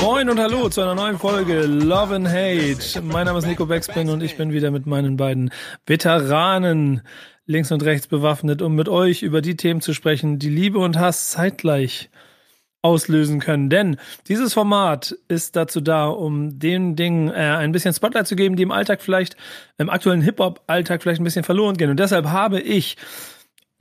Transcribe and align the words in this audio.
Moin 0.00 0.28
und 0.28 0.38
hallo 0.38 0.68
zu 0.68 0.80
einer 0.80 0.94
neuen 0.94 1.18
Folge 1.18 1.62
Love 1.62 2.16
and 2.16 2.28
Hate. 2.28 3.02
Mein 3.02 3.26
Name 3.26 3.38
ist 3.38 3.46
Nico 3.46 3.66
Beckspin 3.66 4.08
und 4.10 4.22
ich 4.22 4.36
bin 4.36 4.52
wieder 4.52 4.70
mit 4.70 4.86
meinen 4.86 5.16
beiden 5.16 5.50
Veteranen 5.86 7.02
links 7.46 7.72
und 7.72 7.84
rechts 7.84 8.06
bewaffnet, 8.06 8.62
um 8.62 8.74
mit 8.74 8.88
euch 8.88 9.22
über 9.22 9.42
die 9.42 9.56
Themen 9.56 9.80
zu 9.80 9.94
sprechen, 9.94 10.38
die 10.38 10.48
Liebe 10.48 10.78
und 10.78 10.98
Hass 10.98 11.30
zeitgleich 11.30 12.10
auslösen 12.82 13.38
können. 13.38 13.70
Denn 13.70 13.96
dieses 14.28 14.54
Format 14.54 15.16
ist 15.28 15.54
dazu 15.54 15.80
da, 15.80 16.06
um 16.08 16.58
den 16.58 16.96
Dingen 16.96 17.28
äh, 17.28 17.34
ein 17.34 17.72
bisschen 17.72 17.94
Spotlight 17.94 18.26
zu 18.26 18.36
geben, 18.36 18.56
die 18.56 18.64
im 18.64 18.72
Alltag 18.72 19.00
vielleicht, 19.02 19.36
im 19.78 19.88
aktuellen 19.88 20.20
Hip-Hop-Alltag 20.20 21.02
vielleicht 21.02 21.20
ein 21.20 21.24
bisschen 21.24 21.44
verloren 21.44 21.76
gehen. 21.76 21.90
Und 21.90 22.00
deshalb 22.00 22.26
habe 22.26 22.60
ich 22.60 22.96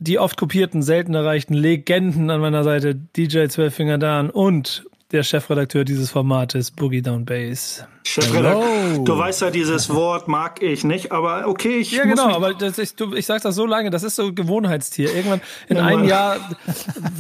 die 0.01 0.17
oft 0.17 0.35
kopierten, 0.35 0.81
selten 0.81 1.13
erreichten 1.13 1.53
Legenden 1.53 2.31
an 2.31 2.41
meiner 2.41 2.63
Seite, 2.63 2.95
DJ 2.95 3.45
Zwölffinger 3.47 3.99
Dan 3.99 4.31
und 4.31 4.83
der 5.11 5.23
Chefredakteur 5.23 5.83
dieses 5.83 6.09
Formates, 6.09 6.71
Boogie 6.71 7.03
Down 7.03 7.25
Bass. 7.25 7.85
Chefredakteur, 8.03 9.03
du 9.03 9.17
weißt 9.17 9.41
ja, 9.41 9.51
dieses 9.51 9.93
Wort 9.93 10.27
mag 10.27 10.63
ich 10.63 10.83
nicht, 10.83 11.11
aber 11.11 11.47
okay, 11.47 11.77
ich 11.77 11.91
Ja, 11.91 12.03
genau, 12.03 12.29
aber 12.29 12.55
das, 12.55 12.79
ich, 12.79 12.95
du, 12.95 13.13
ich 13.13 13.27
sag 13.27 13.43
das 13.43 13.53
so 13.53 13.67
lange, 13.67 13.91
das 13.91 14.01
ist 14.01 14.15
so 14.15 14.33
Gewohnheitstier. 14.33 15.13
Irgendwann 15.13 15.41
in 15.67 15.77
ja, 15.77 15.83
einem 15.83 16.05
Jahr 16.05 16.37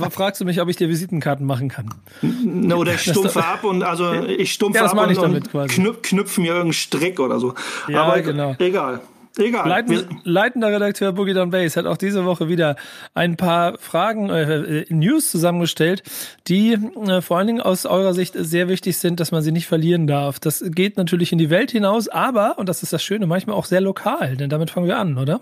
fragst 0.09 0.41
du 0.41 0.45
mich, 0.45 0.59
ob 0.59 0.67
ich 0.69 0.77
dir 0.77 0.89
Visitenkarten 0.89 1.45
machen 1.45 1.69
kann. 1.69 1.93
Oder 2.73 2.95
ich 2.95 3.01
stumpfe 3.01 3.45
ab 3.45 3.63
und 3.63 3.83
also 3.83 4.11
ich 4.13 4.53
stumpfe 4.53 4.79
ja, 4.79 4.85
ab 4.85 5.07
und, 5.07 5.17
und 5.17 5.69
knüpf, 5.69 6.01
knüpf 6.01 6.37
mir 6.39 6.47
irgendeinen 6.47 6.73
Strick 6.73 7.19
oder 7.19 7.39
so. 7.39 7.53
Ja, 7.87 8.05
aber 8.05 8.21
genau. 8.21 8.55
egal. 8.57 9.01
Egal. 9.37 9.67
Leiten, 9.67 10.21
leitender 10.23 10.71
Redakteur 10.71 11.13
Boogie 11.13 11.33
Down 11.33 11.51
Bass 11.51 11.77
hat 11.77 11.85
auch 11.85 11.97
diese 11.97 12.25
Woche 12.25 12.49
wieder 12.49 12.75
ein 13.13 13.37
paar 13.37 13.77
Fragen, 13.77 14.29
äh, 14.29 14.85
News 14.89 15.31
zusammengestellt, 15.31 16.03
die 16.47 16.73
äh, 16.73 17.21
vor 17.21 17.37
allen 17.37 17.47
Dingen 17.47 17.61
aus 17.61 17.85
eurer 17.85 18.13
Sicht 18.13 18.33
sehr 18.37 18.67
wichtig 18.67 18.97
sind, 18.97 19.19
dass 19.19 19.31
man 19.31 19.41
sie 19.41 19.51
nicht 19.51 19.67
verlieren 19.67 20.07
darf. 20.07 20.39
Das 20.39 20.63
geht 20.65 20.97
natürlich 20.97 21.31
in 21.31 21.37
die 21.37 21.49
Welt 21.49 21.71
hinaus, 21.71 22.09
aber, 22.09 22.59
und 22.59 22.67
das 22.67 22.83
ist 22.83 22.91
das 22.91 23.03
Schöne, 23.03 23.25
manchmal 23.25 23.55
auch 23.55 23.65
sehr 23.65 23.81
lokal, 23.81 24.35
denn 24.35 24.49
damit 24.49 24.69
fangen 24.69 24.87
wir 24.87 24.97
an, 24.97 25.17
oder? 25.17 25.39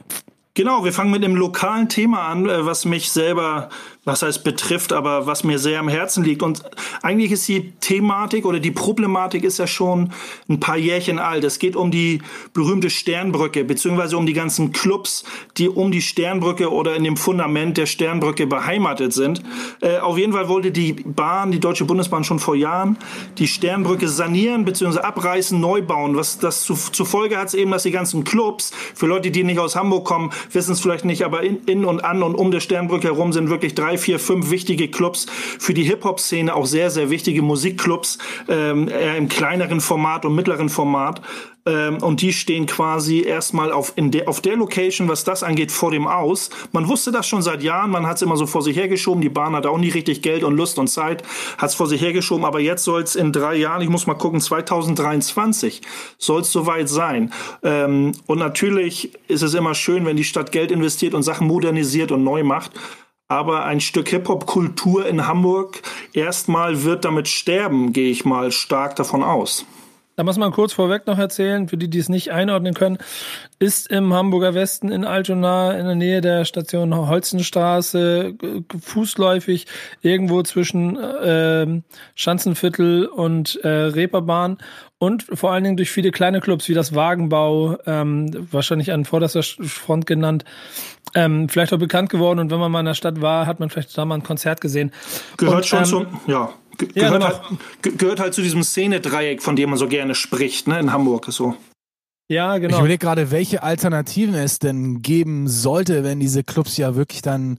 Genau, 0.56 0.84
wir 0.84 0.92
fangen 0.92 1.12
mit 1.12 1.24
einem 1.24 1.36
lokalen 1.36 1.88
Thema 1.88 2.28
an, 2.28 2.50
äh, 2.50 2.66
was 2.66 2.84
mich 2.84 3.12
selber 3.12 3.70
was 4.06 4.22
heißt 4.22 4.44
betrifft, 4.44 4.94
aber 4.94 5.28
was 5.28 5.44
mir 5.44 5.60
sehr 5.60 5.80
am 5.80 5.90
Herzen 5.90 6.24
liegt. 6.24 6.42
Und 6.42 6.64
eigentlich 7.02 7.32
ist 7.32 7.48
die 7.48 7.74
Thematik 7.80 8.46
oder 8.46 8.60
die 8.60 8.72
Problematik 8.72 9.44
ist 9.44 9.60
ja 9.60 9.68
schon 9.68 10.14
ein 10.48 10.60
paar 10.60 10.78
Jährchen 10.78 11.20
alt. 11.20 11.44
Es 11.44 11.60
geht 11.60 11.76
um 11.76 11.92
die 11.92 12.22
berühmte 12.54 12.90
Sternbrücke, 12.90 13.66
beziehungsweise 13.66 14.18
um 14.18 14.26
die 14.26 14.34
ganzen 14.34 14.72
Clubs, 14.72 15.26
die 15.58 15.68
um 15.68 15.92
die 15.92 16.02
Sternbrücke 16.02 16.72
oder 16.72 16.96
in 16.96 17.04
dem 17.04 17.18
Fundament 17.18 17.78
der 17.78 17.88
Sternbrücke 17.88 18.48
beheimatet 18.48 19.14
sind. 19.14 19.44
Äh, 19.82 19.98
auf 19.98 20.18
jeden 20.18 20.32
Fall 20.32 20.48
wollte 20.48 20.72
die 20.72 20.94
Bahn, 20.94 21.52
die 21.52 21.60
Deutsche 21.60 21.84
Bundesbahn 21.86 22.24
schon 22.24 22.40
vor 22.40 22.56
Jahren, 22.56 22.98
die 23.38 23.48
Sternbrücke 23.48 24.08
sanieren, 24.08 24.64
beziehungsweise 24.64 25.04
abreißen, 25.04 25.60
neu 25.60 25.82
bauen. 25.82 26.16
Was 26.16 26.40
das 26.40 26.64
zu, 26.64 26.76
zur 26.76 27.06
Folge 27.06 27.38
hat 27.38 27.50
es 27.50 27.54
eben, 27.54 27.72
dass 27.72 27.84
die 27.84 27.92
ganzen 27.92 28.24
Clubs, 28.24 28.72
für 28.96 29.08
Leute, 29.08 29.30
die 29.30 29.44
nicht 29.44 29.60
aus 29.60 29.76
Hamburg 29.76 30.06
kommen, 30.06 30.32
wissen 30.52 30.72
es 30.72 30.80
vielleicht 30.80 31.06
nicht, 31.06 31.24
aber 31.24 31.44
in, 31.44 31.58
in 31.66 31.84
und 31.84 32.04
an 32.04 32.24
und 32.24 32.36
um 32.36 32.50
der 32.52 32.62
Sternbrücke 32.62 33.08
herum 33.08 33.34
sind 33.34 33.50
wirklich 33.50 33.76
drei, 33.76 33.89
vier, 33.98 34.20
fünf 34.20 34.50
wichtige 34.50 34.90
Clubs, 34.90 35.26
für 35.60 35.74
die 35.74 35.84
Hip-Hop-Szene 35.84 36.54
auch 36.54 36.66
sehr, 36.66 36.90
sehr 36.92 37.10
wichtige 37.10 37.42
Musikclubs, 37.42 38.18
ähm, 38.48 38.88
eher 38.88 39.18
im 39.18 39.28
kleineren 39.30 39.82
Format 39.82 40.26
und 40.26 40.36
mittleren 40.36 40.70
Format. 40.70 41.22
Ähm, 41.70 42.02
und 42.02 42.22
die 42.22 42.34
stehen 42.34 42.66
quasi 42.66 43.22
erstmal 43.22 43.72
auf, 43.72 43.94
in 43.96 44.12
der, 44.12 44.28
auf 44.28 44.42
der 44.42 44.56
Location, 44.56 45.08
was 45.08 45.24
das 45.24 45.44
angeht, 45.44 45.72
vor 45.72 45.92
dem 45.92 46.08
Aus. 46.08 46.50
Man 46.72 46.88
wusste 46.88 47.12
das 47.12 47.28
schon 47.28 47.42
seit 47.42 47.64
Jahren, 47.64 47.92
man 47.92 48.08
hat 48.08 48.16
es 48.16 48.22
immer 48.22 48.38
so 48.38 48.48
vor 48.48 48.62
sich 48.62 48.78
hergeschoben. 48.78 49.22
Die 49.22 49.30
Bahn 49.30 49.56
hat 49.56 49.66
auch 49.66 49.78
nie 49.78 49.90
richtig 49.90 50.22
Geld 50.22 50.44
und 50.44 50.56
Lust 50.56 50.80
und 50.80 50.88
Zeit, 50.88 51.24
hat 51.58 51.70
es 51.70 51.76
vor 51.76 51.88
sich 51.88 52.02
hergeschoben. 52.02 52.46
Aber 52.46 52.60
jetzt 52.60 52.84
soll 52.84 53.04
es 53.04 53.16
in 53.16 53.32
drei 53.32 53.56
Jahren, 53.56 53.82
ich 53.82 53.90
muss 53.90 54.08
mal 54.08 54.16
gucken, 54.16 54.40
2023 54.40 55.82
soll 56.18 56.42
es 56.42 56.52
soweit 56.52 56.90
sein. 56.90 57.32
Ähm, 57.64 58.14
und 58.26 58.40
natürlich 58.40 59.12
ist 59.28 59.44
es 59.44 59.54
immer 59.54 59.76
schön, 59.76 60.06
wenn 60.06 60.18
die 60.18 60.24
Stadt 60.24 60.52
Geld 60.52 60.72
investiert 60.72 61.14
und 61.14 61.24
Sachen 61.24 61.48
modernisiert 61.48 62.12
und 62.12 62.24
neu 62.24 62.44
macht 62.44 62.72
aber 63.30 63.64
ein 63.64 63.80
Stück 63.80 64.10
Hip-Hop-Kultur 64.10 65.08
in 65.08 65.28
Hamburg 65.28 65.82
erstmal 66.14 66.84
wird 66.84 67.06
damit 67.06 67.28
sterben, 67.28 67.94
gehe 67.94 68.10
ich 68.10 68.26
mal 68.26 68.52
stark 68.52 68.96
davon 68.98 69.24
aus. 69.24 69.66
Da 70.20 70.26
muss 70.26 70.38
man 70.38 70.52
kurz 70.52 70.74
vorweg 70.74 71.08
noch 71.08 71.18
erzählen, 71.18 71.70
für 71.70 71.78
die, 71.78 71.90
die 71.90 72.00
es 72.00 72.10
nicht 72.10 72.34
einordnen 72.34 72.74
können, 72.74 72.98
ist 73.58 73.90
im 73.90 74.14
Hamburger 74.14 74.54
Westen 74.54 74.92
in 74.92 75.06
Altona 75.06 75.72
in 75.80 75.86
der 75.86 75.96
Nähe 75.96 76.20
der 76.20 76.44
Station 76.44 76.94
Holzenstraße 76.94 78.34
fußläufig 78.82 79.66
irgendwo 80.02 80.44
zwischen 80.44 80.98
äh, 80.98 81.82
Schanzenviertel 82.16 83.06
und 83.06 83.62
äh, 83.64 83.70
Reeperbahn 83.70 84.58
und 84.98 85.24
vor 85.24 85.54
allen 85.54 85.64
Dingen 85.64 85.78
durch 85.78 85.90
viele 85.90 86.12
kleine 86.12 86.42
Clubs 86.42 86.68
wie 86.68 86.74
das 86.74 86.94
Wagenbau, 86.94 87.78
ähm, 87.86 88.48
wahrscheinlich 88.52 88.92
an 88.92 89.06
vorderster 89.06 89.42
Front 89.42 90.06
genannt, 90.06 90.44
ähm, 91.16 91.50
vielleicht 91.50 91.74
auch 91.74 91.80
bekannt 91.80 92.10
geworden. 92.10 92.40
Und 92.40 92.52
wenn 92.52 92.60
man 92.60 92.72
mal 92.72 92.80
in 92.80 92.86
der 92.86 92.94
Stadt 92.94 93.22
war, 93.22 93.46
hat 93.46 93.60
man 93.60 93.70
vielleicht 93.70 93.98
da 93.98 94.06
mal 94.06 94.16
ein 94.16 94.24
Konzert 94.24 94.62
gesehen. 94.62 94.92
Gehört 95.38 95.58
und, 95.58 95.66
schon 95.66 95.80
ähm, 95.80 95.86
zum, 95.86 96.08
ja, 96.28 96.54
gehört, 96.78 96.96
ja, 96.96 97.10
genau. 97.10 97.26
halt, 97.26 98.00
gehört 98.00 98.20
halt 98.20 98.34
zu 98.34 98.42
diesem 98.42 98.64
Szene-Dreieck, 98.64 99.42
von 99.42 99.56
dem 99.56 99.70
man 99.70 99.80
so 99.80 99.88
gerne 99.88 100.16
spricht, 100.16 100.68
ne, 100.68 100.80
in 100.80 100.92
Hamburg 100.92 101.26
so. 101.30 101.56
Ja, 102.32 102.60
genau. 102.60 102.76
Ich 102.76 102.80
überlege 102.80 103.00
gerade, 103.00 103.32
welche 103.32 103.64
Alternativen 103.64 104.36
es 104.36 104.60
denn 104.60 105.02
geben 105.02 105.48
sollte, 105.48 106.04
wenn 106.04 106.20
diese 106.20 106.44
Clubs 106.44 106.78
ja 106.78 106.96
wirklich 106.96 107.24
dann 107.24 107.58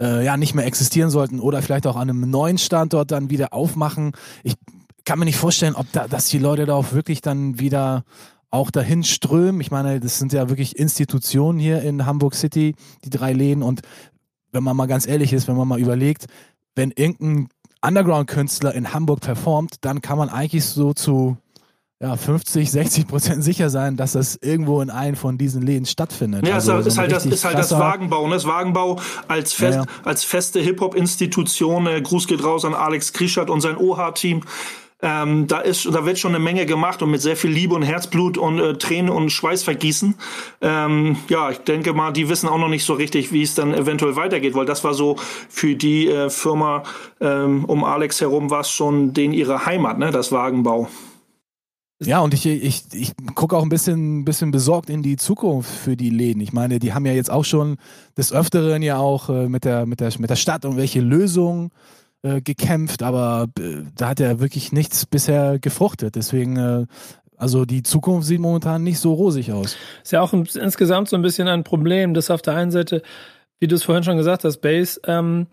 äh, 0.00 0.24
ja 0.24 0.38
nicht 0.38 0.54
mehr 0.54 0.64
existieren 0.64 1.10
sollten 1.10 1.38
oder 1.38 1.60
vielleicht 1.60 1.86
auch 1.86 1.96
an 1.96 2.08
einem 2.08 2.30
neuen 2.30 2.56
Standort 2.56 3.10
dann 3.10 3.28
wieder 3.28 3.52
aufmachen. 3.52 4.12
Ich 4.42 4.54
kann 5.04 5.18
mir 5.18 5.26
nicht 5.26 5.36
vorstellen, 5.36 5.74
ob 5.74 5.86
da, 5.92 6.08
dass 6.08 6.28
die 6.28 6.38
Leute 6.38 6.64
da 6.64 6.74
auch 6.74 6.92
wirklich 6.92 7.20
dann 7.20 7.60
wieder 7.60 8.04
auch 8.50 8.70
dahin 8.70 9.04
strömen. 9.04 9.60
Ich 9.60 9.70
meine, 9.70 10.00
das 10.00 10.18
sind 10.18 10.32
ja 10.32 10.48
wirklich 10.48 10.76
Institutionen 10.76 11.58
hier 11.58 11.82
in 11.82 12.06
Hamburg 12.06 12.34
City, 12.34 12.74
die 13.04 13.10
drei 13.10 13.32
Läden. 13.32 13.62
Und 13.62 13.82
wenn 14.52 14.62
man 14.62 14.76
mal 14.76 14.86
ganz 14.86 15.06
ehrlich 15.06 15.32
ist, 15.32 15.48
wenn 15.48 15.56
man 15.56 15.68
mal 15.68 15.80
überlegt, 15.80 16.26
wenn 16.74 16.90
irgendein 16.90 17.48
Underground-Künstler 17.82 18.74
in 18.74 18.92
Hamburg 18.92 19.20
performt, 19.20 19.76
dann 19.82 20.00
kann 20.00 20.18
man 20.18 20.28
eigentlich 20.28 20.64
so 20.64 20.92
zu 20.92 21.36
ja, 22.00 22.14
50, 22.14 22.70
60 22.70 23.06
Prozent 23.06 23.42
sicher 23.42 23.70
sein, 23.70 23.96
dass 23.96 24.12
das 24.12 24.36
irgendwo 24.36 24.82
in 24.82 24.90
einem 24.90 25.16
von 25.16 25.38
diesen 25.38 25.62
Läden 25.62 25.86
stattfindet. 25.86 26.46
Ja, 26.46 26.54
also 26.54 26.76
ist, 26.76 26.98
halt 26.98 27.10
das, 27.10 27.24
ist 27.24 27.44
halt 27.44 27.58
das 27.58 27.72
Wagenbau. 27.72 28.26
Ne? 28.26 28.34
Das 28.34 28.44
Wagenbau 28.44 29.00
als, 29.28 29.54
fest, 29.54 29.78
ja, 29.78 29.84
ja. 29.84 29.88
als 30.04 30.22
feste 30.22 30.60
Hip-Hop-Institution. 30.60 31.86
Äh, 31.86 32.02
Gruß 32.02 32.26
geht 32.26 32.44
raus 32.44 32.66
an 32.66 32.74
Alex 32.74 33.14
Krischert 33.14 33.48
und 33.48 33.62
sein 33.62 33.78
OH-Team. 33.78 34.42
Ähm, 35.02 35.46
da 35.46 35.60
ist, 35.60 35.84
da 35.86 36.06
wird 36.06 36.18
schon 36.18 36.34
eine 36.34 36.42
Menge 36.42 36.64
gemacht 36.64 37.02
und 37.02 37.10
mit 37.10 37.20
sehr 37.20 37.36
viel 37.36 37.50
Liebe 37.50 37.74
und 37.74 37.82
Herzblut 37.82 38.38
und 38.38 38.58
äh, 38.58 38.74
Tränen 38.74 39.10
und 39.10 39.30
Schweißvergießen. 39.30 40.14
Ähm, 40.62 41.16
ja, 41.28 41.50
ich 41.50 41.58
denke 41.58 41.92
mal, 41.92 42.12
die 42.12 42.30
wissen 42.30 42.48
auch 42.48 42.56
noch 42.56 42.68
nicht 42.68 42.84
so 42.84 42.94
richtig, 42.94 43.30
wie 43.30 43.42
es 43.42 43.54
dann 43.54 43.74
eventuell 43.74 44.16
weitergeht, 44.16 44.54
weil 44.54 44.64
das 44.64 44.84
war 44.84 44.94
so 44.94 45.16
für 45.50 45.74
die 45.74 46.08
äh, 46.08 46.30
Firma 46.30 46.82
ähm, 47.20 47.66
um 47.66 47.84
Alex 47.84 48.22
herum 48.22 48.50
war 48.50 48.60
es 48.60 48.70
schon 48.70 49.12
den 49.12 49.34
ihre 49.34 49.66
Heimat, 49.66 49.98
ne, 49.98 50.10
das 50.10 50.32
Wagenbau. 50.32 50.88
Ja, 52.02 52.20
und 52.20 52.34
ich, 52.34 52.44
ich, 52.44 52.84
ich 52.92 53.12
gucke 53.34 53.56
auch 53.56 53.62
ein 53.62 53.70
bisschen, 53.70 54.24
bisschen 54.24 54.50
besorgt 54.50 54.90
in 54.90 55.02
die 55.02 55.16
Zukunft 55.16 55.70
für 55.70 55.96
die 55.96 56.10
Läden. 56.10 56.40
Ich 56.40 56.52
meine, 56.52 56.78
die 56.78 56.92
haben 56.92 57.06
ja 57.06 57.12
jetzt 57.12 57.30
auch 57.30 57.44
schon 57.44 57.76
des 58.18 58.32
Öfteren 58.32 58.82
ja 58.82 58.98
auch 58.98 59.30
äh, 59.30 59.48
mit, 59.48 59.64
der, 59.64 59.86
mit, 59.86 60.00
der, 60.00 60.12
mit 60.18 60.28
der 60.28 60.36
Stadt 60.36 60.64
irgendwelche 60.64 61.00
Lösungen 61.00 61.70
äh, 62.22 62.40
gekämpft, 62.40 63.02
aber 63.02 63.48
äh, 63.58 63.82
da 63.94 64.08
hat 64.08 64.20
er 64.20 64.40
wirklich 64.40 64.72
nichts 64.72 65.06
bisher 65.06 65.58
gefruchtet. 65.58 66.16
Deswegen, 66.16 66.56
äh, 66.56 66.86
also 67.36 67.64
die 67.64 67.82
Zukunft 67.82 68.26
sieht 68.26 68.40
momentan 68.40 68.82
nicht 68.82 68.98
so 68.98 69.12
rosig 69.12 69.52
aus. 69.52 69.76
Ist 70.02 70.12
ja 70.12 70.22
auch 70.22 70.32
ein, 70.32 70.48
insgesamt 70.60 71.08
so 71.08 71.16
ein 71.16 71.22
bisschen 71.22 71.48
ein 71.48 71.64
Problem, 71.64 72.14
dass 72.14 72.30
auf 72.30 72.42
der 72.42 72.54
einen 72.54 72.70
Seite, 72.70 73.02
wie 73.60 73.68
du 73.68 73.76
es 73.76 73.84
vorhin 73.84 74.04
schon 74.04 74.16
gesagt 74.16 74.44
hast, 74.44 74.58
Base, 74.58 75.00
ähm, 75.04 75.46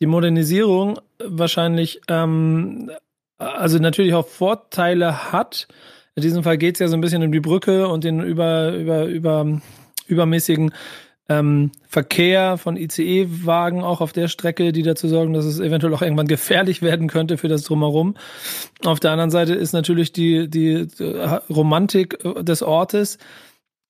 die 0.00 0.06
Modernisierung 0.06 0.98
wahrscheinlich, 1.24 2.00
ähm, 2.08 2.90
also 3.38 3.78
natürlich 3.78 4.14
auch 4.14 4.26
Vorteile 4.26 5.32
hat. 5.32 5.68
In 6.14 6.22
diesem 6.22 6.42
Fall 6.42 6.58
geht 6.58 6.76
es 6.76 6.80
ja 6.80 6.88
so 6.88 6.96
ein 6.96 7.00
bisschen 7.00 7.22
um 7.22 7.32
die 7.32 7.40
Brücke 7.40 7.88
und 7.88 8.04
den 8.04 8.20
über, 8.20 8.74
über, 8.74 9.04
über, 9.06 9.60
übermäßigen 10.08 10.72
ähm, 11.28 11.72
Verkehr 11.86 12.56
von 12.56 12.76
ICE-Wagen 12.76 13.82
auch 13.82 14.00
auf 14.00 14.12
der 14.12 14.28
Strecke, 14.28 14.72
die 14.72 14.82
dazu 14.82 15.08
sorgen, 15.08 15.34
dass 15.34 15.44
es 15.44 15.60
eventuell 15.60 15.92
auch 15.94 16.02
irgendwann 16.02 16.26
gefährlich 16.26 16.80
werden 16.80 17.08
könnte 17.08 17.36
für 17.36 17.48
das 17.48 17.64
Drumherum. 17.64 18.16
Auf 18.84 19.00
der 19.00 19.12
anderen 19.12 19.30
Seite 19.30 19.54
ist 19.54 19.72
natürlich 19.72 20.12
die, 20.12 20.48
die 20.48 20.86
Romantik 21.50 22.18
des 22.42 22.62
Ortes 22.62 23.18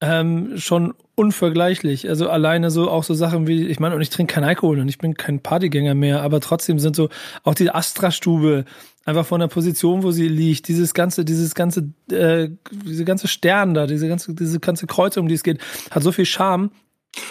ähm, 0.00 0.58
schon 0.58 0.94
unvergleichlich. 1.14 2.08
Also 2.08 2.28
alleine 2.28 2.70
so 2.70 2.90
auch 2.90 3.02
so 3.02 3.14
Sachen 3.14 3.46
wie, 3.46 3.66
ich 3.66 3.80
meine, 3.80 3.94
und 3.94 4.00
ich 4.00 4.10
trinke 4.10 4.34
keinen 4.34 4.44
Alkohol 4.44 4.78
und 4.80 4.88
ich 4.88 4.98
bin 4.98 5.14
kein 5.14 5.40
Partygänger 5.40 5.94
mehr, 5.94 6.22
aber 6.22 6.40
trotzdem 6.40 6.78
sind 6.78 6.94
so 6.94 7.08
auch 7.42 7.54
die 7.54 7.70
Astra-Stube 7.70 8.64
einfach 9.04 9.26
von 9.26 9.40
der 9.40 9.48
Position, 9.48 10.02
wo 10.02 10.10
sie 10.10 10.28
liegt, 10.28 10.68
dieses 10.68 10.94
ganze, 10.94 11.24
dieses 11.24 11.54
ganze, 11.54 11.88
äh, 12.12 12.50
diese 12.86 13.04
ganze 13.04 13.26
Stern 13.26 13.74
da, 13.74 13.86
diese 13.86 14.06
ganze, 14.06 14.34
diese 14.34 14.60
ganze 14.60 14.86
Kreuzung, 14.86 15.22
um 15.22 15.28
die 15.28 15.34
es 15.34 15.42
geht, 15.42 15.60
hat 15.90 16.02
so 16.02 16.12
viel 16.12 16.26
Charme, 16.26 16.70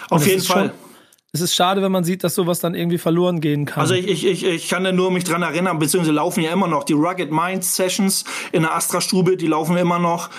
auf 0.10 0.26
jeden 0.26 0.42
Fall. 0.42 0.70
Schon, 0.70 0.88
es 1.34 1.42
ist 1.42 1.56
schade, 1.56 1.82
wenn 1.82 1.92
man 1.92 2.04
sieht, 2.04 2.24
dass 2.24 2.36
sowas 2.36 2.60
dann 2.60 2.74
irgendwie 2.74 2.98
verloren 2.98 3.42
gehen 3.42 3.66
kann. 3.66 3.82
Also 3.82 3.94
ich, 3.94 4.08
ich, 4.08 4.26
ich, 4.26 4.44
ich 4.44 4.70
kann 4.70 4.84
da 4.84 4.92
nur 4.92 5.12
mich 5.12 5.24
dran 5.24 5.42
erinnern, 5.42 5.78
beziehungsweise 5.78 6.14
laufen 6.14 6.42
ja 6.42 6.52
immer 6.52 6.68
noch 6.68 6.84
die 6.84 6.94
Rugged 6.94 7.32
Minds 7.32 7.76
Sessions 7.76 8.24
in 8.52 8.64
der 8.64 8.74
Astra-Stube, 8.74 9.38
die 9.38 9.48
laufen 9.48 9.78
immer 9.78 10.00
noch 10.00 10.30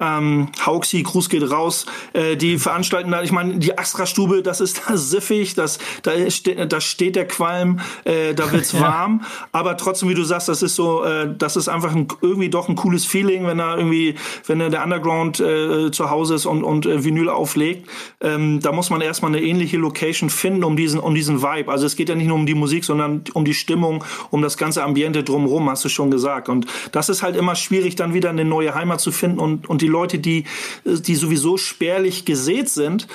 ähm, 0.00 0.48
Hauxi, 0.64 1.02
Gruß 1.02 1.28
geht 1.28 1.50
raus, 1.50 1.86
äh, 2.12 2.36
die 2.36 2.58
veranstalten 2.58 3.10
da, 3.10 3.22
ich 3.22 3.32
meine, 3.32 3.58
die 3.58 3.76
Astra-Stube, 3.76 4.42
das 4.42 4.60
ist 4.60 4.82
da 4.88 4.96
siffig, 4.96 5.54
das, 5.54 5.78
da, 6.02 6.30
steht, 6.30 6.72
da 6.72 6.80
steht 6.80 7.16
der 7.16 7.26
Qualm, 7.26 7.80
äh, 8.04 8.34
da 8.34 8.52
wird's 8.52 8.72
ja. 8.72 8.80
warm, 8.80 9.22
aber 9.50 9.76
trotzdem, 9.76 10.08
wie 10.08 10.14
du 10.14 10.22
sagst, 10.22 10.48
das 10.48 10.62
ist 10.62 10.76
so, 10.76 11.04
äh, 11.04 11.34
das 11.36 11.56
ist 11.56 11.68
einfach 11.68 11.94
ein, 11.94 12.06
irgendwie 12.22 12.48
doch 12.48 12.68
ein 12.68 12.76
cooles 12.76 13.04
Feeling, 13.04 13.46
wenn 13.46 13.58
da 13.58 13.76
irgendwie, 13.76 14.14
wenn 14.46 14.58
der 14.58 14.84
Underground 14.84 15.40
äh, 15.40 15.90
zu 15.90 16.10
Hause 16.10 16.36
ist 16.36 16.46
und, 16.46 16.62
und 16.62 16.86
äh, 16.86 17.04
Vinyl 17.04 17.28
auflegt, 17.28 17.88
ähm, 18.20 18.60
da 18.60 18.70
muss 18.70 18.90
man 18.90 19.00
erstmal 19.00 19.34
eine 19.34 19.42
ähnliche 19.42 19.78
Location 19.78 20.30
finden, 20.30 20.62
um 20.62 20.76
diesen, 20.76 21.00
um 21.00 21.14
diesen 21.14 21.42
Vibe, 21.42 21.72
also 21.72 21.86
es 21.86 21.96
geht 21.96 22.08
ja 22.08 22.14
nicht 22.14 22.28
nur 22.28 22.36
um 22.36 22.46
die 22.46 22.54
Musik, 22.54 22.84
sondern 22.84 23.24
um 23.34 23.44
die 23.44 23.54
Stimmung, 23.54 24.04
um 24.30 24.42
das 24.42 24.56
ganze 24.56 24.84
Ambiente 24.84 25.24
drumherum, 25.24 25.68
hast 25.68 25.84
du 25.84 25.88
schon 25.88 26.12
gesagt, 26.12 26.48
und 26.48 26.66
das 26.92 27.08
ist 27.08 27.24
halt 27.24 27.34
immer 27.34 27.56
schwierig, 27.56 27.96
dann 27.96 28.14
wieder 28.14 28.30
eine 28.30 28.44
neue 28.44 28.76
Heimat 28.76 29.00
zu 29.00 29.10
finden 29.10 29.40
und, 29.40 29.68
und 29.68 29.82
die 29.82 29.87
die 29.88 29.92
Leute, 29.92 30.18
die, 30.18 30.44
die 30.84 31.14
sowieso 31.14 31.56
spärlich 31.56 32.24
gesät 32.24 32.68
sind, 32.68 33.08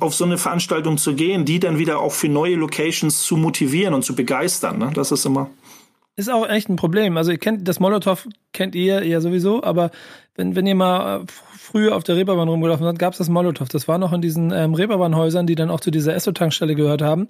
auf 0.00 0.14
so 0.14 0.24
eine 0.24 0.38
Veranstaltung 0.38 0.96
zu 0.96 1.14
gehen, 1.14 1.44
die 1.44 1.58
dann 1.58 1.78
wieder 1.78 1.98
auch 1.98 2.12
für 2.12 2.28
neue 2.28 2.54
Locations 2.54 3.22
zu 3.22 3.36
motivieren 3.36 3.92
und 3.92 4.04
zu 4.04 4.14
begeistern. 4.14 4.78
Ne? 4.78 4.90
Das 4.94 5.10
ist 5.10 5.26
immer. 5.26 5.50
Ist 6.14 6.30
auch 6.30 6.48
echt 6.48 6.68
ein 6.68 6.76
Problem. 6.76 7.16
Also 7.16 7.32
ihr 7.32 7.38
kennt 7.38 7.66
das 7.66 7.80
Molotow 7.80 8.28
kennt 8.52 8.74
ihr 8.74 9.04
ja 9.04 9.20
sowieso, 9.20 9.62
aber 9.62 9.90
wenn, 10.36 10.54
wenn 10.54 10.66
ihr 10.66 10.74
mal 10.74 11.24
früher 11.58 11.96
auf 11.96 12.04
der 12.04 12.16
Reeperbahn 12.16 12.48
rumgelaufen 12.48 12.84
seid, 12.84 12.98
gab 12.98 13.12
es 13.12 13.18
das 13.18 13.28
Molotow. 13.28 13.68
Das 13.68 13.88
war 13.88 13.98
noch 13.98 14.12
in 14.12 14.20
diesen 14.20 14.52
ähm, 14.52 14.74
Reeperbahnhäusern, 14.74 15.46
die 15.46 15.54
dann 15.54 15.70
auch 15.70 15.80
zu 15.80 15.90
dieser 15.90 16.14
Esso-Tankstelle 16.14 16.74
gehört 16.74 17.02
haben. 17.02 17.28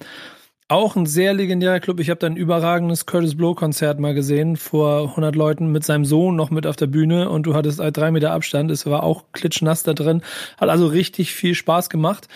Auch 0.72 0.96
ein 0.96 1.04
sehr 1.04 1.34
legendärer 1.34 1.80
Club. 1.80 2.00
Ich 2.00 2.08
habe 2.08 2.18
da 2.18 2.26
ein 2.26 2.34
überragendes 2.34 3.04
Curtis 3.04 3.36
Blow 3.36 3.54
Konzert 3.54 4.00
mal 4.00 4.14
gesehen 4.14 4.56
vor 4.56 5.10
100 5.10 5.36
Leuten 5.36 5.70
mit 5.70 5.84
seinem 5.84 6.06
Sohn 6.06 6.34
noch 6.34 6.48
mit 6.48 6.66
auf 6.66 6.76
der 6.76 6.86
Bühne 6.86 7.28
und 7.28 7.42
du 7.42 7.54
hattest 7.54 7.78
drei 7.78 8.10
Meter 8.10 8.32
Abstand. 8.32 8.70
Es 8.70 8.86
war 8.86 9.02
auch 9.02 9.24
klitschnass 9.32 9.82
da 9.82 9.92
drin. 9.92 10.22
Hat 10.56 10.70
also 10.70 10.86
richtig 10.86 11.34
viel 11.34 11.54
Spaß 11.54 11.90
gemacht. 11.90 12.26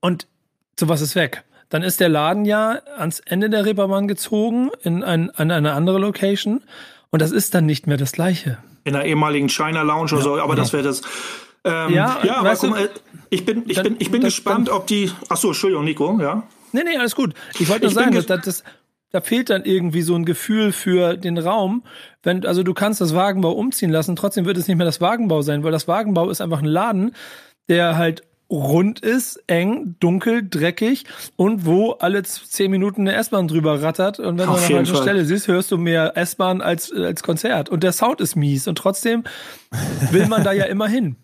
Und 0.00 0.26
sowas 0.76 1.00
ist 1.00 1.14
weg. 1.14 1.44
Dann 1.68 1.84
ist 1.84 2.00
der 2.00 2.08
Laden 2.08 2.44
ja 2.44 2.80
ans 2.98 3.20
Ende 3.20 3.48
der 3.48 3.66
Reeperbahn 3.66 4.08
gezogen 4.08 4.72
in, 4.82 5.04
ein, 5.04 5.30
in 5.38 5.52
eine 5.52 5.74
andere 5.74 6.00
Location 6.00 6.60
und 7.10 7.22
das 7.22 7.30
ist 7.30 7.54
dann 7.54 7.66
nicht 7.66 7.86
mehr 7.86 7.98
das 7.98 8.10
gleiche. 8.10 8.58
In 8.82 8.94
der 8.94 9.04
ehemaligen 9.04 9.48
China 9.48 9.82
Lounge 9.82 10.14
oder 10.14 10.22
so, 10.22 10.40
aber 10.40 10.54
ja. 10.54 10.56
das 10.56 10.72
wäre 10.72 10.82
das. 10.82 11.02
Ähm, 11.62 11.94
ja, 11.94 12.18
ja 12.24 12.38
aber 12.38 12.56
guck 12.56 12.70
mal, 12.70 12.90
ich 13.30 13.46
bin, 13.46 13.62
ich 13.68 13.76
dann, 13.76 13.84
bin, 13.84 13.96
ich 14.00 14.10
bin 14.10 14.22
gespannt, 14.22 14.70
ob 14.70 14.88
die. 14.88 15.12
Ach 15.28 15.36
so, 15.36 15.50
Entschuldigung, 15.50 15.84
Nico, 15.84 16.18
ja. 16.20 16.42
Nee, 16.72 16.82
nee, 16.84 16.96
alles 16.96 17.14
gut. 17.14 17.34
Ich 17.58 17.68
wollte 17.68 17.86
nur 17.86 17.94
sagen, 17.94 18.14
dass, 18.14 18.26
das, 18.26 18.64
da 19.10 19.20
fehlt 19.20 19.50
dann 19.50 19.64
irgendwie 19.64 20.02
so 20.02 20.14
ein 20.14 20.24
Gefühl 20.24 20.72
für 20.72 21.16
den 21.16 21.38
Raum. 21.38 21.84
Wenn, 22.22 22.44
also 22.46 22.62
du 22.62 22.74
kannst 22.74 23.00
das 23.00 23.14
Wagenbau 23.14 23.52
umziehen 23.52 23.90
lassen, 23.90 24.16
trotzdem 24.16 24.44
wird 24.46 24.56
es 24.56 24.68
nicht 24.68 24.76
mehr 24.76 24.86
das 24.86 25.00
Wagenbau 25.00 25.42
sein, 25.42 25.62
weil 25.62 25.72
das 25.72 25.86
Wagenbau 25.86 26.30
ist 26.30 26.40
einfach 26.40 26.60
ein 26.60 26.66
Laden, 26.66 27.14
der 27.68 27.96
halt 27.96 28.22
rund 28.50 29.00
ist, 29.00 29.42
eng, 29.46 29.96
dunkel, 29.98 30.46
dreckig 30.48 31.04
und 31.36 31.64
wo 31.64 31.92
alle 31.92 32.22
zehn 32.22 32.70
Minuten 32.70 33.02
eine 33.02 33.16
S-Bahn 33.16 33.48
drüber 33.48 33.82
rattert 33.82 34.20
und 34.20 34.38
wenn 34.38 34.48
Auf 34.48 34.68
du 34.68 34.76
an 34.76 34.84
der 34.84 34.94
Stelle 34.94 35.24
siehst, 35.24 35.48
hörst 35.48 35.70
du 35.70 35.78
mehr 35.78 36.16
S-Bahn 36.16 36.60
als, 36.60 36.92
als 36.92 37.22
Konzert 37.22 37.70
und 37.70 37.82
der 37.82 37.92
Sound 37.92 38.20
ist 38.20 38.36
mies 38.36 38.68
und 38.68 38.76
trotzdem 38.76 39.24
will 40.10 40.26
man 40.26 40.44
da 40.44 40.52
ja 40.52 40.64
immer 40.64 40.86
hin. 40.86 41.16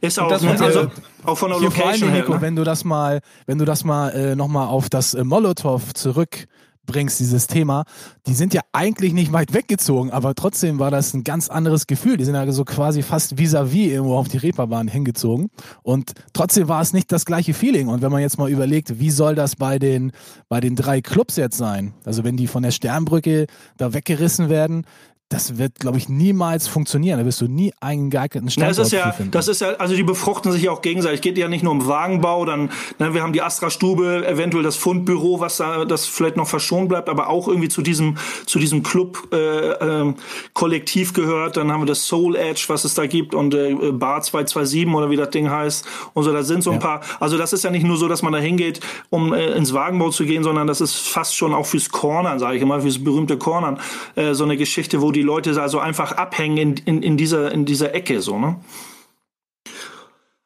Ist 0.00 0.18
auch, 0.18 0.28
das, 0.28 0.42
ne? 0.42 0.56
also, 0.60 0.90
auch 1.24 1.38
von 1.38 1.50
der 1.50 1.60
Location 1.60 2.10
her. 2.10 2.20
Nico, 2.22 2.34
ne? 2.34 2.40
wenn 2.40 2.56
du 2.56 2.64
das 2.64 2.84
mal, 2.84 3.20
wenn 3.46 3.58
du 3.58 3.64
das 3.64 3.84
mal 3.84 4.10
äh, 4.10 4.36
nochmal 4.36 4.68
auf 4.68 4.88
das 4.88 5.14
äh, 5.14 5.24
Molotow 5.24 5.94
zurückbringst, 5.94 7.20
dieses 7.20 7.46
Thema, 7.46 7.84
die 8.26 8.34
sind 8.34 8.54
ja 8.54 8.62
eigentlich 8.72 9.12
nicht 9.12 9.32
weit 9.32 9.54
weggezogen, 9.54 10.10
aber 10.10 10.34
trotzdem 10.34 10.78
war 10.78 10.90
das 10.90 11.14
ein 11.14 11.22
ganz 11.22 11.48
anderes 11.48 11.86
Gefühl. 11.86 12.16
Die 12.16 12.24
sind 12.24 12.34
ja 12.34 12.50
so 12.50 12.64
quasi 12.64 13.02
fast 13.02 13.38
vis-à-vis 13.38 13.88
-vis 13.88 13.92
irgendwo 13.92 14.16
auf 14.16 14.28
die 14.28 14.38
Reeperbahn 14.38 14.88
hingezogen 14.88 15.48
und 15.82 16.12
trotzdem 16.32 16.68
war 16.68 16.82
es 16.82 16.92
nicht 16.92 17.12
das 17.12 17.24
gleiche 17.24 17.54
Feeling. 17.54 17.88
Und 17.88 18.02
wenn 18.02 18.10
man 18.10 18.20
jetzt 18.20 18.38
mal 18.38 18.50
überlegt, 18.50 18.98
wie 18.98 19.10
soll 19.10 19.34
das 19.34 19.54
bei 19.54 19.78
den, 19.78 20.12
bei 20.48 20.60
den 20.60 20.74
drei 20.74 21.00
Clubs 21.00 21.36
jetzt 21.36 21.56
sein? 21.56 21.94
Also 22.04 22.24
wenn 22.24 22.36
die 22.36 22.48
von 22.48 22.62
der 22.62 22.72
Sternbrücke 22.72 23.46
da 23.76 23.94
weggerissen 23.94 24.48
werden, 24.48 24.84
das 25.28 25.58
wird, 25.58 25.78
glaube 25.78 25.98
ich, 25.98 26.08
niemals 26.08 26.68
funktionieren. 26.68 27.18
Da 27.18 27.26
wirst 27.26 27.42
du 27.42 27.48
nie 27.48 27.72
einen 27.80 28.08
geeigneten 28.08 28.48
Standort 28.50 28.78
das 28.78 28.86
ist 28.86 28.92
ja, 28.92 29.12
finden. 29.12 29.30
Das 29.30 29.46
ist 29.46 29.60
ja, 29.60 29.74
also 29.74 29.94
die 29.94 30.02
befruchten 30.02 30.50
sich 30.52 30.62
ja 30.62 30.70
auch 30.70 30.80
gegenseitig. 30.80 31.20
Geht 31.20 31.36
ja 31.36 31.48
nicht 31.48 31.62
nur 31.62 31.72
um 31.72 31.86
Wagenbau, 31.86 32.46
dann, 32.46 32.70
ne, 32.98 33.12
wir 33.12 33.22
haben 33.22 33.34
die 33.34 33.42
Astra-Stube, 33.42 34.26
eventuell 34.26 34.64
das 34.64 34.76
Fundbüro, 34.76 35.38
was 35.38 35.58
da, 35.58 35.84
das 35.84 36.06
vielleicht 36.06 36.38
noch 36.38 36.48
verschont 36.48 36.88
bleibt, 36.88 37.10
aber 37.10 37.28
auch 37.28 37.46
irgendwie 37.46 37.68
zu 37.68 37.82
diesem, 37.82 38.16
zu 38.46 38.58
diesem 38.58 38.82
Club, 38.82 39.28
äh, 39.32 39.36
äh, 39.36 40.14
Kollektiv 40.54 41.12
gehört. 41.12 41.58
Dann 41.58 41.70
haben 41.70 41.82
wir 41.82 41.86
das 41.86 42.06
Soul 42.06 42.34
Edge, 42.34 42.64
was 42.68 42.84
es 42.84 42.94
da 42.94 43.06
gibt 43.06 43.34
und 43.34 43.54
äh, 43.54 43.74
Bar 43.92 44.22
227 44.22 44.88
oder 44.94 45.10
wie 45.10 45.16
das 45.16 45.28
Ding 45.28 45.50
heißt. 45.50 45.84
Und 46.14 46.24
so, 46.24 46.32
da 46.32 46.42
sind 46.42 46.62
so 46.62 46.70
ein 46.70 46.80
ja. 46.80 46.86
paar, 46.86 47.00
also 47.20 47.36
das 47.36 47.52
ist 47.52 47.64
ja 47.64 47.70
nicht 47.70 47.84
nur 47.84 47.98
so, 47.98 48.08
dass 48.08 48.22
man 48.22 48.32
da 48.32 48.38
hingeht, 48.38 48.80
um 49.10 49.34
äh, 49.34 49.52
ins 49.52 49.74
Wagenbau 49.74 50.08
zu 50.08 50.24
gehen, 50.24 50.42
sondern 50.42 50.66
das 50.66 50.80
ist 50.80 50.96
fast 50.96 51.36
schon 51.36 51.52
auch 51.52 51.66
fürs 51.66 51.90
Cornern, 51.90 52.38
sage 52.38 52.56
ich 52.56 52.62
immer, 52.62 52.80
fürs 52.80 53.04
berühmte 53.04 53.36
Cornern, 53.36 53.78
äh, 54.14 54.32
so 54.32 54.44
eine 54.44 54.56
Geschichte, 54.56 55.02
wo 55.02 55.12
die 55.12 55.17
die 55.18 55.24
Leute 55.24 55.60
also 55.60 55.78
einfach 55.78 56.12
abhängen 56.12 56.56
in, 56.56 56.76
in, 56.76 57.02
in, 57.02 57.16
dieser, 57.16 57.52
in 57.52 57.64
dieser 57.64 57.94
Ecke, 57.94 58.20
so, 58.20 58.38
ne? 58.38 58.56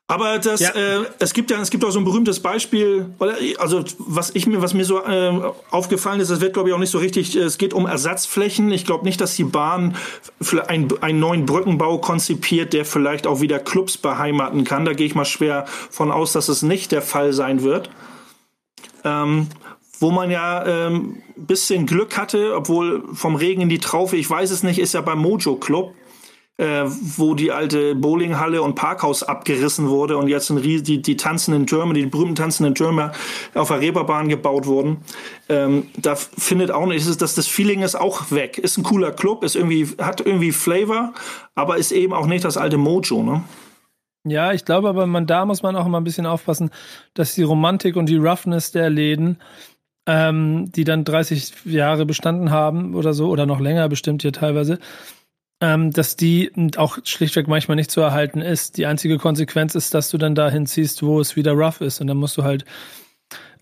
Aber 0.08 0.38
das, 0.38 0.60
ja. 0.60 0.70
äh, 0.72 1.06
es 1.20 1.32
gibt 1.32 1.50
ja, 1.50 1.58
es 1.58 1.70
gibt 1.70 1.82
auch 1.86 1.90
so 1.90 1.98
ein 1.98 2.04
berühmtes 2.04 2.40
Beispiel, 2.40 3.14
also 3.56 3.82
was 3.96 4.30
ich 4.34 4.46
mir, 4.46 4.60
was 4.60 4.74
mir 4.74 4.84
so 4.84 5.02
äh, 5.02 5.40
aufgefallen 5.70 6.20
ist, 6.20 6.30
das 6.30 6.42
wird 6.42 6.52
glaube 6.52 6.68
ich 6.68 6.74
auch 6.74 6.78
nicht 6.78 6.90
so 6.90 6.98
richtig. 6.98 7.34
Es 7.34 7.56
geht 7.56 7.72
um 7.72 7.86
Ersatzflächen. 7.86 8.70
Ich 8.72 8.84
glaube 8.84 9.06
nicht, 9.06 9.22
dass 9.22 9.36
die 9.36 9.44
Bahn 9.44 9.96
für 10.38 10.68
ein, 10.68 10.92
einen 11.00 11.18
neuen 11.18 11.46
Brückenbau 11.46 11.96
konzipiert, 11.96 12.74
der 12.74 12.84
vielleicht 12.84 13.26
auch 13.26 13.40
wieder 13.40 13.58
Clubs 13.58 13.96
beheimaten 13.96 14.64
kann. 14.64 14.84
Da 14.84 14.92
gehe 14.92 15.06
ich 15.06 15.14
mal 15.14 15.24
schwer 15.24 15.64
von 15.88 16.12
aus, 16.12 16.32
dass 16.32 16.50
es 16.50 16.60
nicht 16.60 16.92
der 16.92 17.00
Fall 17.00 17.32
sein 17.32 17.62
wird. 17.62 17.88
Ähm, 19.04 19.46
wo 20.02 20.10
man 20.10 20.30
ja 20.30 20.66
ähm, 20.66 21.22
bisschen 21.36 21.86
Glück 21.86 22.18
hatte, 22.18 22.54
obwohl 22.56 23.04
vom 23.14 23.36
Regen 23.36 23.62
in 23.62 23.68
die 23.68 23.78
Traufe, 23.78 24.16
ich 24.16 24.28
weiß 24.28 24.50
es 24.50 24.62
nicht, 24.62 24.78
ist 24.78 24.94
ja 24.94 25.00
beim 25.00 25.20
Mojo 25.20 25.56
Club, 25.56 25.94
äh, 26.58 26.84
wo 26.84 27.34
die 27.34 27.52
alte 27.52 27.94
Bowlinghalle 27.94 28.62
und 28.62 28.74
Parkhaus 28.74 29.22
abgerissen 29.22 29.88
wurde 29.88 30.16
und 30.16 30.28
jetzt 30.28 30.50
die, 30.50 31.00
die 31.00 31.16
tanzenden 31.16 31.66
Türme, 31.66 31.94
die 31.94 32.06
berühmten 32.06 32.34
tanzenden 32.34 32.74
Türme 32.74 33.12
auf 33.54 33.68
der 33.68 33.80
Reeperbahn 33.80 34.28
gebaut 34.28 34.66
wurden. 34.66 34.98
Ähm, 35.48 35.86
da 35.96 36.14
findet 36.14 36.70
auch 36.70 36.86
nicht, 36.86 37.06
ist 37.06 37.22
das, 37.22 37.34
das 37.34 37.46
Feeling 37.46 37.82
ist 37.82 37.94
auch 37.94 38.30
weg. 38.30 38.58
Ist 38.58 38.76
ein 38.78 38.82
cooler 38.82 39.12
Club, 39.12 39.44
ist 39.44 39.56
irgendwie, 39.56 39.86
hat 39.98 40.20
irgendwie 40.20 40.52
Flavor, 40.52 41.14
aber 41.54 41.78
ist 41.78 41.92
eben 41.92 42.12
auch 42.12 42.26
nicht 42.26 42.44
das 42.44 42.56
alte 42.56 42.76
Mojo, 42.76 43.22
ne? 43.22 43.42
Ja, 44.24 44.52
ich 44.52 44.64
glaube 44.64 44.88
aber, 44.88 45.06
man, 45.06 45.26
da 45.26 45.44
muss 45.44 45.64
man 45.64 45.74
auch 45.74 45.84
immer 45.84 46.00
ein 46.00 46.04
bisschen 46.04 46.26
aufpassen, 46.26 46.70
dass 47.14 47.34
die 47.34 47.42
Romantik 47.42 47.96
und 47.96 48.06
die 48.06 48.18
Roughness 48.18 48.70
der 48.70 48.88
Läden 48.88 49.38
ähm, 50.06 50.70
die 50.72 50.84
dann 50.84 51.04
30 51.04 51.64
Jahre 51.64 52.06
bestanden 52.06 52.50
haben 52.50 52.94
oder 52.94 53.12
so, 53.12 53.28
oder 53.28 53.46
noch 53.46 53.60
länger 53.60 53.88
bestimmt 53.88 54.22
hier 54.22 54.32
teilweise, 54.32 54.78
ähm, 55.60 55.92
dass 55.92 56.16
die 56.16 56.50
auch 56.76 56.98
schlichtweg 57.04 57.46
manchmal 57.46 57.76
nicht 57.76 57.90
zu 57.90 58.00
erhalten 58.00 58.40
ist. 58.40 58.78
Die 58.78 58.86
einzige 58.86 59.18
Konsequenz 59.18 59.74
ist, 59.74 59.94
dass 59.94 60.10
du 60.10 60.18
dann 60.18 60.34
dahin 60.34 60.66
ziehst, 60.66 61.02
wo 61.02 61.20
es 61.20 61.36
wieder 61.36 61.52
rough 61.52 61.80
ist. 61.80 62.00
Und 62.00 62.08
dann 62.08 62.16
musst 62.16 62.36
du 62.36 62.42
halt 62.42 62.64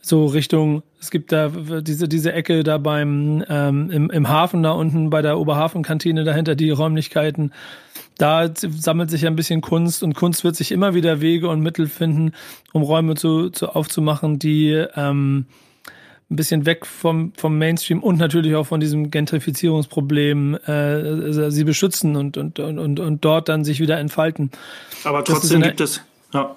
so 0.01 0.25
Richtung, 0.25 0.83
es 0.99 1.11
gibt 1.11 1.31
da 1.31 1.49
diese, 1.49 2.09
diese 2.09 2.33
Ecke 2.33 2.63
da 2.63 2.79
beim, 2.79 3.45
ähm, 3.49 3.91
im, 3.91 4.11
im 4.11 4.29
Hafen 4.31 4.63
da 4.63 4.71
unten 4.71 5.11
bei 5.11 5.21
der 5.21 5.39
Oberhafenkantine 5.39 6.25
dahinter, 6.25 6.55
die 6.55 6.71
Räumlichkeiten. 6.71 7.53
Da 8.17 8.51
sammelt 8.55 9.11
sich 9.11 9.27
ein 9.27 9.37
bisschen 9.37 9.61
Kunst 9.61 10.03
und 10.03 10.15
Kunst 10.15 10.43
wird 10.43 10.57
sich 10.57 10.73
immer 10.73 10.95
wieder 10.95 11.21
Wege 11.21 11.49
und 11.49 11.61
Mittel 11.61 11.87
finden, 11.87 12.33
um 12.73 12.83
Räume 12.83 13.15
zu, 13.15 13.51
zu 13.51 13.69
aufzumachen, 13.69 14.39
die 14.39 14.71
ähm, 14.95 15.47
ein 16.31 16.37
bisschen 16.37 16.65
weg 16.65 16.87
vom, 16.87 17.33
vom 17.37 17.59
Mainstream 17.59 18.03
und 18.03 18.19
natürlich 18.19 18.55
auch 18.55 18.67
von 18.67 18.81
diesem 18.81 19.11
Gentrifizierungsproblem 19.11 20.55
äh, 20.55 21.51
sie 21.51 21.65
beschützen 21.65 22.17
und, 22.17 22.37
und, 22.37 22.59
und, 22.61 23.01
und 23.01 23.25
dort 23.25 23.49
dann 23.49 23.65
sich 23.65 23.81
wieder 23.81 23.99
entfalten. 23.99 24.51
Aber 25.05 25.25
trotzdem 25.25 25.63
gibt 25.63 25.81
es, 25.81 26.03
ja. 26.33 26.55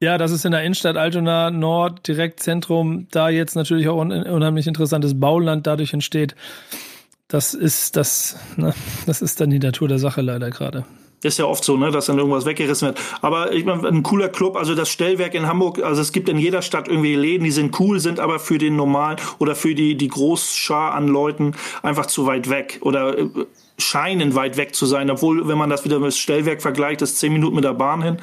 Ja, 0.00 0.16
das 0.16 0.30
ist 0.30 0.44
in 0.44 0.52
der 0.52 0.62
Innenstadt 0.62 0.96
Altona 0.96 1.50
Nord, 1.50 2.06
direkt 2.06 2.38
Zentrum, 2.38 3.08
da 3.10 3.30
jetzt 3.30 3.56
natürlich 3.56 3.88
auch 3.88 4.00
ein 4.00 4.12
unheimlich 4.12 4.68
interessantes 4.68 5.18
Bauland 5.18 5.66
dadurch 5.66 5.92
entsteht. 5.92 6.36
Das 7.26 7.52
ist 7.52 7.96
das, 7.96 8.36
ne, 8.56 8.72
das 9.06 9.20
ist 9.20 9.40
dann 9.40 9.50
die 9.50 9.58
Natur 9.58 9.88
der 9.88 9.98
Sache 9.98 10.20
leider 10.20 10.50
gerade. 10.50 10.84
Ist 11.22 11.38
ja 11.38 11.46
oft 11.46 11.64
so, 11.64 11.76
ne, 11.76 11.90
dass 11.90 12.06
dann 12.06 12.18
irgendwas 12.18 12.44
weggerissen 12.44 12.88
wird. 12.88 13.00
Aber 13.22 13.52
ich 13.52 13.64
meine, 13.64 13.86
ein 13.88 14.04
cooler 14.04 14.28
Club, 14.28 14.56
also 14.56 14.76
das 14.76 14.88
Stellwerk 14.88 15.34
in 15.34 15.46
Hamburg, 15.48 15.82
also 15.82 16.00
es 16.00 16.12
gibt 16.12 16.28
in 16.28 16.38
jeder 16.38 16.62
Stadt 16.62 16.86
irgendwie 16.86 17.16
Läden, 17.16 17.44
die 17.44 17.50
sind 17.50 17.78
cool, 17.80 17.98
sind 17.98 18.20
aber 18.20 18.38
für 18.38 18.58
den 18.58 18.76
normalen 18.76 19.16
oder 19.38 19.56
für 19.56 19.74
die, 19.74 19.96
die 19.96 20.08
Großschar 20.08 20.94
an 20.94 21.08
Leuten 21.08 21.54
einfach 21.82 22.06
zu 22.06 22.26
weit 22.26 22.50
weg 22.50 22.78
oder 22.82 23.18
äh, 23.18 23.28
scheinen 23.78 24.34
weit 24.34 24.56
weg 24.56 24.74
zu 24.74 24.86
sein, 24.86 25.10
obwohl, 25.10 25.48
wenn 25.48 25.58
man 25.58 25.70
das 25.70 25.84
wieder 25.84 25.98
mit 25.98 26.14
Stellwerk 26.14 26.62
vergleicht, 26.62 27.02
ist 27.02 27.18
zehn 27.18 27.32
Minuten 27.32 27.56
mit 27.56 27.64
der 27.64 27.74
Bahn 27.74 28.02
hin. 28.02 28.18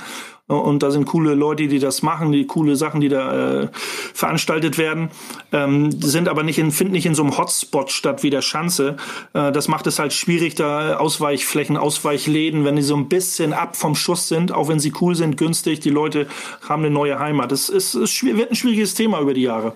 Und 0.47 0.83
da 0.83 0.91
sind 0.91 1.05
coole 1.05 1.33
Leute, 1.33 1.67
die 1.67 1.79
das 1.79 2.03
machen, 2.03 2.31
die 2.31 2.45
coole 2.45 2.75
Sachen, 2.75 3.01
die 3.01 3.09
da 3.09 3.63
äh, 3.63 3.67
veranstaltet 4.13 4.77
werden, 4.77 5.09
ähm, 5.51 5.91
sind 5.91 6.29
aber 6.29 6.43
nicht 6.43 6.59
in, 6.59 6.71
finden 6.71 6.93
nicht 6.93 7.07
in 7.07 7.15
so 7.15 7.23
einem 7.23 7.35
Hotspot 7.35 7.91
statt 7.91 8.21
wie 8.21 8.29
der 8.29 8.43
Schanze. 8.43 8.97
Äh, 9.33 9.51
das 9.51 9.67
macht 9.67 9.87
es 9.87 9.97
halt 9.97 10.13
schwierig, 10.13 10.53
da 10.53 10.97
Ausweichflächen, 10.97 11.77
Ausweichläden, 11.77 12.63
wenn 12.63 12.75
die 12.75 12.83
so 12.83 12.95
ein 12.95 13.09
bisschen 13.09 13.53
ab 13.53 13.75
vom 13.75 13.95
Schuss 13.95 14.27
sind, 14.27 14.51
auch 14.51 14.67
wenn 14.67 14.79
sie 14.79 14.93
cool 15.01 15.15
sind, 15.15 15.37
günstig, 15.37 15.79
die 15.79 15.89
Leute 15.89 16.27
haben 16.69 16.83
eine 16.83 16.93
neue 16.93 17.17
Heimat. 17.17 17.51
Das 17.51 17.69
ist, 17.69 17.95
ist 17.95 18.23
wird 18.23 18.51
ein 18.51 18.55
schwieriges 18.55 18.93
Thema 18.93 19.21
über 19.21 19.33
die 19.33 19.41
Jahre. 19.41 19.73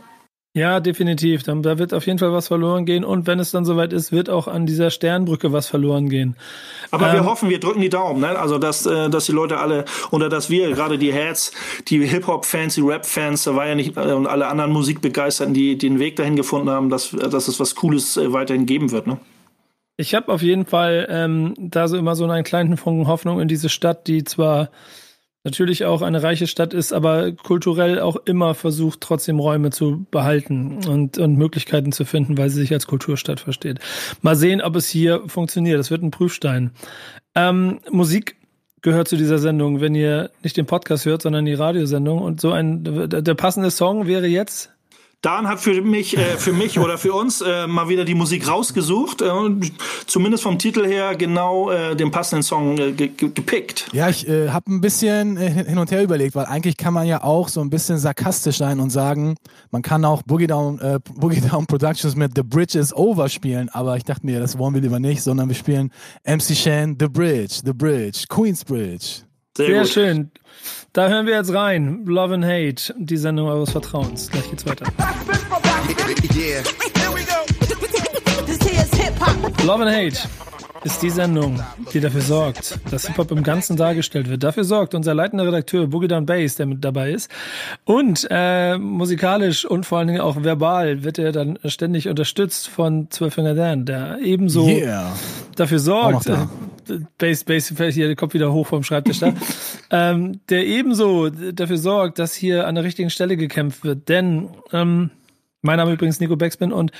Ja, 0.55 0.79
definitiv. 0.79 1.43
Da 1.43 1.77
wird 1.77 1.93
auf 1.93 2.07
jeden 2.07 2.17
Fall 2.17 2.33
was 2.33 2.47
verloren 2.47 2.85
gehen. 2.85 3.03
Und 3.03 3.27
wenn 3.27 3.37
es 3.37 3.51
dann 3.51 3.65
soweit 3.65 3.93
ist, 3.93 4.11
wird 4.11 4.31
auch 4.31 4.47
an 4.47 4.65
dieser 4.65 4.89
Sternbrücke 4.89 5.53
was 5.53 5.67
verloren 5.67 6.09
gehen. 6.09 6.35
Aber 6.89 7.07
ähm, 7.07 7.13
wir 7.13 7.25
hoffen, 7.25 7.49
wir 7.49 7.59
drücken 7.59 7.81
die 7.81 7.89
Daumen, 7.89 8.21
ne? 8.21 8.37
Also, 8.37 8.57
dass, 8.57 8.85
äh, 8.87 9.09
dass 9.11 9.27
die 9.27 9.31
Leute 9.31 9.59
alle, 9.59 9.85
oder 10.09 10.27
dass 10.27 10.49
wir, 10.49 10.71
gerade 10.71 10.97
die 10.97 11.13
Heads, 11.13 11.51
die 11.87 12.03
Hip-Hop-Fans, 12.03 12.73
die 12.73 12.81
Rap-Fans, 12.81 13.43
da 13.43 13.55
war 13.55 13.67
ja 13.67 13.75
nicht, 13.75 13.95
äh, 13.95 14.13
und 14.13 14.25
alle 14.25 14.47
anderen 14.47 14.71
Musikbegeisterten, 14.71 15.53
die, 15.53 15.77
die 15.77 15.89
den 15.89 15.99
Weg 15.99 16.15
dahin 16.15 16.35
gefunden 16.35 16.71
haben, 16.71 16.89
dass, 16.89 17.11
dass 17.11 17.47
es 17.47 17.59
was 17.59 17.75
Cooles 17.75 18.17
äh, 18.17 18.33
weiterhin 18.33 18.65
geben 18.65 18.89
wird, 18.91 19.05
ne? 19.05 19.17
Ich 19.97 20.15
habe 20.15 20.31
auf 20.31 20.41
jeden 20.41 20.65
Fall 20.65 21.07
ähm, 21.09 21.53
da 21.57 21.89
so 21.89 21.97
immer 21.97 22.15
so 22.15 22.25
einen 22.25 22.45
kleinen 22.45 22.77
Funken 22.77 23.07
Hoffnung 23.07 23.41
in 23.41 23.49
diese 23.49 23.67
Stadt, 23.67 24.07
die 24.07 24.23
zwar 24.23 24.69
natürlich 25.43 25.85
auch 25.85 26.01
eine 26.01 26.21
reiche 26.21 26.47
Stadt 26.47 26.73
ist, 26.73 26.91
aber 26.91 27.31
kulturell 27.31 27.99
auch 27.99 28.17
immer 28.25 28.55
versucht, 28.55 29.01
trotzdem 29.01 29.39
Räume 29.39 29.69
zu 29.71 30.05
behalten 30.11 30.79
und, 30.87 31.17
und 31.17 31.37
Möglichkeiten 31.37 31.91
zu 31.91 32.05
finden, 32.05 32.37
weil 32.37 32.49
sie 32.49 32.59
sich 32.59 32.73
als 32.73 32.87
Kulturstadt 32.87 33.39
versteht. 33.39 33.79
Mal 34.21 34.35
sehen, 34.35 34.61
ob 34.61 34.75
es 34.75 34.89
hier 34.89 35.23
funktioniert. 35.27 35.79
Das 35.79 35.91
wird 35.91 36.03
ein 36.03 36.11
Prüfstein. 36.11 36.71
Ähm, 37.35 37.79
Musik 37.89 38.35
gehört 38.81 39.07
zu 39.07 39.17
dieser 39.17 39.39
Sendung, 39.39 39.81
wenn 39.81 39.95
ihr 39.95 40.31
nicht 40.43 40.57
den 40.57 40.65
Podcast 40.65 41.05
hört, 41.05 41.21
sondern 41.21 41.45
die 41.45 41.53
Radiosendung. 41.53 42.19
Und 42.19 42.41
so 42.41 42.51
ein 42.51 42.83
der 42.83 43.35
passende 43.35 43.71
Song 43.71 44.07
wäre 44.07 44.27
jetzt 44.27 44.71
Dan 45.21 45.49
hat 45.49 45.59
für 45.59 45.81
mich, 45.81 46.17
äh, 46.17 46.37
für 46.37 46.53
mich 46.53 46.79
oder 46.79 46.97
für 46.97 47.13
uns 47.13 47.41
äh, 47.41 47.67
mal 47.67 47.89
wieder 47.89 48.05
die 48.05 48.15
Musik 48.15 48.47
rausgesucht, 48.47 49.21
äh, 49.21 49.29
zumindest 50.05 50.43
vom 50.43 50.57
Titel 50.57 50.85
her 50.85 51.13
genau 51.17 51.69
äh, 51.69 51.93
den 51.93 52.09
passenden 52.09 52.41
Song 52.41 52.77
äh, 52.77 52.93
ge 52.93 53.11
gepickt. 53.17 53.89
Ja, 53.91 54.07
ich 54.07 54.29
äh, 54.29 54.47
habe 54.47 54.71
ein 54.71 54.79
bisschen 54.79 55.35
äh, 55.35 55.49
hin 55.49 55.77
und 55.77 55.91
her 55.91 56.03
überlegt, 56.03 56.35
weil 56.35 56.45
eigentlich 56.45 56.77
kann 56.77 56.93
man 56.93 57.05
ja 57.05 57.21
auch 57.21 57.49
so 57.49 57.59
ein 57.59 57.69
bisschen 57.69 57.97
sarkastisch 57.97 58.59
sein 58.59 58.79
und 58.79 58.91
sagen, 58.91 59.35
man 59.71 59.81
kann 59.81 60.05
auch 60.05 60.23
Boogie 60.23 60.47
Down, 60.47 60.79
äh, 60.79 60.99
Boogie 61.03 61.41
Down 61.41 61.65
Productions 61.65 62.15
mit 62.15 62.31
The 62.35 62.43
Bridge 62.43 62.79
is 62.79 62.95
Over 62.95 63.27
spielen, 63.27 63.67
aber 63.67 63.97
ich 63.97 64.05
dachte 64.05 64.25
mir, 64.25 64.39
das 64.39 64.57
wollen 64.57 64.73
wir 64.73 64.81
lieber 64.81 64.99
nicht, 64.99 65.21
sondern 65.21 65.49
wir 65.49 65.55
spielen 65.55 65.91
MC 66.25 66.55
Shan, 66.55 66.95
The 66.97 67.09
Bridge, 67.09 67.59
The 67.65 67.73
Bridge, 67.73 68.23
Queensbridge. 68.29 69.28
Sehr, 69.57 69.67
Sehr 69.67 69.85
schön. 69.85 70.31
Da 70.93 71.07
hören 71.07 71.25
wir 71.25 71.35
jetzt 71.35 71.53
rein. 71.53 72.05
Love 72.05 72.33
and 72.33 72.45
Hate, 72.45 72.93
die 72.97 73.17
Sendung 73.17 73.47
eures 73.47 73.71
Vertrauens. 73.71 74.29
Gleich 74.29 74.49
geht's 74.49 74.65
weiter. 74.65 74.85
Love 79.65 79.83
and 79.83 79.91
Hate 79.91 80.48
ist 80.83 81.01
die 81.01 81.09
Sendung, 81.09 81.61
die 81.93 81.99
dafür 81.99 82.21
sorgt, 82.21 82.79
dass 82.91 83.07
Hip-Hop 83.07 83.31
im 83.31 83.43
Ganzen 83.43 83.75
dargestellt 83.75 84.29
wird. 84.29 84.43
Dafür 84.43 84.63
sorgt 84.63 84.95
unser 84.95 85.13
leitender 85.13 85.45
Redakteur 85.45 85.87
Boogie 85.87 86.07
Down 86.07 86.25
Bass, 86.25 86.55
der 86.55 86.65
mit 86.65 86.83
dabei 86.83 87.11
ist. 87.11 87.29
Und 87.83 88.27
äh, 88.29 88.77
musikalisch 88.77 89.65
und 89.65 89.85
vor 89.85 89.99
allen 89.99 90.07
Dingen 90.07 90.21
auch 90.21 90.41
verbal 90.41 91.03
wird 91.03 91.19
er 91.19 91.31
dann 91.31 91.59
ständig 91.65 92.07
unterstützt 92.07 92.69
von 92.69 93.09
Zwölf 93.09 93.33
Finger 93.33 93.55
Dan, 93.55 93.85
der 93.85 94.19
ebenso 94.21 94.67
yeah. 94.67 95.15
dafür 95.55 95.79
sorgt, 95.79 96.27
äh, 96.27 96.37
Bass, 97.17 97.43
Bass, 97.43 97.73
hier 97.93 98.15
kommt 98.15 98.33
wieder 98.33 98.53
hoch 98.53 98.67
vom 98.67 98.83
Schreibtisch 98.83 99.19
da, 99.19 99.33
ähm, 99.91 100.39
der 100.49 100.65
ebenso 100.65 101.29
dafür 101.29 101.77
sorgt, 101.77 102.19
dass 102.19 102.33
hier 102.33 102.67
an 102.67 102.75
der 102.75 102.83
richtigen 102.83 103.09
Stelle 103.09 103.37
gekämpft 103.37 103.83
wird. 103.83 104.07
Denn 104.09 104.49
ähm, 104.71 105.11
mein 105.61 105.77
Name 105.77 105.91
ist 105.91 105.95
übrigens 105.95 106.19
Nico 106.21 106.37
Beckspin 106.37 106.71
und 106.71 106.91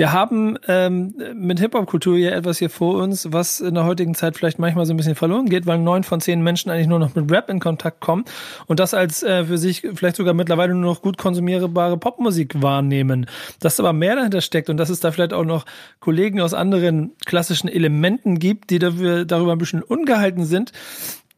wir 0.00 0.14
haben 0.14 0.56
ähm, 0.66 1.14
mit 1.34 1.60
Hip-Hop-Kultur 1.60 2.16
ja 2.16 2.30
etwas 2.30 2.58
hier 2.58 2.70
vor 2.70 3.02
uns, 3.02 3.34
was 3.34 3.60
in 3.60 3.74
der 3.74 3.84
heutigen 3.84 4.14
Zeit 4.14 4.34
vielleicht 4.34 4.58
manchmal 4.58 4.86
so 4.86 4.94
ein 4.94 4.96
bisschen 4.96 5.14
verloren 5.14 5.50
geht, 5.50 5.66
weil 5.66 5.76
neun 5.76 6.04
von 6.04 6.22
zehn 6.22 6.40
Menschen 6.40 6.70
eigentlich 6.70 6.86
nur 6.86 6.98
noch 6.98 7.14
mit 7.14 7.30
Rap 7.30 7.50
in 7.50 7.60
Kontakt 7.60 8.00
kommen 8.00 8.24
und 8.66 8.80
das 8.80 8.94
als 8.94 9.22
äh, 9.22 9.44
für 9.44 9.58
sich 9.58 9.86
vielleicht 9.92 10.16
sogar 10.16 10.32
mittlerweile 10.32 10.72
nur 10.74 10.94
noch 10.94 11.02
gut 11.02 11.18
konsumierbare 11.18 11.98
Popmusik 11.98 12.62
wahrnehmen. 12.62 13.26
Dass 13.60 13.78
aber 13.78 13.92
mehr 13.92 14.16
dahinter 14.16 14.40
steckt 14.40 14.70
und 14.70 14.78
dass 14.78 14.88
es 14.88 15.00
da 15.00 15.12
vielleicht 15.12 15.34
auch 15.34 15.44
noch 15.44 15.66
Kollegen 16.00 16.40
aus 16.40 16.54
anderen 16.54 17.12
klassischen 17.26 17.68
Elementen 17.68 18.38
gibt, 18.38 18.70
die 18.70 18.78
dafür, 18.78 19.26
darüber 19.26 19.52
ein 19.52 19.58
bisschen 19.58 19.82
ungehalten 19.82 20.46
sind, 20.46 20.72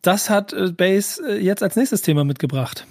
das 0.03 0.31
hat 0.31 0.53
äh, 0.53 0.71
Bass 0.71 1.19
äh, 1.19 1.35
jetzt 1.35 1.65
als 1.65 1.75
nächstes 1.75 2.03
Thema 2.03 2.23
mitgebracht. 2.23 2.87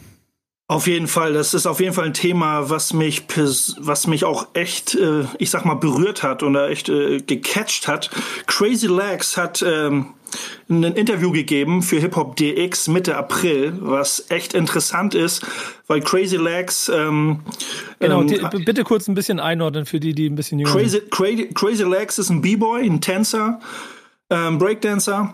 Auf 0.72 0.88
jeden 0.88 1.10
Fall, 1.10 1.34
das 1.34 1.54
ist 1.54 1.66
auf 1.66 1.82
jeden 1.82 1.92
Fall 1.92 2.06
ein 2.06 2.14
Thema, 2.14 2.70
was 2.70 2.94
mich, 2.94 3.24
was 3.28 4.08
mich 4.08 4.24
auch 4.24 4.48
echt, 4.54 4.96
äh, 4.96 5.26
ich 5.38 5.50
sag 5.50 5.66
mal, 5.66 5.74
berührt 5.74 6.24
hat 6.24 6.44
oder 6.44 6.70
echt 6.70 6.88
äh, 6.88 7.20
gecatcht 7.20 7.90
hat. 7.90 8.10
Crazy 8.48 8.88
Legs 8.88 9.36
hat 9.36 9.62
ähm, 9.68 10.14
ein 10.70 10.84
Interview 10.84 11.34
gegeben 11.34 11.82
für 11.84 12.00
Hip 12.00 12.16
Hop 12.16 12.38
DX 12.38 12.88
Mitte 12.88 13.18
April, 13.18 13.74
was 13.82 14.28
echt 14.30 14.54
interessant 14.54 15.14
ist, 15.14 15.46
weil 15.88 16.00
Crazy 16.00 16.38
Legs 16.38 16.88
ähm, 16.88 17.42
genau, 18.00 18.24
die, 18.24 18.36
ähm, 18.36 18.64
bitte 18.64 18.86
kurz 18.86 19.10
ein 19.10 19.14
bisschen 19.14 19.42
einordnen 19.42 19.86
für 19.86 20.00
die, 20.00 20.14
die 20.14 20.30
ein 20.30 20.36
bisschen 20.36 20.58
jünger 20.58 20.72
Crazy, 20.72 21.02
Crazy, 21.02 21.50
Crazy 21.54 21.84
Legs 21.84 22.18
ist 22.18 22.30
ein 22.30 22.42
B-Boy, 22.42 22.86
ein 22.86 23.02
Tänzer, 23.02 23.60
ähm, 24.30 24.58
Breakdancer 24.58 25.34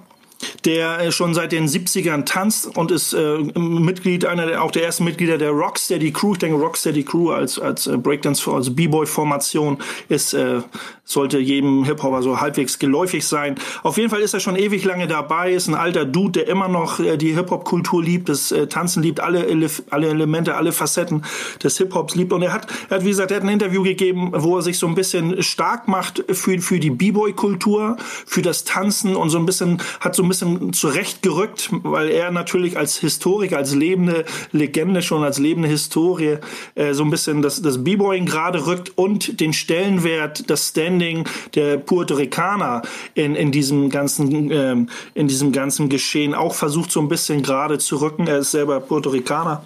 der 0.65 1.00
äh, 1.00 1.12
schon 1.12 1.34
seit 1.34 1.51
den 1.51 1.67
70ern 1.67 2.25
tanzt 2.25 2.77
und 2.77 2.91
ist 2.91 3.13
äh, 3.13 3.38
Mitglied, 3.58 4.25
einer 4.25 4.46
der, 4.46 4.63
auch 4.63 4.72
der 4.72 4.84
ersten 4.84 5.03
Mitglieder 5.03 5.38
der 5.38 5.51
Rocksteady 5.51 6.12
Crew. 6.12 6.34
Ich 6.34 6.39
denke, 6.39 6.58
Rocksteady 6.58 7.03
Crew 7.03 7.32
als, 7.32 7.60
als 7.60 7.88
äh, 7.88 7.98
Breakdance, 7.98 8.50
als 8.51 8.75
B-Boy-Formation 8.75 9.77
ist 10.10 10.34
äh, 10.34 10.62
sollte 11.08 11.39
jedem 11.39 11.86
Hip-Hopper 11.86 12.22
so 12.22 12.41
halbwegs 12.41 12.79
geläufig 12.79 13.25
sein. 13.25 13.56
Auf 13.82 13.98
jeden 13.98 14.10
Fall 14.10 14.20
ist 14.20 14.34
er 14.34 14.41
schon 14.41 14.58
ewig 14.58 14.84
lange 14.84 15.08
dabei, 15.08 15.53
ist 15.53 15.70
ein 15.70 15.74
alter 15.74 16.03
Dude, 16.03 16.34
der 16.34 16.48
immer 16.50 16.67
noch 16.67 17.00
äh, 17.00 17.15
die 17.17 17.34
Hip-Hop-Kultur 17.34 18.03
liebt, 18.03 18.27
das 18.27 18.51
äh, 18.51 18.67
Tanzen 18.67 19.01
liebt, 19.01 19.22
alle, 19.22 19.46
Ele 19.46 19.70
alle 19.89 20.10
Elemente, 20.10 20.56
alle 20.56 20.74
Facetten 20.74 21.24
des 21.63 21.77
Hip-Hops 21.77 22.15
liebt. 22.15 22.34
Und 22.34 22.41
er 22.41 22.51
hat, 22.51 22.67
er 22.89 22.98
hat, 22.98 23.06
wie 23.06 23.10
gesagt, 23.10 23.32
er 23.32 23.38
hat 23.38 23.44
ein 23.44 23.50
Interview 23.50 23.84
gegeben, 23.84 24.32
wo 24.34 24.58
er 24.58 24.62
sich 24.62 24.77
so 24.77 24.88
ein 24.88 24.96
bisschen 24.96 25.41
stark 25.41 25.88
macht 25.88 26.25
für, 26.29 26.60
für 26.60 26.79
die 26.79 26.89
B-Boy-Kultur, 26.89 27.96
für 28.25 28.41
das 28.41 28.65
Tanzen 28.65 29.15
und 29.15 29.29
so 29.29 29.39
ein 29.39 29.46
bisschen, 29.46 29.82
hat 30.01 30.13
so 30.13 30.24
ein 30.27 30.29
bisschen 30.29 30.74
zurechtgerückt, 30.74 31.69
weil 31.84 32.10
er 32.10 32.31
natürlich 32.31 32.77
als 32.77 32.98
Historiker, 32.98 33.57
als 33.57 33.74
lebende 33.74 34.25
Legende 34.51 35.01
schon, 35.01 35.24
als 35.24 35.38
lebende 35.38 35.69
Historie, 35.69 36.38
äh, 36.75 36.93
so 36.93 37.03
ein 37.03 37.10
bisschen 37.10 37.41
das, 37.41 37.62
das 37.62 37.84
B-Boying 37.84 38.25
gerade 38.25 38.65
rückt 38.65 38.98
und 38.98 39.39
den 39.39 39.53
Stellenwert, 39.53 40.50
das 40.50 40.69
Stand 40.69 40.88
Standing 40.88 41.25
der 41.53 41.77
Puerto 41.77 42.15
Ricaner 42.15 42.81
in, 43.13 43.36
in 43.36 43.51
diesem 43.51 43.89
ganzen 43.89 44.51
ähm, 44.51 44.89
in 45.13 45.27
diesem 45.27 45.51
ganzen 45.51 45.89
Geschehen 45.89 46.34
auch 46.34 46.55
versucht 46.55 46.91
so 46.91 47.01
ein 47.01 47.10
bisschen 47.10 47.43
gerade 47.43 47.77
zu 47.77 47.98
rücken. 47.98 48.27
Er 48.27 48.39
ist 48.39 48.51
selber 48.51 48.79
Puerto 48.79 49.10
Ricaner. 49.10 49.63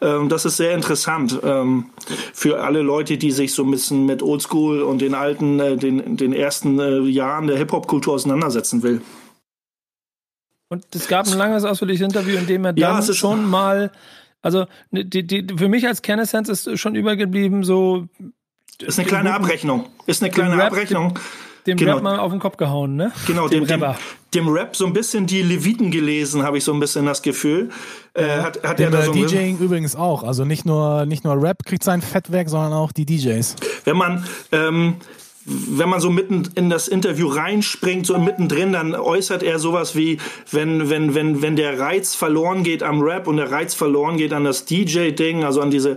Ähm, 0.00 0.28
das 0.28 0.44
ist 0.44 0.56
sehr 0.56 0.74
interessant 0.74 1.38
ähm, 1.44 1.86
für 2.32 2.62
alle 2.62 2.82
Leute, 2.82 3.16
die 3.16 3.30
sich 3.30 3.54
so 3.54 3.62
ein 3.62 3.70
bisschen 3.70 4.06
mit 4.06 4.22
Oldschool 4.22 4.82
und 4.82 5.00
den 5.00 5.14
alten, 5.14 5.60
äh, 5.60 5.76
den, 5.76 6.16
den 6.16 6.32
ersten 6.32 6.78
äh, 6.78 7.00
Jahren 7.00 7.46
der 7.46 7.56
Hip-Hop-Kultur 7.56 8.14
auseinandersetzen 8.14 8.82
will. 8.82 9.00
Und 10.68 10.84
es 10.94 11.06
gab 11.06 11.26
ein 11.26 11.38
langes, 11.38 11.64
ausführliches 11.64 12.04
Interview, 12.04 12.36
in 12.36 12.46
dem 12.46 12.64
er 12.64 12.72
dann 12.72 13.02
ja, 13.02 13.14
schon 13.14 13.48
mal, 13.48 13.92
also 14.42 14.66
die, 14.90 15.26
die, 15.26 15.46
für 15.56 15.68
mich 15.68 15.86
als 15.86 16.02
Kennessense 16.02 16.52
ist 16.52 16.78
schon 16.78 16.96
übergeblieben, 16.96 17.62
so 17.62 18.08
ist 18.80 18.98
eine 18.98 19.08
kleine 19.08 19.34
Abrechnung. 19.34 19.86
Ist 20.06 20.22
eine 20.22 20.30
kleine 20.30 20.56
Rap, 20.56 20.72
Abrechnung. 20.72 21.18
Dem, 21.66 21.76
dem 21.76 21.78
genau. 21.78 21.94
Rap 21.94 22.02
mal 22.02 22.18
auf 22.18 22.30
den 22.30 22.40
Kopf 22.40 22.56
gehauen, 22.56 22.96
ne? 22.96 23.12
Genau, 23.26 23.48
dem, 23.48 23.66
dem, 23.66 23.84
dem, 24.34 24.48
Rap 24.48 24.76
so 24.76 24.86
ein 24.86 24.92
bisschen 24.92 25.26
die 25.26 25.42
Leviten 25.42 25.90
gelesen, 25.90 26.42
habe 26.42 26.58
ich 26.58 26.64
so 26.64 26.72
ein 26.72 26.80
bisschen 26.80 27.06
das 27.06 27.22
Gefühl. 27.22 27.70
Äh, 28.14 28.40
hat, 28.40 28.62
hat 28.62 28.80
er 28.80 28.90
da 28.90 29.02
so 29.02 29.12
DJing 29.12 29.58
übrigens 29.58 29.96
auch. 29.96 30.22
Also 30.22 30.44
nicht 30.44 30.66
nur, 30.66 31.06
nicht 31.06 31.24
nur 31.24 31.40
Rap 31.40 31.64
kriegt 31.64 31.82
sein 31.82 32.02
Fett 32.02 32.30
weg, 32.32 32.48
sondern 32.48 32.72
auch 32.72 32.92
die 32.92 33.06
DJs. 33.06 33.56
Wenn 33.84 33.96
man 33.96 34.24
ähm, 34.52 34.96
wenn 35.46 35.88
man 35.88 36.00
so 36.00 36.10
mitten 36.10 36.48
in 36.56 36.70
das 36.70 36.88
Interview 36.88 37.28
reinspringt, 37.28 38.04
so 38.04 38.18
mittendrin, 38.18 38.72
dann 38.72 38.94
äußert 38.96 39.44
er 39.44 39.60
sowas 39.60 39.94
wie, 39.94 40.18
wenn, 40.50 40.90
wenn, 40.90 41.14
wenn, 41.14 41.40
wenn 41.40 41.54
der 41.54 41.78
Reiz 41.78 42.16
verloren 42.16 42.64
geht 42.64 42.82
am 42.82 43.00
Rap 43.00 43.28
und 43.28 43.36
der 43.36 43.52
Reiz 43.52 43.72
verloren 43.74 44.16
geht 44.16 44.32
an 44.32 44.42
das 44.42 44.64
DJ-Ding, 44.64 45.44
also 45.44 45.60
an 45.60 45.70
diese 45.70 45.96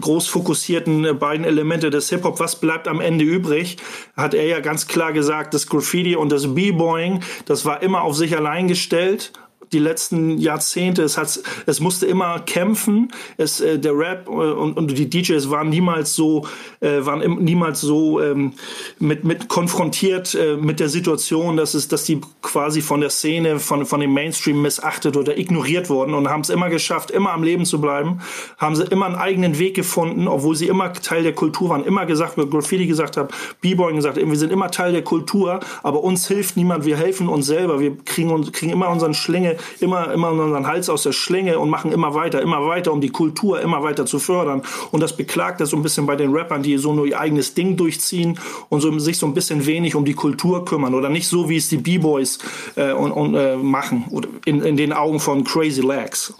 groß 0.00 0.26
fokussierten 0.28 1.06
äh, 1.06 1.14
beiden 1.14 1.46
Elemente 1.46 1.88
des 1.88 2.10
Hip-Hop, 2.10 2.38
was 2.38 2.56
bleibt 2.56 2.86
am 2.86 3.00
Ende 3.00 3.24
übrig? 3.24 3.78
Hat 4.14 4.34
er 4.34 4.44
ja 4.44 4.60
ganz 4.60 4.86
klar 4.86 5.14
gesagt, 5.14 5.54
das 5.54 5.66
Graffiti 5.66 6.14
und 6.14 6.30
das 6.30 6.54
B-Boying, 6.54 7.20
das 7.46 7.64
war 7.64 7.82
immer 7.82 8.02
auf 8.02 8.14
sich 8.14 8.36
allein 8.36 8.68
gestellt 8.68 9.32
die 9.72 9.78
letzten 9.78 10.38
Jahrzehnte. 10.38 11.02
Es, 11.02 11.16
hat, 11.16 11.40
es 11.66 11.80
musste 11.80 12.06
immer 12.06 12.40
kämpfen. 12.40 13.12
Es, 13.36 13.60
äh, 13.60 13.78
der 13.78 13.96
Rap 13.96 14.28
äh, 14.28 14.30
und, 14.30 14.76
und 14.76 14.98
die 14.98 15.08
DJs 15.08 15.50
waren 15.50 15.68
niemals 15.68 16.14
so, 16.14 16.46
äh, 16.80 17.04
waren 17.04 17.22
im, 17.22 17.44
niemals 17.44 17.80
so 17.80 18.20
ähm, 18.20 18.52
mit, 18.98 19.24
mit 19.24 19.48
konfrontiert 19.48 20.34
äh, 20.34 20.56
mit 20.56 20.80
der 20.80 20.88
Situation, 20.88 21.56
dass 21.56 21.74
es, 21.74 21.88
dass 21.88 22.04
die 22.04 22.20
quasi 22.42 22.82
von 22.82 23.00
der 23.00 23.10
Szene, 23.10 23.58
von, 23.58 23.86
von 23.86 24.00
dem 24.00 24.12
Mainstream 24.12 24.62
missachtet 24.62 25.16
oder 25.16 25.38
ignoriert 25.38 25.90
wurden 25.90 26.14
und 26.14 26.28
haben 26.28 26.42
es 26.42 26.50
immer 26.50 26.68
geschafft, 26.68 27.10
immer 27.10 27.32
am 27.32 27.42
Leben 27.42 27.64
zu 27.64 27.80
bleiben. 27.80 28.20
Haben 28.58 28.76
sie 28.76 28.84
immer 28.84 29.06
einen 29.06 29.16
eigenen 29.16 29.58
Weg 29.58 29.74
gefunden, 29.74 30.28
obwohl 30.28 30.56
sie 30.56 30.68
immer 30.68 30.92
Teil 30.92 31.22
der 31.22 31.34
Kultur 31.34 31.70
waren. 31.70 31.84
Immer 31.84 32.06
gesagt, 32.06 32.36
Graffiti 32.36 32.86
gesagt 32.86 33.16
haben, 33.16 33.28
B-Boy 33.60 33.94
gesagt, 33.94 34.16
wir 34.16 34.36
sind 34.36 34.52
immer 34.52 34.70
Teil 34.70 34.92
der 34.92 35.02
Kultur, 35.02 35.60
aber 35.82 36.02
uns 36.02 36.28
hilft 36.28 36.56
niemand. 36.56 36.84
Wir 36.84 36.96
helfen 36.96 37.28
uns 37.28 37.46
selber. 37.46 37.80
Wir 37.80 37.96
kriegen, 38.04 38.30
uns, 38.30 38.52
kriegen 38.52 38.72
immer 38.72 38.88
unseren 38.88 39.14
Schlinge 39.14 39.56
immer, 39.80 40.12
immer 40.12 40.30
unseren 40.30 40.66
Hals 40.66 40.88
aus 40.88 41.02
der 41.02 41.12
Schlinge 41.12 41.58
und 41.58 41.70
machen 41.70 41.92
immer 41.92 42.14
weiter, 42.14 42.40
immer 42.40 42.66
weiter, 42.66 42.92
um 42.92 43.00
die 43.00 43.10
Kultur 43.10 43.60
immer 43.60 43.82
weiter 43.82 44.06
zu 44.06 44.18
fördern. 44.18 44.62
Und 44.90 45.02
das 45.02 45.16
beklagt 45.16 45.60
das 45.60 45.70
so 45.70 45.76
ein 45.76 45.82
bisschen 45.82 46.06
bei 46.06 46.16
den 46.16 46.32
Rappern, 46.32 46.62
die 46.62 46.76
so 46.78 46.92
nur 46.92 47.06
ihr 47.06 47.20
eigenes 47.20 47.54
Ding 47.54 47.76
durchziehen 47.76 48.38
und 48.68 48.80
so, 48.80 48.98
sich 48.98 49.18
so 49.18 49.26
ein 49.26 49.34
bisschen 49.34 49.66
wenig 49.66 49.94
um 49.94 50.04
die 50.04 50.14
Kultur 50.14 50.64
kümmern 50.64 50.94
oder 50.94 51.08
nicht 51.08 51.28
so, 51.28 51.48
wie 51.48 51.56
es 51.56 51.68
die 51.68 51.78
B-Boys 51.78 52.38
äh, 52.76 52.92
und, 52.92 53.12
und, 53.12 53.34
äh, 53.34 53.56
machen 53.56 54.04
in, 54.44 54.62
in 54.62 54.76
den 54.76 54.92
Augen 54.92 55.20
von 55.20 55.44
Crazy 55.44 55.80
Legs. 55.80 56.34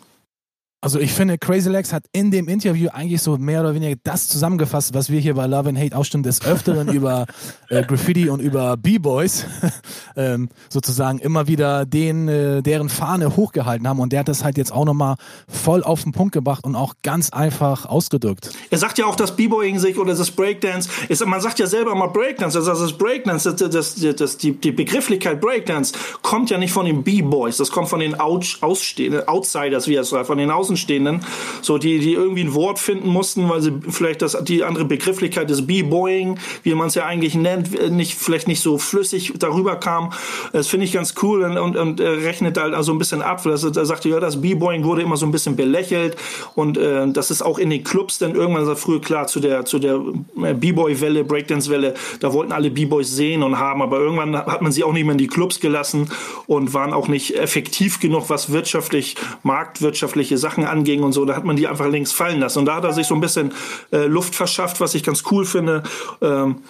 Also 0.85 0.99
ich 0.99 1.13
finde, 1.13 1.39
Crazy 1.39 1.71
Legs 1.71 1.93
hat 1.93 2.07
in 2.11 2.33
dem 2.33 2.49
Interview 2.49 2.89
eigentlich 2.93 3.23
so 3.23 3.39
mehr 3.39 3.61
oder 3.61 3.73
weniger 3.73 3.95
das 4.03 4.27
zusammengefasst, 4.27 4.95
was 4.95 5.11
wir 5.11 5.21
hier 5.21 5.35
bei 5.35 5.47
Love 5.47 5.69
and 5.69 5.79
Hate 5.79 5.97
ausstimmen, 5.97 6.25
des 6.25 6.45
Öfteren 6.45 6.89
über 6.93 7.27
äh, 7.69 7.85
Graffiti 7.85 8.29
und 8.29 8.41
über 8.41 8.77
B-Boys 8.77 9.47
ähm, 10.17 10.49
sozusagen 10.69 11.21
immer 11.21 11.47
wieder 11.47 11.87
den, 11.87 12.27
äh, 12.27 12.63
deren 12.63 12.89
Fahne 12.89 13.37
hochgehalten 13.37 13.87
haben 13.87 14.01
und 14.01 14.13
der 14.13 14.21
hat 14.21 14.29
das 14.29 14.43
halt 14.43 14.59
jetzt 14.59 14.73
auch 14.73 14.85
nochmal 14.85 15.15
voll 15.47 15.85
auf 15.85 16.03
den 16.03 16.11
Punkt 16.11 16.33
gebracht 16.33 16.65
und 16.65 16.75
auch 16.75 16.95
ganz 17.05 17.31
einfach 17.31 17.87
ausgedrückt. 17.87 18.51
Er 18.71 18.79
sagt 18.79 18.99
ja 18.99 19.07
auch, 19.07 19.15
dass 19.15 19.37
B-Boying 19.37 19.79
sich 19.79 19.97
oder 20.01 20.17
das 20.17 20.33
Breakdance, 20.33 20.91
ist, 21.09 21.25
man 21.25 21.41
sagt 21.41 21.61
ja 21.61 21.69
selber 21.69 21.95
mal 21.95 22.09
Breakdance, 22.09 22.59
also 22.59 22.73
das 22.73 22.93
Breakdance, 22.93 23.49
das, 23.53 23.71
das, 23.71 23.95
das, 23.95 24.17
das, 24.17 24.37
die, 24.37 24.51
die 24.51 24.73
Begrifflichkeit 24.73 25.41
Breakdance 25.41 25.95
kommt 26.23 26.51
ja 26.51 26.59
nicht 26.59 26.73
von 26.73 26.87
den 26.87 27.05
B-Boys, 27.05 27.59
das 27.59 27.71
kommt 27.71 27.89
von 27.89 28.01
den 28.01 28.19
Out, 28.19 28.59
Outsiders, 28.63 29.87
wie 29.87 29.95
er 29.95 30.03
es 30.03 30.09
sagt, 30.09 30.27
von 30.27 30.39
den 30.39 30.51
Außen 30.51 30.72
Außenstehenden, 30.73 31.21
so 31.61 31.79
die, 31.79 31.99
die 31.99 32.15
irgendwie 32.15 32.43
ein 32.43 32.55
Wort 32.55 32.79
finden 32.79 33.09
mussten, 33.09 33.49
weil 33.49 33.61
sie 33.61 33.73
vielleicht 33.91 34.23
das, 34.23 34.37
die 34.43 34.65
andere 34.65 34.85
Begrifflichkeit 34.85 35.51
des 35.51 35.67
B-Boying, 35.67 36.39
wie 36.63 36.75
man 36.75 36.89
es 36.89 36.95
ja 36.95 37.05
eigentlich 37.05 37.35
nennt, 37.35 37.93
nicht, 37.93 38.15
vielleicht 38.15 38.49
nicht 38.49 38.61
so 38.61 38.79
flüssig 38.79 39.35
darüber 39.39 39.77
kam. 39.77 40.13
Das 40.53 40.69
finde 40.69 40.87
ich 40.87 40.93
ganz 40.93 41.15
cool 41.23 41.43
und, 41.43 41.59
und, 41.59 41.77
und 41.77 42.01
rechnet 42.01 42.59
halt 42.59 42.75
also 42.75 42.93
ein 42.93 42.99
bisschen 42.99 43.23
ab. 43.23 43.45
Also, 43.47 43.69
er 43.69 43.87
sagte, 43.87 44.09
ja, 44.09 44.21
das 44.21 44.41
B-Boying 44.41 44.85
wurde 44.85 45.03
immer 45.03 45.17
so 45.17 45.27
ein 45.27 45.33
bisschen 45.33 45.57
belächelt 45.57 46.17
und 46.55 46.79
äh, 46.79 47.07
das 47.09 47.31
ist 47.31 47.43
auch 47.43 47.59
in 47.59 47.71
den 47.71 47.85
Clubs 47.85 48.19
dann 48.19 48.35
irgendwann 48.35 48.65
so 48.65 48.75
früher 48.75 49.01
klar 49.01 49.27
zu 49.27 49.41
der, 49.41 49.65
zu 49.65 49.79
der 49.79 50.01
äh, 50.43 50.55
B-Boy-Welle, 50.55 51.25
Breakdance-Welle, 51.25 51.95
da 52.21 52.33
wollten 52.33 52.53
alle 52.53 52.71
B-Boys 52.71 53.11
sehen 53.11 53.43
und 53.43 53.59
haben, 53.59 53.83
aber 53.83 53.99
irgendwann 53.99 54.37
hat 54.37 54.63
man 54.63 54.73
sie 54.73 54.85
auch 54.85 54.93
nicht 54.93 55.05
mehr 55.05 55.13
in 55.13 55.19
die 55.19 55.27
Clubs 55.27 55.61
gelassen 55.61 56.11
und 56.47 56.73
waren 56.73 56.93
auch 56.93 57.09
nicht 57.09 57.37
effektiv 57.37 58.01
genug, 58.01 58.31
was 58.31 58.53
wirtschaftlich, 58.53 59.17
marktwirtschaftliche 59.43 60.39
Sachen 60.39 60.62
Sachen 60.63 60.79
anging 60.79 61.03
und 61.03 61.13
so, 61.13 61.25
da 61.25 61.35
hat 61.37 61.45
man 61.45 61.57
die 61.57 61.67
einfach 61.67 61.89
links 61.89 62.13
fallen 62.13 62.41
lassen. 62.41 62.61
Und 62.61 62.67
da 62.67 62.77
hat 62.77 62.85
er 62.85 62.93
sich 62.93 63.07
so 63.07 63.15
ein 63.15 63.21
bisschen 63.21 63.53
äh, 63.93 64.07
Luft 64.07 64.35
verschafft, 64.35 64.81
was 64.81 64.95
ich 64.95 65.03
ganz 65.03 65.23
cool 65.31 65.45
finde. 65.45 65.83
Ähm, 66.21 66.63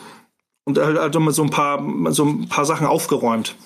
und 0.65 0.79
er 0.79 0.87
hat 0.87 0.97
also 0.99 1.31
so 1.31 1.43
ein 1.43 1.51
paar, 1.51 1.83
so 2.13 2.25
ein 2.25 2.49
paar 2.49 2.65
Sachen 2.65 2.87
aufgeräumt. 2.87 3.57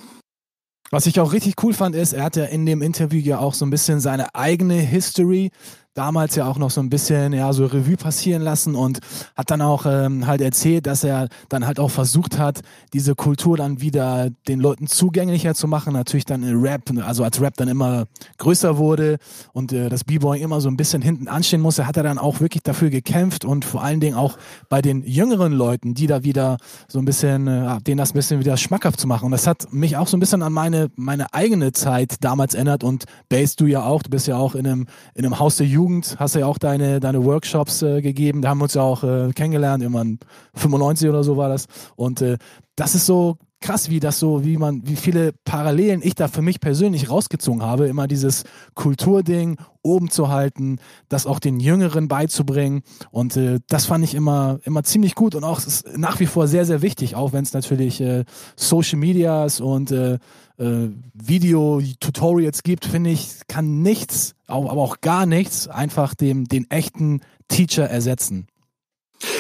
Was 0.91 1.07
ich 1.07 1.19
auch 1.21 1.33
richtig 1.33 1.55
cool 1.63 1.75
fand, 1.75 1.97
ist, 1.97 2.13
er 2.13 2.25
hat 2.25 2.37
ja 2.37 2.45
in 2.45 2.65
dem 2.65 2.81
Interview 2.81 3.21
ja 3.21 3.39
auch 3.39 3.55
so 3.55 3.67
ein 3.67 3.71
bisschen 3.71 4.01
seine 4.01 4.35
eigene 4.35 4.75
History 4.75 5.51
damals 5.97 6.37
ja 6.37 6.47
auch 6.47 6.59
noch 6.59 6.71
so 6.71 6.81
ein 6.81 6.91
bisschen 6.91 7.33
ja 7.33 7.53
so 7.53 7.65
Revue 7.65 7.97
passieren 7.97 8.43
lassen 8.43 8.75
und 8.75 9.01
hat 9.35 9.51
dann 9.51 9.63
auch 9.63 9.87
ähm, 9.87 10.27
halt 10.27 10.43
erzählt, 10.43 10.87
dass 10.87 11.03
er 11.05 11.29
dann 11.49 11.67
halt 11.67 11.81
auch 11.81 11.91
versucht 11.91 12.39
hat, 12.39 12.61
diese 12.93 13.15
Kultur 13.15 13.57
dann 13.57 13.81
wieder 13.81 14.29
den 14.47 14.61
Leuten 14.61 14.87
zugänglicher 14.87 15.55
zu 15.55 15.67
machen. 15.67 15.95
Natürlich 15.95 16.27
dann 16.27 16.43
in 16.43 16.61
Rap, 16.61 16.83
also 17.03 17.25
als 17.25 17.41
Rap 17.41 17.55
dann 17.57 17.69
immer 17.69 18.05
größer 18.37 18.77
wurde 18.77 19.17
und 19.55 19.73
äh, 19.73 19.89
das 19.89 20.05
B-Boy 20.05 20.41
immer 20.41 20.61
so 20.61 20.69
ein 20.69 20.77
bisschen 20.77 21.01
hinten 21.01 21.29
anstehen 21.29 21.63
musste, 21.63 21.87
hat 21.87 21.97
er 21.97 22.03
dann 22.03 22.19
auch 22.19 22.41
wirklich 22.41 22.63
dafür 22.63 22.91
gekämpft 22.91 23.47
und 23.47 23.65
vor 23.65 23.83
allen 23.83 24.01
Dingen 24.01 24.17
auch 24.17 24.37
bei 24.69 24.83
den 24.83 25.03
jüngeren 25.03 25.53
Leuten, 25.53 25.95
die 25.95 26.07
da 26.07 26.23
wieder 26.23 26.59
so 26.89 26.99
ein 26.99 27.07
bisschen, 27.07 27.49
äh, 27.49 27.81
denen 27.81 27.97
das 27.97 28.11
ein 28.11 28.15
bisschen 28.15 28.39
wieder 28.39 28.59
schmackhaft 28.59 29.01
zu 29.01 29.07
machen. 29.07 29.25
Und 29.25 29.33
das 29.33 29.47
hat 29.47 29.73
mich 29.73 29.97
auch 29.97 30.09
so 30.09 30.19
ein 30.19 30.21
bisschen 30.21 30.43
an 30.43 30.53
meine 30.53 30.91
meine 30.97 31.33
eigene 31.33 31.73
Zeit 31.73 32.17
damals 32.21 32.55
erinnert 32.55 32.85
und 32.85 33.05
Bass 33.31 33.57
du 33.57 33.65
ja 33.65 33.85
auch, 33.85 34.03
du 34.03 34.11
bist 34.11 34.27
ja 34.27 34.37
auch 34.37 34.55
in 34.55 34.67
einem 34.67 34.87
in 35.15 35.25
einem 35.25 35.39
Haus 35.39 35.57
der 35.57 35.67
Jugend 35.67 35.86
Jugend 35.87 36.17
hast 36.19 36.35
du 36.35 36.41
ja 36.41 36.47
auch 36.47 36.59
deine, 36.59 36.99
deine 36.99 37.25
Workshops 37.25 37.81
äh, 37.83 38.03
gegeben. 38.03 38.43
Da 38.43 38.49
haben 38.49 38.59
wir 38.59 38.65
uns 38.65 38.75
ja 38.75 38.83
auch 38.83 39.05
äh, 39.05 39.31
kennengelernt, 39.33 39.85
irgendwann 39.85 40.19
95 40.55 41.09
oder 41.09 41.23
so 41.23 41.37
war 41.37 41.49
das. 41.49 41.67
Und 41.95 42.23
äh, 42.23 42.39
das 42.75 42.97
ist 42.97 43.07
so 43.07 43.39
krass, 43.61 43.91
wie 43.91 44.01
das 44.01 44.19
so, 44.19 44.45
wie 44.45 44.57
man, 44.57 44.87
wie 44.87 44.97
viele 44.97 45.33
Parallelen 45.45 46.01
ich 46.03 46.15
da 46.15 46.29
für 46.29 46.43
mich 46.43 46.61
persönlich 46.61 47.11
rausgezogen 47.11 47.63
habe, 47.63 47.89
immer 47.89 48.07
dieses 48.07 48.45
Kulturding 48.75 49.57
oben 49.83 50.11
zu 50.11 50.29
halten, 50.29 50.79
das 51.09 51.27
auch 51.27 51.39
den 51.39 51.61
Jüngeren 51.61 52.09
beizubringen. 52.09 52.83
Und 53.11 53.37
äh, 53.37 53.61
das 53.69 53.87
fand 53.87 54.05
ich 54.05 54.15
immer, 54.15 54.59
immer 54.65 54.83
ziemlich 54.83 55.15
gut 55.15 55.35
und 55.35 55.45
auch 55.45 55.59
ist 55.59 55.97
nach 55.97 56.21
wie 56.21 56.27
vor 56.27 56.49
sehr, 56.49 56.67
sehr 56.67 56.83
wichtig, 56.83 57.15
auch 57.15 57.33
wenn 57.33 57.45
es 57.45 57.53
natürlich 57.53 58.01
äh, 58.01 58.25
Social 58.57 58.99
Medias 58.99 59.61
und 59.61 59.91
äh, 59.91 60.19
äh, 60.59 60.89
Video-Tutorials 61.15 62.63
gibt, 62.63 62.85
finde 62.85 63.11
ich, 63.11 63.41
kann 63.49 63.83
nichts, 63.83 64.35
aber 64.47 64.73
auch 64.73 65.01
gar 65.01 65.27
nichts 65.27 65.69
einfach 65.69 66.15
dem, 66.15 66.47
den 66.47 66.71
echten 66.71 67.21
Teacher 67.49 67.89
ersetzen. 67.89 68.47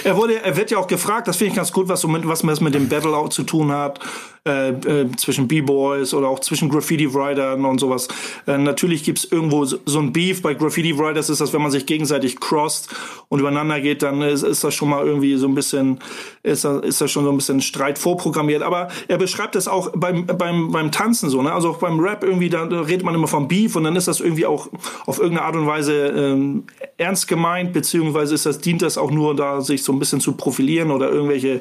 Er 0.04 0.16
wurde, 0.16 0.42
er 0.42 0.56
wird 0.56 0.70
ja 0.70 0.78
auch 0.78 0.86
gefragt, 0.86 1.28
das 1.28 1.36
finde 1.36 1.50
ich 1.50 1.56
ganz 1.56 1.72
gut, 1.72 1.88
was, 1.88 2.04
was 2.06 2.42
das 2.42 2.60
mit 2.60 2.74
dem 2.74 2.88
Battle 2.88 3.16
auch 3.16 3.28
zu 3.28 3.42
tun 3.42 3.72
hat 3.72 4.00
äh, 4.46 4.68
äh, 4.68 5.10
zwischen 5.16 5.48
B-Boys 5.48 6.14
oder 6.14 6.28
auch 6.28 6.38
zwischen 6.38 6.68
Graffiti-Writern 6.68 7.64
und 7.64 7.80
sowas. 7.80 8.06
Äh, 8.46 8.58
natürlich 8.58 9.02
gibt's 9.02 9.24
irgendwo 9.24 9.64
so, 9.64 9.78
so 9.86 9.98
ein 9.98 10.12
Beef. 10.12 10.40
Bei 10.40 10.54
Graffiti-Writers 10.54 11.30
ist 11.30 11.40
das, 11.40 11.52
wenn 11.52 11.62
man 11.62 11.72
sich 11.72 11.84
gegenseitig 11.84 12.38
crossed 12.38 12.88
und 13.28 13.40
übereinander 13.40 13.80
geht, 13.80 14.02
dann 14.02 14.22
ist, 14.22 14.44
ist 14.44 14.62
das 14.62 14.72
schon 14.72 14.88
mal 14.88 15.04
irgendwie 15.04 15.34
so 15.36 15.48
ein 15.48 15.54
bisschen, 15.56 15.98
ist 16.44 16.64
da, 16.64 16.78
ist 16.78 17.00
das 17.00 17.10
schon 17.10 17.24
so 17.24 17.30
ein 17.30 17.36
bisschen 17.36 17.60
Streit 17.60 17.98
vorprogrammiert. 17.98 18.62
Aber 18.62 18.88
er 19.08 19.18
beschreibt 19.18 19.56
das 19.56 19.66
auch 19.66 19.90
beim, 19.96 20.26
beim, 20.26 20.70
beim 20.70 20.92
Tanzen 20.92 21.28
so, 21.28 21.42
ne? 21.42 21.52
Also 21.52 21.70
auch 21.70 21.78
beim 21.78 21.98
Rap 21.98 22.22
irgendwie, 22.22 22.48
da, 22.48 22.66
da 22.66 22.82
redet 22.82 23.04
man 23.04 23.16
immer 23.16 23.26
vom 23.26 23.48
Beef 23.48 23.74
und 23.74 23.82
dann 23.82 23.96
ist 23.96 24.06
das 24.06 24.20
irgendwie 24.20 24.46
auch 24.46 24.68
auf 25.06 25.18
irgendeine 25.18 25.46
Art 25.46 25.56
und 25.56 25.66
Weise 25.66 26.06
ähm, 26.06 26.64
ernst 26.98 27.26
gemeint, 27.26 27.72
beziehungsweise 27.72 28.34
ist 28.34 28.46
das, 28.46 28.60
dient 28.60 28.82
das 28.82 28.96
auch 28.96 29.10
nur 29.10 29.34
da, 29.34 29.60
sich 29.66 29.82
so 29.82 29.92
ein 29.92 29.98
bisschen 29.98 30.20
zu 30.20 30.32
profilieren 30.32 30.90
oder 30.90 31.10
irgendwelche, 31.10 31.60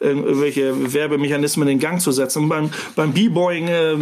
irgendwelche 0.00 0.92
Werbemechanismen 0.92 1.68
in 1.68 1.78
Gang 1.78 2.00
zu 2.00 2.12
setzen 2.12 2.48
beim, 2.48 2.70
beim 2.96 3.12
B-Boying, 3.12 3.68
äh, 3.68 3.96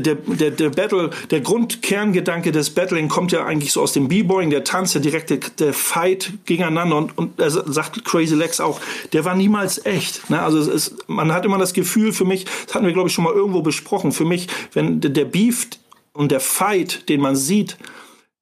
der, 0.00 0.16
der, 0.16 0.50
der 0.50 0.70
Battle, 0.70 1.10
der 1.30 1.40
Grundkerngedanke 1.40 2.52
des 2.52 2.70
Battling 2.70 3.08
kommt 3.08 3.32
ja 3.32 3.44
eigentlich 3.44 3.72
so 3.72 3.82
aus 3.82 3.92
dem 3.92 4.08
B-Boying, 4.08 4.50
der 4.50 4.64
Tanz, 4.64 4.92
der 4.92 5.00
direkte 5.00 5.38
der 5.38 5.72
Fight 5.72 6.32
gegeneinander 6.46 6.96
und, 6.96 7.16
und 7.16 7.38
er 7.38 7.50
sagt 7.50 8.04
Crazy 8.04 8.34
Legs 8.34 8.60
auch, 8.60 8.80
der 9.12 9.24
war 9.24 9.34
niemals 9.34 9.84
echt. 9.86 10.30
Ne? 10.30 10.42
Also 10.42 10.58
es 10.58 10.68
ist, 10.68 11.08
man 11.08 11.32
hat 11.32 11.44
immer 11.44 11.58
das 11.58 11.72
Gefühl 11.72 12.12
für 12.12 12.24
mich, 12.24 12.46
das 12.66 12.74
hatten 12.74 12.86
wir 12.86 12.92
glaube 12.92 13.08
ich 13.08 13.14
schon 13.14 13.24
mal 13.24 13.32
irgendwo 13.32 13.62
besprochen, 13.62 14.12
für 14.12 14.24
mich, 14.24 14.48
wenn 14.72 15.00
der 15.00 15.24
Beef 15.24 15.68
und 16.12 16.30
der 16.32 16.40
Fight, 16.40 17.08
den 17.08 17.20
man 17.20 17.36
sieht, 17.36 17.76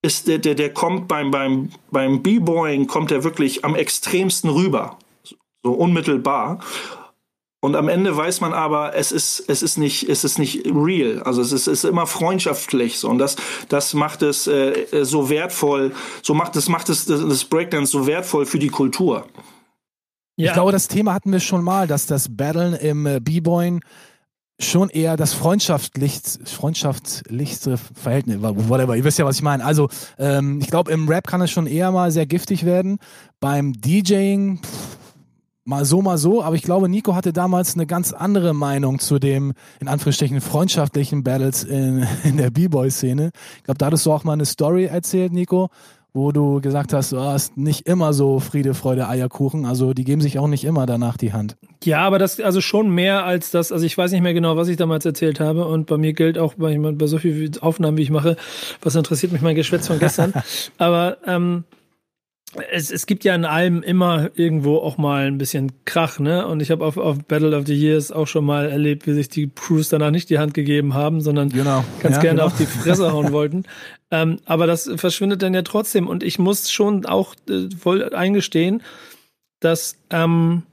ist 0.02 0.26
der, 0.26 0.38
der, 0.38 0.54
der 0.54 0.74
kommt 0.74 1.08
beim, 1.08 1.30
beim, 1.30 1.70
beim 1.90 2.22
B-Boying, 2.22 2.86
kommt 2.88 3.12
er 3.12 3.24
wirklich 3.24 3.64
am 3.64 3.76
extremsten 3.76 4.50
rüber. 4.50 4.98
So 5.62 5.72
unmittelbar. 5.72 6.58
Und 7.64 7.76
am 7.76 7.88
Ende 7.88 8.16
weiß 8.16 8.40
man 8.40 8.52
aber, 8.52 8.96
es 8.96 9.12
ist, 9.12 9.44
es 9.46 9.62
ist 9.62 9.78
nicht, 9.78 10.08
es 10.08 10.24
ist 10.24 10.40
nicht 10.40 10.66
real. 10.66 11.22
Also 11.22 11.40
es 11.40 11.52
ist, 11.52 11.68
es 11.68 11.84
ist 11.84 11.88
immer 11.88 12.08
freundschaftlich 12.08 12.98
so. 12.98 13.08
Und 13.08 13.18
das, 13.18 13.36
das 13.68 13.94
macht 13.94 14.22
es 14.22 14.48
äh, 14.48 15.04
so 15.04 15.30
wertvoll, 15.30 15.92
so 16.22 16.34
macht 16.34 16.56
es, 16.56 16.68
macht 16.68 16.88
es 16.88 17.06
das 17.06 17.44
Breakdance 17.44 17.92
so 17.92 18.08
wertvoll 18.08 18.46
für 18.46 18.58
die 18.58 18.68
Kultur. 18.70 19.28
Ja. 20.36 20.48
Ich 20.48 20.52
glaube, 20.54 20.72
das 20.72 20.88
Thema 20.88 21.14
hatten 21.14 21.30
wir 21.30 21.38
schon 21.38 21.62
mal, 21.62 21.86
dass 21.86 22.06
das 22.06 22.34
Battlen 22.36 22.74
im 22.74 23.06
äh, 23.06 23.20
B-Boying 23.20 23.80
schon 24.64 24.88
eher 24.88 25.16
das 25.16 25.34
freundschaftlichste, 25.34 27.78
Verhältnis, 27.94 28.40
whatever, 28.40 28.96
ihr 28.96 29.04
wisst 29.04 29.18
ja, 29.18 29.24
was 29.24 29.36
ich 29.36 29.42
meine. 29.42 29.64
Also, 29.64 29.88
ähm, 30.18 30.60
ich 30.60 30.68
glaube, 30.68 30.92
im 30.92 31.08
Rap 31.08 31.26
kann 31.26 31.40
es 31.40 31.50
schon 31.50 31.66
eher 31.66 31.90
mal 31.90 32.10
sehr 32.10 32.26
giftig 32.26 32.64
werden. 32.64 32.98
Beim 33.40 33.72
DJing, 33.72 34.60
pff, 34.62 34.98
mal 35.64 35.84
so, 35.84 36.02
mal 36.02 36.18
so, 36.18 36.42
aber 36.42 36.56
ich 36.56 36.62
glaube, 36.62 36.88
Nico 36.88 37.14
hatte 37.14 37.32
damals 37.32 37.74
eine 37.74 37.86
ganz 37.86 38.12
andere 38.12 38.54
Meinung 38.54 38.98
zu 38.98 39.18
dem, 39.18 39.52
in 39.80 39.88
Anführungsstrichen, 39.88 40.40
freundschaftlichen 40.40 41.22
Battles 41.22 41.64
in, 41.64 42.06
in 42.24 42.36
der 42.36 42.50
B-Boy-Szene. 42.50 43.30
Ich 43.58 43.64
glaube, 43.64 43.78
da 43.78 43.86
hattest 43.86 44.06
du 44.06 44.12
auch 44.12 44.24
mal 44.24 44.32
eine 44.32 44.46
Story 44.46 44.86
erzählt, 44.86 45.32
Nico, 45.32 45.68
wo 46.14 46.30
du 46.30 46.60
gesagt 46.60 46.92
hast, 46.92 47.12
du 47.12 47.20
hast 47.20 47.56
nicht 47.56 47.86
immer 47.86 48.12
so 48.12 48.38
Friede, 48.38 48.74
Freude, 48.74 49.08
Eierkuchen. 49.08 49.64
Also 49.64 49.94
die 49.94 50.04
geben 50.04 50.20
sich 50.20 50.38
auch 50.38 50.46
nicht 50.46 50.64
immer 50.64 50.84
danach 50.84 51.16
die 51.16 51.32
Hand. 51.32 51.56
Ja, 51.84 52.00
aber 52.00 52.18
das, 52.18 52.38
also 52.38 52.60
schon 52.60 52.90
mehr 52.90 53.24
als 53.24 53.50
das, 53.50 53.72
also 53.72 53.84
ich 53.86 53.96
weiß 53.96 54.12
nicht 54.12 54.20
mehr 54.20 54.34
genau, 54.34 54.56
was 54.56 54.68
ich 54.68 54.76
damals 54.76 55.06
erzählt 55.06 55.40
habe. 55.40 55.66
Und 55.66 55.86
bei 55.86 55.96
mir 55.96 56.12
gilt 56.12 56.36
auch 56.38 56.54
bei, 56.54 56.76
bei 56.78 57.06
so 57.06 57.18
vielen 57.18 57.58
Aufnahmen, 57.62 57.96
wie 57.96 58.02
ich 58.02 58.10
mache, 58.10 58.36
was 58.82 58.94
interessiert 58.94 59.32
mich 59.32 59.40
mein 59.40 59.56
Geschwätz 59.56 59.86
von 59.86 59.98
gestern. 59.98 60.34
aber 60.78 61.16
ähm, 61.26 61.64
es, 62.70 62.90
es 62.90 63.06
gibt 63.06 63.24
ja 63.24 63.34
in 63.34 63.44
allem 63.44 63.82
immer 63.82 64.30
irgendwo 64.34 64.76
auch 64.76 64.98
mal 64.98 65.26
ein 65.26 65.38
bisschen 65.38 65.72
Krach, 65.84 66.18
ne? 66.18 66.46
Und 66.46 66.60
ich 66.60 66.70
habe 66.70 66.84
auf, 66.84 66.96
auf 66.96 67.18
Battle 67.24 67.56
of 67.56 67.66
the 67.66 67.74
Years 67.74 68.12
auch 68.12 68.26
schon 68.26 68.44
mal 68.44 68.68
erlebt, 68.68 69.06
wie 69.06 69.14
sich 69.14 69.28
die 69.28 69.48
Crews 69.48 69.88
danach 69.88 70.10
nicht 70.10 70.28
die 70.28 70.38
Hand 70.38 70.52
gegeben 70.52 70.94
haben, 70.94 71.20
sondern 71.20 71.48
genau. 71.48 71.84
ganz 72.00 72.16
ja, 72.16 72.22
gerne 72.22 72.40
genau. 72.40 72.46
auf 72.46 72.56
die 72.56 72.66
Fresse 72.66 73.12
hauen 73.12 73.32
wollten. 73.32 73.64
Ähm, 74.10 74.38
aber 74.44 74.66
das 74.66 74.90
verschwindet 74.96 75.42
dann 75.42 75.54
ja 75.54 75.62
trotzdem. 75.62 76.08
Und 76.08 76.22
ich 76.22 76.38
muss 76.38 76.70
schon 76.70 77.06
auch 77.06 77.34
äh, 77.48 77.68
voll 77.78 78.14
eingestehen, 78.14 78.82
dass 79.60 79.96
ähm, 80.10 80.64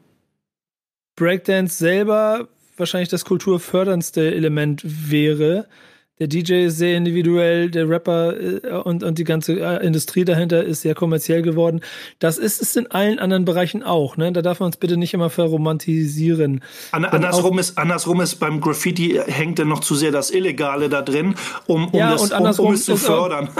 Breakdance 1.15 1.77
selber 1.77 2.47
wahrscheinlich 2.75 3.09
das 3.09 3.25
kulturförderndste 3.25 4.33
Element 4.33 4.81
wäre 4.85 5.67
der 6.19 6.27
DJ 6.27 6.65
ist 6.65 6.77
sehr 6.77 6.97
individuell, 6.97 7.71
der 7.71 7.89
Rapper 7.89 8.35
äh, 8.39 8.71
und, 8.83 9.03
und 9.03 9.17
die 9.17 9.23
ganze 9.23 9.59
äh, 9.59 9.85
Industrie 9.85 10.25
dahinter 10.25 10.63
ist 10.63 10.81
sehr 10.81 10.93
kommerziell 10.93 11.41
geworden. 11.41 11.81
Das 12.19 12.37
ist 12.37 12.61
es 12.61 12.75
in 12.75 12.87
allen 12.91 13.19
anderen 13.19 13.45
Bereichen 13.45 13.83
auch. 13.83 14.17
Ne? 14.17 14.31
Da 14.33 14.41
darf 14.41 14.59
man 14.59 14.67
uns 14.67 14.77
bitte 14.77 14.97
nicht 14.97 15.13
immer 15.13 15.29
verromantisieren. 15.29 16.61
An, 16.91 17.05
andersrum, 17.05 17.57
ist, 17.57 17.77
andersrum 17.77 18.19
ist 18.21 18.35
beim 18.35 18.59
Graffiti 18.59 19.19
hängt 19.27 19.59
dann 19.59 19.69
noch 19.69 19.79
zu 19.79 19.95
sehr 19.95 20.11
das 20.11 20.31
Illegale 20.31 20.89
da 20.89 21.01
drin, 21.01 21.35
um, 21.67 21.87
um, 21.87 21.99
ja, 21.99 22.11
das, 22.11 22.59
um, 22.59 22.65
um 22.67 22.73
es 22.73 22.85
zu 22.85 22.97
fördern. 22.97 23.49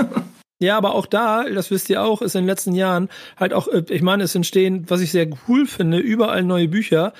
Ja, 0.62 0.78
aber 0.78 0.94
auch 0.94 1.06
da, 1.06 1.46
das 1.46 1.72
wisst 1.72 1.90
ihr 1.90 2.04
auch, 2.04 2.22
ist 2.22 2.36
in 2.36 2.42
den 2.42 2.48
letzten 2.48 2.74
Jahren 2.74 3.08
halt 3.38 3.54
auch, 3.54 3.70
äh, 3.70 3.84
ich 3.88 4.02
meine, 4.02 4.24
es 4.24 4.36
entstehen, 4.36 4.84
was 4.90 5.00
ich 5.00 5.10
sehr 5.10 5.30
cool 5.48 5.66
finde, 5.66 6.00
überall 6.00 6.44
neue 6.44 6.68
Bücher 6.68 7.14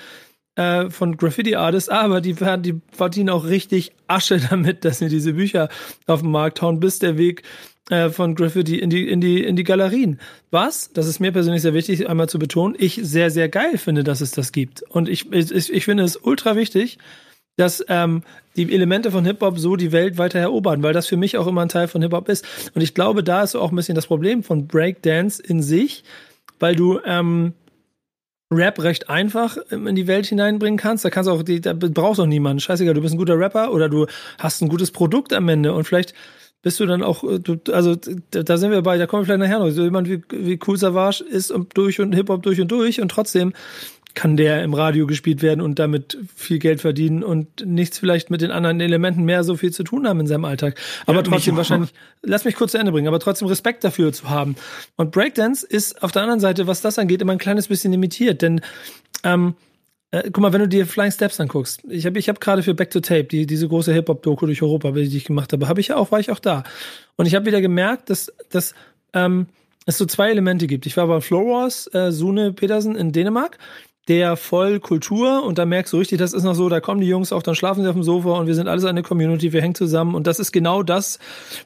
äh, 0.56 0.90
von 0.90 1.16
Graffiti-Artists, 1.16 1.88
aber 1.88 2.20
die, 2.20 2.34
die 2.34 2.80
verdienen 2.92 3.30
auch 3.30 3.44
richtig 3.44 3.92
Asche 4.06 4.40
damit, 4.50 4.84
dass 4.84 4.98
sie 4.98 5.08
diese 5.08 5.34
Bücher 5.34 5.68
auf 6.06 6.22
den 6.22 6.30
Markt 6.30 6.62
hauen, 6.62 6.80
bis 6.80 6.98
der 6.98 7.18
Weg 7.18 7.42
äh, 7.90 8.10
von 8.10 8.34
Graffiti 8.34 8.78
in 8.78 8.90
die, 8.90 9.08
in, 9.08 9.20
die, 9.20 9.42
in 9.42 9.56
die 9.56 9.64
Galerien. 9.64 10.20
Was, 10.50 10.92
das 10.92 11.06
ist 11.06 11.20
mir 11.20 11.32
persönlich 11.32 11.62
sehr 11.62 11.74
wichtig, 11.74 12.08
einmal 12.08 12.28
zu 12.28 12.38
betonen, 12.38 12.76
ich 12.78 13.00
sehr, 13.02 13.30
sehr 13.30 13.48
geil 13.48 13.78
finde, 13.78 14.04
dass 14.04 14.20
es 14.20 14.30
das 14.30 14.52
gibt. 14.52 14.82
Und 14.82 15.08
ich, 15.08 15.32
ich, 15.32 15.72
ich 15.72 15.84
finde 15.84 16.04
es 16.04 16.16
ultra 16.16 16.56
wichtig, 16.56 16.98
dass 17.56 17.84
ähm, 17.88 18.22
die 18.56 18.72
Elemente 18.72 19.10
von 19.10 19.24
Hip-Hop 19.24 19.58
so 19.58 19.76
die 19.76 19.92
Welt 19.92 20.18
weiter 20.18 20.38
erobern, 20.38 20.82
weil 20.82 20.92
das 20.92 21.06
für 21.06 21.16
mich 21.16 21.36
auch 21.36 21.46
immer 21.46 21.62
ein 21.62 21.68
Teil 21.68 21.88
von 21.88 22.00
Hip-Hop 22.02 22.28
ist. 22.28 22.46
Und 22.74 22.80
ich 22.80 22.94
glaube, 22.94 23.22
da 23.22 23.42
ist 23.42 23.54
auch 23.54 23.70
ein 23.70 23.76
bisschen 23.76 23.94
das 23.94 24.06
Problem 24.06 24.42
von 24.42 24.66
Breakdance 24.66 25.42
in 25.42 25.62
sich, 25.62 26.04
weil 26.58 26.74
du 26.74 27.00
ähm, 27.04 27.54
Rap 28.52 28.82
recht 28.82 29.08
einfach 29.08 29.56
in 29.70 29.94
die 29.94 30.06
Welt 30.06 30.26
hineinbringen 30.26 30.78
kannst. 30.78 31.04
Da 31.04 31.10
kannst 31.10 31.28
du 31.28 31.32
auch, 31.32 31.42
die, 31.42 31.60
da 31.60 31.72
brauchst 31.72 32.20
auch 32.20 32.26
niemanden. 32.26 32.60
Scheißegal, 32.60 32.94
du 32.94 33.00
bist 33.00 33.14
ein 33.14 33.18
guter 33.18 33.38
Rapper 33.38 33.72
oder 33.72 33.88
du 33.88 34.06
hast 34.38 34.60
ein 34.60 34.68
gutes 34.68 34.90
Produkt 34.90 35.32
am 35.32 35.48
Ende 35.48 35.72
und 35.72 35.84
vielleicht 35.84 36.14
bist 36.62 36.78
du 36.80 36.86
dann 36.86 37.02
auch, 37.02 37.24
äh, 37.24 37.38
du, 37.38 37.58
also 37.72 37.96
da 38.30 38.56
sind 38.58 38.70
wir 38.70 38.82
bei, 38.82 38.98
da 38.98 39.06
kommen 39.06 39.22
wir 39.22 39.26
vielleicht 39.26 39.40
nachher 39.40 39.64
noch. 39.64 39.70
So 39.70 39.82
jemand 39.82 40.08
wie, 40.08 40.22
wie 40.30 40.58
Cool 40.66 40.76
Savage 40.76 41.24
ist 41.24 41.54
durch 41.74 42.00
und 42.00 42.12
Hip-Hop 42.12 42.42
durch 42.42 42.60
und 42.60 42.70
durch 42.70 43.00
und 43.00 43.08
trotzdem 43.10 43.52
kann 44.14 44.36
der 44.36 44.62
im 44.62 44.74
Radio 44.74 45.06
gespielt 45.06 45.42
werden 45.42 45.60
und 45.60 45.78
damit 45.78 46.18
viel 46.34 46.58
Geld 46.58 46.80
verdienen 46.80 47.22
und 47.22 47.64
nichts 47.64 47.98
vielleicht 47.98 48.30
mit 48.30 48.40
den 48.40 48.50
anderen 48.50 48.80
Elementen 48.80 49.24
mehr 49.24 49.44
so 49.44 49.56
viel 49.56 49.72
zu 49.72 49.84
tun 49.84 50.06
haben 50.06 50.20
in 50.20 50.26
seinem 50.26 50.44
Alltag. 50.44 50.78
Aber 51.06 51.18
ja, 51.18 51.22
trotzdem 51.22 51.56
wahrscheinlich, 51.56 51.92
lass 52.22 52.44
mich 52.44 52.54
kurz 52.54 52.72
zu 52.72 52.78
Ende 52.78 52.92
bringen, 52.92 53.08
aber 53.08 53.20
trotzdem 53.20 53.48
Respekt 53.48 53.84
dafür 53.84 54.12
zu 54.12 54.28
haben. 54.28 54.56
Und 54.96 55.12
Breakdance 55.12 55.66
ist 55.66 56.02
auf 56.02 56.12
der 56.12 56.22
anderen 56.22 56.40
Seite, 56.40 56.66
was 56.66 56.80
das 56.80 56.98
angeht, 56.98 57.22
immer 57.22 57.32
ein 57.32 57.38
kleines 57.38 57.68
bisschen 57.68 57.92
limitiert, 57.92 58.42
denn 58.42 58.60
ähm, 59.22 59.54
äh, 60.10 60.24
guck 60.24 60.38
mal, 60.38 60.52
wenn 60.52 60.60
du 60.60 60.68
dir 60.68 60.86
Flying 60.86 61.12
Steps 61.12 61.38
anguckst, 61.38 61.82
ich 61.88 62.04
habe 62.06 62.18
ich 62.18 62.28
hab 62.28 62.40
gerade 62.40 62.62
für 62.62 62.74
Back 62.74 62.90
to 62.90 63.00
Tape, 63.00 63.24
die, 63.24 63.46
diese 63.46 63.68
große 63.68 63.92
Hip-Hop-Doku 63.92 64.46
durch 64.46 64.62
Europa, 64.62 64.90
die 64.90 65.16
ich 65.16 65.24
gemacht 65.24 65.52
habe, 65.52 65.68
habe 65.68 65.80
ich 65.80 65.92
auch, 65.92 66.10
war 66.10 66.18
ich 66.18 66.30
auch 66.30 66.40
da. 66.40 66.64
Und 67.16 67.26
ich 67.26 67.34
habe 67.34 67.46
wieder 67.46 67.60
gemerkt, 67.60 68.10
dass, 68.10 68.32
dass 68.50 68.74
ähm, 69.12 69.46
es 69.86 69.98
so 69.98 70.06
zwei 70.06 70.30
Elemente 70.30 70.66
gibt. 70.66 70.86
Ich 70.86 70.96
war 70.96 71.06
bei 71.06 71.20
Flowers, 71.20 71.92
äh, 71.94 72.10
Sune 72.10 72.52
Petersen 72.52 72.96
in 72.96 73.12
Dänemark 73.12 73.58
der 74.10 74.36
voll 74.36 74.80
Kultur 74.80 75.44
und 75.44 75.56
da 75.58 75.64
merkst 75.64 75.92
du 75.92 75.98
richtig, 75.98 76.18
das 76.18 76.32
ist 76.32 76.42
noch 76.42 76.56
so, 76.56 76.68
da 76.68 76.80
kommen 76.80 77.00
die 77.00 77.06
Jungs 77.06 77.32
auch, 77.32 77.44
dann 77.44 77.54
schlafen 77.54 77.84
sie 77.84 77.88
auf 77.88 77.94
dem 77.94 78.02
Sofa 78.02 78.30
und 78.30 78.48
wir 78.48 78.56
sind 78.56 78.66
alles 78.66 78.84
eine 78.84 79.04
Community, 79.04 79.52
wir 79.52 79.62
hängen 79.62 79.76
zusammen 79.76 80.16
und 80.16 80.26
das 80.26 80.40
ist 80.40 80.50
genau 80.50 80.82
das, 80.82 81.20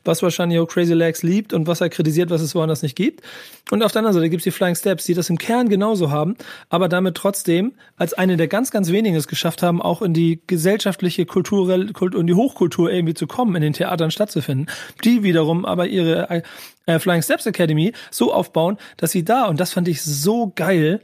was 0.04 0.22
wahrscheinlich 0.22 0.58
auch 0.58 0.66
Crazy 0.66 0.92
Legs 0.92 1.22
liebt 1.22 1.54
und 1.54 1.66
was 1.66 1.80
er 1.80 1.88
kritisiert, 1.88 2.28
was 2.28 2.42
es 2.42 2.54
woanders 2.54 2.82
nicht 2.82 2.96
gibt. 2.96 3.22
Und 3.70 3.82
auf 3.82 3.92
der 3.92 4.00
anderen 4.00 4.12
Seite 4.12 4.28
gibt's 4.28 4.44
die 4.44 4.50
Flying 4.50 4.74
Steps, 4.74 5.06
die 5.06 5.14
das 5.14 5.30
im 5.30 5.38
Kern 5.38 5.70
genauso 5.70 6.10
haben, 6.10 6.36
aber 6.68 6.90
damit 6.90 7.14
trotzdem 7.14 7.72
als 7.96 8.12
eine 8.12 8.36
der 8.36 8.46
ganz, 8.46 8.70
ganz 8.70 8.92
wenigen 8.92 9.16
es 9.16 9.26
geschafft 9.26 9.62
haben, 9.62 9.80
auch 9.80 10.02
in 10.02 10.12
die 10.12 10.42
gesellschaftliche 10.46 11.24
kulturelle 11.24 11.94
Kult 11.94 12.14
und 12.14 12.26
die 12.26 12.34
Hochkultur 12.34 12.92
irgendwie 12.92 13.14
zu 13.14 13.26
kommen, 13.26 13.56
in 13.56 13.62
den 13.62 13.72
Theatern 13.72 14.10
stattzufinden. 14.10 14.66
Die 15.02 15.22
wiederum 15.22 15.64
aber 15.64 15.86
ihre 15.86 16.42
äh, 16.84 16.98
Flying 16.98 17.22
Steps 17.22 17.46
Academy 17.46 17.94
so 18.10 18.34
aufbauen, 18.34 18.76
dass 18.98 19.12
sie 19.12 19.24
da, 19.24 19.46
und 19.46 19.60
das 19.60 19.72
fand 19.72 19.88
ich 19.88 20.02
so 20.02 20.52
geil, 20.54 21.00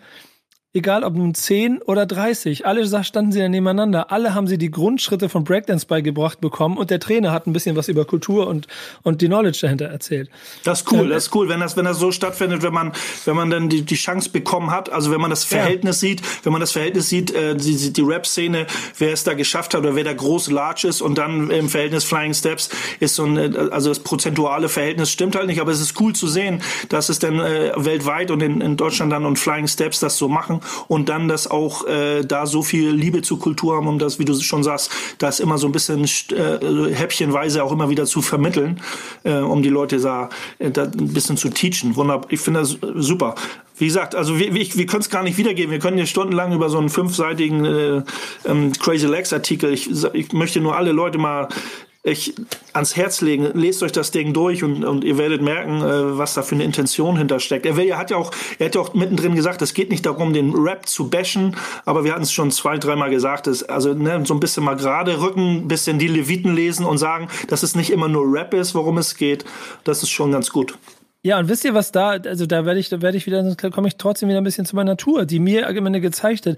egal 0.72 1.02
ob 1.02 1.16
nun 1.16 1.34
10 1.34 1.82
oder 1.82 2.06
30, 2.06 2.64
alle 2.64 2.86
standen 3.02 3.32
sie 3.32 3.40
ja 3.40 3.48
nebeneinander. 3.48 4.12
Alle 4.12 4.34
haben 4.34 4.46
sie 4.46 4.56
die 4.56 4.70
Grundschritte 4.70 5.28
von 5.28 5.42
Breakdance 5.42 5.84
beigebracht 5.84 6.40
bekommen 6.40 6.76
und 6.76 6.90
der 6.90 7.00
Trainer 7.00 7.32
hat 7.32 7.48
ein 7.48 7.52
bisschen 7.52 7.74
was 7.74 7.88
über 7.88 8.04
Kultur 8.04 8.46
und, 8.46 8.68
und 9.02 9.20
die 9.20 9.26
Knowledge 9.26 9.58
dahinter 9.62 9.86
erzählt. 9.86 10.30
Das 10.62 10.82
ist 10.82 10.92
cool, 10.92 11.08
das 11.08 11.24
ist 11.24 11.34
cool, 11.34 11.48
wenn 11.48 11.58
das, 11.58 11.76
wenn 11.76 11.84
das 11.84 11.98
so 11.98 12.12
stattfindet, 12.12 12.62
wenn 12.62 12.72
man, 12.72 12.92
wenn 13.24 13.34
man 13.34 13.50
dann 13.50 13.68
die, 13.68 13.82
die 13.82 13.96
Chance 13.96 14.30
bekommen 14.30 14.70
hat, 14.70 14.92
also 14.92 15.10
wenn 15.10 15.20
man 15.20 15.30
das 15.30 15.42
Verhältnis 15.42 16.02
ja. 16.02 16.08
sieht, 16.08 16.22
wenn 16.44 16.52
man 16.52 16.60
das 16.60 16.70
Verhältnis 16.70 17.08
sieht, 17.08 17.34
äh, 17.34 17.56
die, 17.56 17.92
die 17.92 18.02
Rap-Szene, 18.02 18.66
wer 18.96 19.12
es 19.12 19.24
da 19.24 19.34
geschafft 19.34 19.74
hat 19.74 19.80
oder 19.80 19.96
wer 19.96 20.04
da 20.04 20.12
groß 20.12 20.52
large 20.52 20.86
ist 20.86 21.02
und 21.02 21.18
dann 21.18 21.50
im 21.50 21.68
Verhältnis 21.68 22.04
Flying 22.04 22.32
Steps 22.32 22.70
ist 23.00 23.16
so 23.16 23.24
ein, 23.24 23.36
äh, 23.36 23.70
also 23.72 23.88
das 23.88 23.98
prozentuale 24.00 24.68
Verhältnis 24.68 25.10
stimmt 25.10 25.34
halt 25.34 25.48
nicht, 25.48 25.60
aber 25.60 25.72
es 25.72 25.80
ist 25.80 26.00
cool 26.00 26.14
zu 26.14 26.28
sehen, 26.28 26.62
dass 26.88 27.08
es 27.08 27.18
dann 27.18 27.40
äh, 27.40 27.72
weltweit 27.76 28.30
und 28.30 28.40
in, 28.40 28.60
in 28.60 28.76
Deutschland 28.76 29.12
dann 29.12 29.26
und 29.26 29.36
Flying 29.36 29.66
Steps 29.66 29.98
das 29.98 30.16
so 30.16 30.28
machen 30.28 30.59
und 30.88 31.08
dann 31.08 31.28
das 31.28 31.50
auch 31.50 31.86
äh, 31.86 32.22
da 32.22 32.46
so 32.46 32.62
viel 32.62 32.90
Liebe 32.90 33.22
zur 33.22 33.38
Kultur 33.38 33.76
haben, 33.76 33.88
um 33.88 33.98
das, 33.98 34.18
wie 34.18 34.24
du 34.24 34.34
schon 34.40 34.62
sagst, 34.62 34.90
das 35.18 35.40
immer 35.40 35.58
so 35.58 35.66
ein 35.66 35.72
bisschen 35.72 36.04
äh, 36.04 36.94
häppchenweise 36.94 37.64
auch 37.64 37.72
immer 37.72 37.90
wieder 37.90 38.06
zu 38.06 38.22
vermitteln, 38.22 38.80
äh, 39.24 39.34
um 39.34 39.62
die 39.62 39.68
Leute 39.68 39.98
da, 39.98 40.28
äh, 40.58 40.70
da 40.70 40.84
ein 40.84 41.12
bisschen 41.12 41.36
zu 41.36 41.50
teachen. 41.50 41.96
Wunderbar. 41.96 42.30
Ich 42.30 42.40
finde 42.40 42.60
das 42.60 42.78
super. 42.96 43.34
Wie 43.78 43.86
gesagt, 43.86 44.14
also 44.14 44.38
wir, 44.38 44.54
wir, 44.54 44.66
wir 44.74 44.86
können 44.86 45.00
es 45.00 45.08
gar 45.08 45.22
nicht 45.22 45.38
wiedergeben. 45.38 45.70
Wir 45.70 45.78
können 45.78 45.96
hier 45.96 46.06
stundenlang 46.06 46.52
über 46.52 46.68
so 46.68 46.78
einen 46.78 46.90
fünfseitigen 46.90 47.64
äh, 47.64 48.02
ähm, 48.44 48.72
Crazy 48.72 49.06
Legs 49.06 49.32
Artikel. 49.32 49.72
Ich, 49.72 49.88
ich 50.12 50.32
möchte 50.32 50.60
nur 50.60 50.76
alle 50.76 50.92
Leute 50.92 51.16
mal 51.16 51.48
ich 52.02 52.34
ans 52.72 52.96
Herz 52.96 53.20
legen. 53.20 53.50
Lest 53.54 53.82
euch 53.82 53.92
das 53.92 54.10
Ding 54.10 54.32
durch 54.32 54.64
und, 54.64 54.84
und 54.84 55.04
ihr 55.04 55.18
werdet 55.18 55.42
merken, 55.42 55.82
äh, 55.82 56.18
was 56.18 56.34
da 56.34 56.42
für 56.42 56.54
eine 56.54 56.64
Intention 56.64 57.16
hintersteckt. 57.16 57.66
Er, 57.66 57.76
will, 57.76 57.86
er 57.86 57.98
hat 57.98 58.10
ja 58.10 58.16
auch, 58.16 58.32
er 58.58 58.66
hat 58.66 58.74
ja 58.74 58.80
auch 58.80 58.94
mittendrin 58.94 59.34
gesagt, 59.34 59.60
es 59.60 59.74
geht 59.74 59.90
nicht 59.90 60.06
darum, 60.06 60.32
den 60.32 60.54
Rap 60.54 60.88
zu 60.88 61.10
bashen, 61.10 61.56
aber 61.84 62.04
wir 62.04 62.12
hatten 62.12 62.22
es 62.22 62.32
schon 62.32 62.50
zwei, 62.50 62.78
dreimal 62.78 63.10
gesagt, 63.10 63.46
dass, 63.46 63.62
also 63.62 63.92
ne, 63.92 64.22
so 64.24 64.32
ein 64.32 64.40
bisschen 64.40 64.64
mal 64.64 64.76
gerade 64.76 65.20
rücken, 65.20 65.68
bisschen 65.68 65.98
die 65.98 66.08
Leviten 66.08 66.54
lesen 66.54 66.86
und 66.86 66.96
sagen, 66.96 67.28
dass 67.48 67.62
es 67.62 67.74
nicht 67.74 67.90
immer 67.90 68.08
nur 68.08 68.32
Rap 68.32 68.54
ist, 68.54 68.74
worum 68.74 68.96
es 68.96 69.16
geht. 69.16 69.44
Das 69.84 70.02
ist 70.02 70.10
schon 70.10 70.32
ganz 70.32 70.50
gut. 70.50 70.78
Ja, 71.22 71.38
und 71.38 71.50
wisst 71.50 71.66
ihr, 71.66 71.74
was 71.74 71.92
da, 71.92 72.12
also 72.12 72.46
da 72.46 72.64
werde 72.64 72.80
ich, 72.80 72.88
da 72.88 73.02
werde 73.02 73.18
ich 73.18 73.26
wieder, 73.26 73.54
komme 73.70 73.88
ich 73.88 73.96
trotzdem 73.98 74.30
wieder 74.30 74.40
ein 74.40 74.44
bisschen 74.44 74.64
zu 74.64 74.74
meiner 74.74 74.92
Natur, 74.92 75.26
die 75.26 75.38
mir 75.38 75.68
am 75.68 75.86
Ende 75.86 76.00
gezeigt 76.00 76.46
hat 76.46 76.56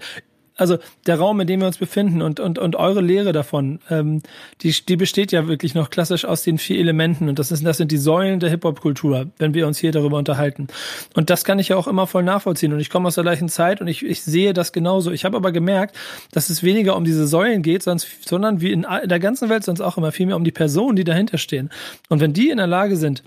also 0.55 0.77
der 1.07 1.17
Raum, 1.17 1.39
in 1.39 1.47
dem 1.47 1.61
wir 1.61 1.67
uns 1.67 1.77
befinden 1.77 2.21
und, 2.21 2.39
und, 2.39 2.59
und 2.59 2.75
eure 2.75 3.01
Lehre 3.01 3.31
davon, 3.31 3.79
ähm, 3.89 4.21
die, 4.61 4.71
die 4.71 4.95
besteht 4.95 5.31
ja 5.31 5.47
wirklich 5.47 5.73
noch 5.73 5.89
klassisch 5.89 6.25
aus 6.25 6.43
den 6.43 6.57
vier 6.57 6.79
Elementen 6.79 7.27
und 7.29 7.39
das, 7.39 7.51
ist, 7.51 7.65
das 7.65 7.77
sind 7.77 7.91
die 7.91 7.97
Säulen 7.97 8.39
der 8.39 8.49
Hip-Hop-Kultur, 8.49 9.27
wenn 9.39 9.53
wir 9.53 9.65
uns 9.67 9.79
hier 9.79 9.91
darüber 9.91 10.17
unterhalten. 10.17 10.67
Und 11.15 11.29
das 11.29 11.43
kann 11.43 11.59
ich 11.59 11.69
ja 11.69 11.77
auch 11.77 11.87
immer 11.87 12.07
voll 12.07 12.23
nachvollziehen 12.23 12.73
und 12.73 12.79
ich 12.79 12.89
komme 12.89 13.07
aus 13.07 13.15
der 13.15 13.23
gleichen 13.23 13.49
Zeit 13.49 13.81
und 13.81 13.87
ich, 13.87 14.03
ich 14.03 14.21
sehe 14.21 14.53
das 14.53 14.71
genauso. 14.73 15.11
Ich 15.11 15.25
habe 15.25 15.37
aber 15.37 15.51
gemerkt, 15.51 15.95
dass 16.31 16.49
es 16.49 16.63
weniger 16.63 16.95
um 16.95 17.03
diese 17.03 17.27
Säulen 17.27 17.63
geht, 17.63 17.83
sonst, 17.83 18.07
sondern 18.27 18.61
wie 18.61 18.71
in 18.71 18.85
der 19.05 19.19
ganzen 19.19 19.49
Welt 19.49 19.63
sonst 19.63 19.81
auch 19.81 19.97
immer 19.97 20.11
viel 20.11 20.27
mehr 20.27 20.35
um 20.35 20.43
die 20.43 20.51
Personen, 20.51 20.95
die 20.95 21.03
dahinter 21.03 21.37
stehen. 21.37 21.69
Und 22.09 22.19
wenn 22.19 22.33
die 22.33 22.49
in 22.49 22.57
der 22.57 22.67
Lage 22.67 22.95
sind, 22.95 23.23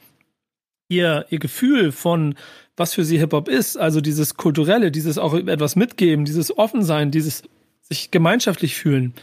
ihr, 0.88 1.26
ihr 1.30 1.38
Gefühl 1.38 1.92
von 1.92 2.34
was 2.76 2.94
für 2.94 3.04
sie 3.04 3.18
Hip-Hop 3.18 3.48
ist. 3.48 3.76
Also 3.76 4.00
dieses 4.00 4.36
Kulturelle, 4.36 4.90
dieses 4.90 5.18
auch 5.18 5.34
etwas 5.34 5.76
mitgeben, 5.76 6.24
dieses 6.24 6.56
Offensein, 6.56 7.10
dieses 7.10 7.42
sich 7.82 8.10
gemeinschaftlich 8.10 8.74
fühlen. 8.74 9.14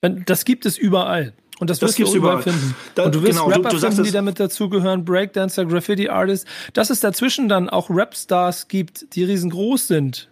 Das 0.00 0.44
gibt 0.44 0.66
es 0.66 0.78
überall. 0.78 1.32
Und 1.60 1.70
das, 1.70 1.78
das 1.78 1.98
wirst 1.98 2.12
du 2.12 2.16
überall, 2.16 2.42
finden. 2.42 2.74
Da, 2.94 3.04
und 3.04 3.14
du 3.14 3.22
wirst 3.22 3.32
genau, 3.32 3.46
Rapper 3.46 3.68
du, 3.70 3.76
du 3.76 3.86
finden, 3.86 4.02
die 4.02 4.10
damit 4.10 4.40
dazugehören, 4.40 5.04
Breakdancer, 5.04 5.64
Graffiti-Artists. 5.66 6.50
Dass 6.72 6.90
es 6.90 7.00
dazwischen 7.00 7.48
dann 7.48 7.68
auch 7.68 7.90
Rapstars 7.90 8.68
gibt, 8.68 9.14
die 9.14 9.24
riesengroß 9.24 9.86
sind, 9.86 10.28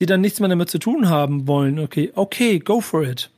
die 0.00 0.06
dann 0.06 0.20
nichts 0.20 0.40
mehr 0.40 0.48
damit 0.48 0.70
zu 0.70 0.78
tun 0.78 1.08
haben 1.08 1.46
wollen. 1.46 1.78
Okay, 1.78 2.12
okay, 2.14 2.58
go 2.58 2.80
for 2.80 3.02
it. 3.02 3.30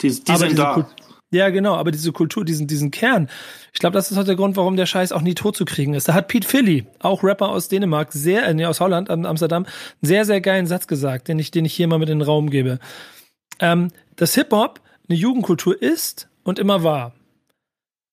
Die, 0.00 0.08
die 0.08 0.36
sind 0.36 0.58
da. 0.58 0.88
Ja, 1.32 1.50
genau, 1.50 1.74
aber 1.76 1.92
diese 1.92 2.10
Kultur, 2.10 2.44
diesen, 2.44 2.66
diesen 2.66 2.90
Kern, 2.90 3.28
ich 3.72 3.78
glaube, 3.78 3.94
das 3.94 4.10
ist 4.10 4.18
auch 4.18 4.24
der 4.24 4.34
Grund, 4.34 4.56
warum 4.56 4.76
der 4.76 4.86
Scheiß 4.86 5.12
auch 5.12 5.22
nie 5.22 5.34
tot 5.34 5.56
zu 5.56 5.64
kriegen 5.64 5.94
ist. 5.94 6.08
Da 6.08 6.14
hat 6.14 6.26
Pete 6.26 6.46
Philly, 6.46 6.86
auch 6.98 7.22
Rapper 7.22 7.50
aus 7.50 7.68
Dänemark, 7.68 8.12
sehr, 8.12 8.44
äh, 8.46 8.52
nee, 8.52 8.66
aus 8.66 8.80
Holland, 8.80 9.10
Amsterdam, 9.10 9.64
einen 9.64 9.72
sehr, 10.02 10.24
sehr 10.24 10.40
geilen 10.40 10.66
Satz 10.66 10.88
gesagt, 10.88 11.28
den 11.28 11.38
ich, 11.38 11.52
den 11.52 11.64
ich 11.64 11.74
hier 11.74 11.86
mal 11.86 12.00
mit 12.00 12.08
in 12.08 12.18
den 12.18 12.26
Raum 12.26 12.50
gebe. 12.50 12.80
Ähm, 13.60 13.92
dass 14.16 14.34
Hip-Hop 14.34 14.80
eine 15.08 15.18
Jugendkultur 15.18 15.80
ist 15.80 16.28
und 16.42 16.58
immer 16.58 16.82
war. 16.82 17.14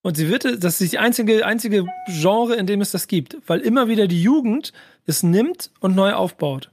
Und 0.02 0.16
sie 0.16 0.28
wird, 0.28 0.44
das 0.44 0.80
ist 0.80 0.92
die 0.92 0.98
einzige, 0.98 1.44
einzige 1.44 1.86
Genre, 2.06 2.54
in 2.54 2.66
dem 2.66 2.80
es 2.80 2.92
das 2.92 3.08
gibt, 3.08 3.36
weil 3.48 3.60
immer 3.60 3.88
wieder 3.88 4.06
die 4.06 4.22
Jugend 4.22 4.72
es 5.06 5.24
nimmt 5.24 5.72
und 5.80 5.96
neu 5.96 6.12
aufbaut. 6.12 6.70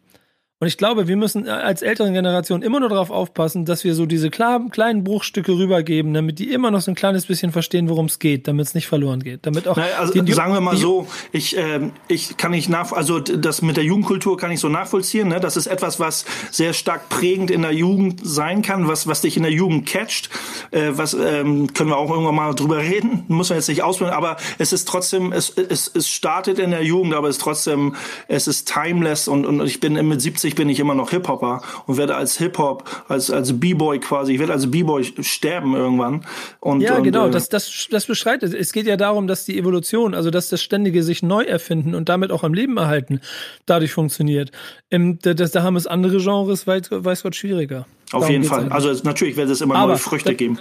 Und 0.61 0.67
ich 0.67 0.77
glaube, 0.77 1.09
wir 1.09 1.17
müssen 1.17 1.49
als 1.49 1.81
älteren 1.81 2.13
Generation 2.13 2.61
immer 2.61 2.79
nur 2.79 2.87
darauf 2.87 3.11
aufpassen, 3.11 3.65
dass 3.65 3.83
wir 3.83 3.93
so 3.93 4.05
diese 4.05 4.29
kleinen 4.29 5.03
Bruchstücke 5.03 5.51
rübergeben, 5.51 6.13
damit 6.13 6.39
die 6.39 6.49
immer 6.49 6.71
noch 6.71 6.79
so 6.79 6.91
ein 6.91 6.95
kleines 6.95 7.25
bisschen 7.25 7.51
verstehen, 7.51 7.89
worum 7.89 8.05
es 8.05 8.19
geht, 8.19 8.47
damit 8.47 8.67
es 8.67 8.73
nicht 8.73 8.87
verloren 8.87 9.21
geht. 9.21 9.45
Damit 9.45 9.67
auch 9.67 9.75
naja, 9.75 9.97
also 9.99 10.13
die, 10.13 10.31
sagen 10.31 10.53
wir 10.53 10.61
mal 10.61 10.77
so, 10.77 11.07
ich, 11.33 11.57
äh, 11.57 11.91
ich 12.07 12.37
kann 12.37 12.51
nicht 12.51 12.69
nach, 12.69 12.93
also 12.93 13.19
das 13.19 13.61
mit 13.63 13.75
der 13.75 13.83
Jugendkultur 13.83 14.37
kann 14.37 14.49
ich 14.49 14.61
so 14.61 14.69
nachvollziehen. 14.69 15.27
Ne? 15.27 15.41
Das 15.41 15.57
ist 15.57 15.67
etwas, 15.67 15.99
was 15.99 16.23
sehr 16.51 16.71
stark 16.71 17.09
prägend 17.09 17.51
in 17.51 17.61
der 17.61 17.73
Jugend 17.73 18.21
sein 18.23 18.61
kann, 18.61 18.87
was, 18.87 19.07
was 19.07 19.19
dich 19.19 19.35
in 19.35 19.43
der 19.43 19.51
Jugend 19.51 19.85
catcht. 19.85 20.29
Äh, 20.71 20.91
was 20.91 21.13
ähm, 21.13 21.73
können 21.73 21.89
wir 21.89 21.97
auch 21.97 22.09
irgendwann 22.09 22.35
mal 22.35 22.53
drüber 22.53 22.77
reden, 22.77 23.25
muss 23.27 23.49
man 23.49 23.57
jetzt 23.57 23.67
nicht 23.67 23.83
ausbilden, 23.83 24.15
aber 24.15 24.37
es 24.57 24.71
ist 24.71 24.87
trotzdem, 24.87 25.33
es, 25.33 25.49
es, 25.49 25.91
es 25.93 26.07
startet 26.07 26.59
in 26.59 26.71
der 26.71 26.83
Jugend, 26.83 27.13
aber 27.13 27.27
es 27.27 27.35
ist 27.35 27.41
trotzdem, 27.41 27.95
es 28.29 28.47
ist 28.47 28.71
timeless 28.71 29.27
und, 29.27 29.45
und 29.45 29.61
ich 29.65 29.81
bin 29.81 29.93
mit 30.07 30.21
70 30.21 30.54
bin 30.55 30.69
ich 30.69 30.79
immer 30.79 30.95
noch 30.95 31.09
Hip-Hopper 31.11 31.61
und 31.85 31.97
werde 31.97 32.15
als 32.15 32.37
Hip-Hop, 32.37 33.05
als, 33.07 33.29
als 33.29 33.59
B-Boy 33.59 33.99
quasi, 33.99 34.33
ich 34.33 34.39
werde 34.39 34.53
als 34.53 34.69
B-Boy 34.71 35.03
sterben 35.21 35.75
irgendwann. 35.75 36.25
Und, 36.59 36.81
ja, 36.81 36.97
und, 36.97 37.03
genau, 37.03 37.27
äh, 37.27 37.31
das, 37.31 37.49
das, 37.49 37.87
das 37.89 38.05
beschreibt 38.05 38.43
es. 38.43 38.53
Es 38.53 38.73
geht 38.73 38.87
ja 38.87 38.97
darum, 38.97 39.27
dass 39.27 39.45
die 39.45 39.57
Evolution, 39.57 40.13
also 40.13 40.31
dass 40.31 40.49
das 40.49 40.61
ständige 40.61 41.03
sich 41.03 41.23
neu 41.23 41.43
erfinden 41.43 41.95
und 41.95 42.09
damit 42.09 42.31
auch 42.31 42.43
am 42.43 42.53
Leben 42.53 42.77
erhalten, 42.77 43.21
dadurch 43.65 43.93
funktioniert. 43.93 44.51
Im, 44.89 45.19
das, 45.19 45.51
da 45.51 45.63
haben 45.63 45.75
es 45.75 45.87
andere 45.87 46.17
Genres, 46.17 46.65
weiß, 46.67 46.89
weiß 46.91 47.23
Gott, 47.23 47.35
schwieriger. 47.35 47.85
Auf 48.11 48.21
darum 48.21 48.31
jeden 48.31 48.43
Fall. 48.43 48.63
Halt. 48.63 48.71
Also 48.71 48.93
natürlich 49.03 49.35
wird 49.35 49.49
es 49.49 49.61
immer 49.61 49.75
Aber 49.75 49.93
neue 49.93 49.97
Früchte 49.97 50.29
da, 50.29 50.35
geben. 50.35 50.59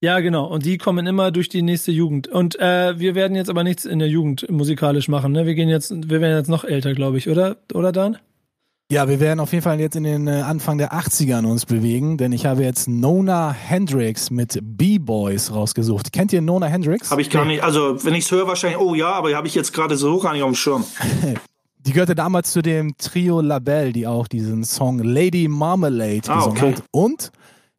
Ja, 0.00 0.20
genau. 0.20 0.46
Und 0.46 0.64
die 0.64 0.78
kommen 0.78 1.06
immer 1.06 1.32
durch 1.32 1.48
die 1.48 1.62
nächste 1.62 1.90
Jugend. 1.90 2.28
Und 2.28 2.58
äh, 2.60 2.98
wir 2.98 3.14
werden 3.14 3.36
jetzt 3.36 3.50
aber 3.50 3.64
nichts 3.64 3.84
in 3.84 3.98
der 3.98 4.08
Jugend 4.08 4.48
musikalisch 4.48 5.08
machen. 5.08 5.32
Ne? 5.32 5.44
Wir 5.44 5.54
gehen 5.54 5.68
jetzt, 5.68 5.90
wir 5.90 6.20
werden 6.20 6.36
jetzt 6.36 6.48
noch 6.48 6.64
älter, 6.64 6.94
glaube 6.94 7.18
ich, 7.18 7.28
oder? 7.28 7.56
Oder 7.74 7.90
Dan? 7.90 8.16
Ja, 8.90 9.06
wir 9.06 9.20
werden 9.20 9.38
auf 9.40 9.52
jeden 9.52 9.62
Fall 9.62 9.78
jetzt 9.80 9.96
in 9.96 10.04
den 10.04 10.28
äh, 10.28 10.40
Anfang 10.40 10.78
der 10.78 10.94
80ern 10.94 11.44
uns 11.44 11.66
bewegen, 11.66 12.16
denn 12.16 12.32
ich 12.32 12.46
habe 12.46 12.62
jetzt 12.62 12.88
Nona 12.88 13.52
Hendrix 13.52 14.30
mit 14.30 14.58
B-Boys 14.62 15.52
rausgesucht. 15.52 16.10
Kennt 16.10 16.32
ihr 16.32 16.40
Nona 16.40 16.68
Hendrix? 16.68 17.10
Habe 17.10 17.20
ich 17.20 17.28
gar 17.28 17.44
nicht. 17.44 17.62
Also, 17.62 18.02
wenn 18.04 18.14
ich 18.14 18.24
es 18.24 18.30
höre, 18.30 18.46
wahrscheinlich, 18.46 18.80
oh 18.80 18.94
ja, 18.94 19.10
aber 19.10 19.34
habe 19.34 19.46
ich 19.46 19.54
jetzt 19.54 19.74
gerade 19.74 19.98
so 19.98 20.18
gar 20.20 20.32
nicht 20.32 20.42
auf 20.42 20.50
dem 20.50 20.54
Schirm. 20.54 20.84
Die 21.80 21.92
gehörte 21.92 22.14
damals 22.14 22.52
zu 22.52 22.62
dem 22.62 22.96
Trio 22.98 23.40
Labelle, 23.40 23.92
die 23.92 24.06
auch 24.06 24.26
diesen 24.26 24.64
Song 24.64 24.98
Lady 24.98 25.48
Marmalade 25.48 26.22
ah, 26.28 26.36
gesungen 26.36 26.58
okay. 26.58 26.74
hat. 26.74 26.82
Und 26.90 27.32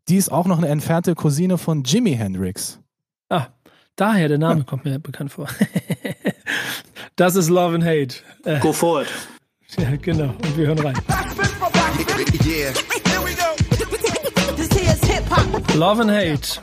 die 0.10 0.17
ist 0.17 0.32
auch 0.32 0.48
noch 0.48 0.58
eine 0.58 0.67
entfernte 0.67 1.13
Cousine 1.13 1.58
von 1.58 1.84
Jimi 1.84 2.15
Hendrix. 2.15 2.80
Ah, 3.30 3.48
daher 3.95 4.28
der 4.28 4.39
Name 4.39 4.62
ja. 4.62 4.65
kommt 4.65 4.86
mir 4.86 4.98
bekannt 4.98 5.32
vor. 5.32 5.48
das 7.15 7.36
ist 7.36 7.50
Love 7.50 7.76
and 7.76 7.84
Hate. 7.84 8.15
Äh, 8.43 8.60
Go 8.60 8.74
for 8.74 9.04
it. 9.04 9.08
Ja, 9.78 9.95
genau. 9.98 10.30
Und 10.30 10.58
wir 10.58 10.65
hören 10.65 10.80
rein. 10.80 10.95
Love 15.76 16.02
and 16.02 16.10
Hate. 16.10 16.60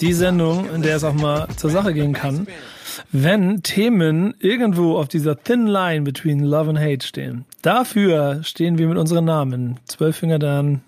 Die 0.00 0.12
Sendung, 0.12 0.72
in 0.72 0.82
der 0.82 0.96
es 0.96 1.04
auch 1.04 1.14
mal 1.14 1.48
zur 1.56 1.70
Sache 1.70 1.92
gehen 1.92 2.12
kann, 2.12 2.46
wenn 3.10 3.64
Themen 3.64 4.34
irgendwo 4.38 4.98
auf 4.98 5.08
dieser 5.08 5.42
thin 5.42 5.66
line 5.66 6.02
between 6.02 6.44
Love 6.44 6.70
and 6.70 6.78
Hate 6.78 7.04
stehen. 7.04 7.44
Dafür 7.62 8.44
stehen 8.44 8.78
wir 8.78 8.86
mit 8.86 8.98
unseren 8.98 9.24
Namen. 9.24 9.80
Zwölf 9.86 10.16
Finger 10.16 10.38
dann. 10.38 10.82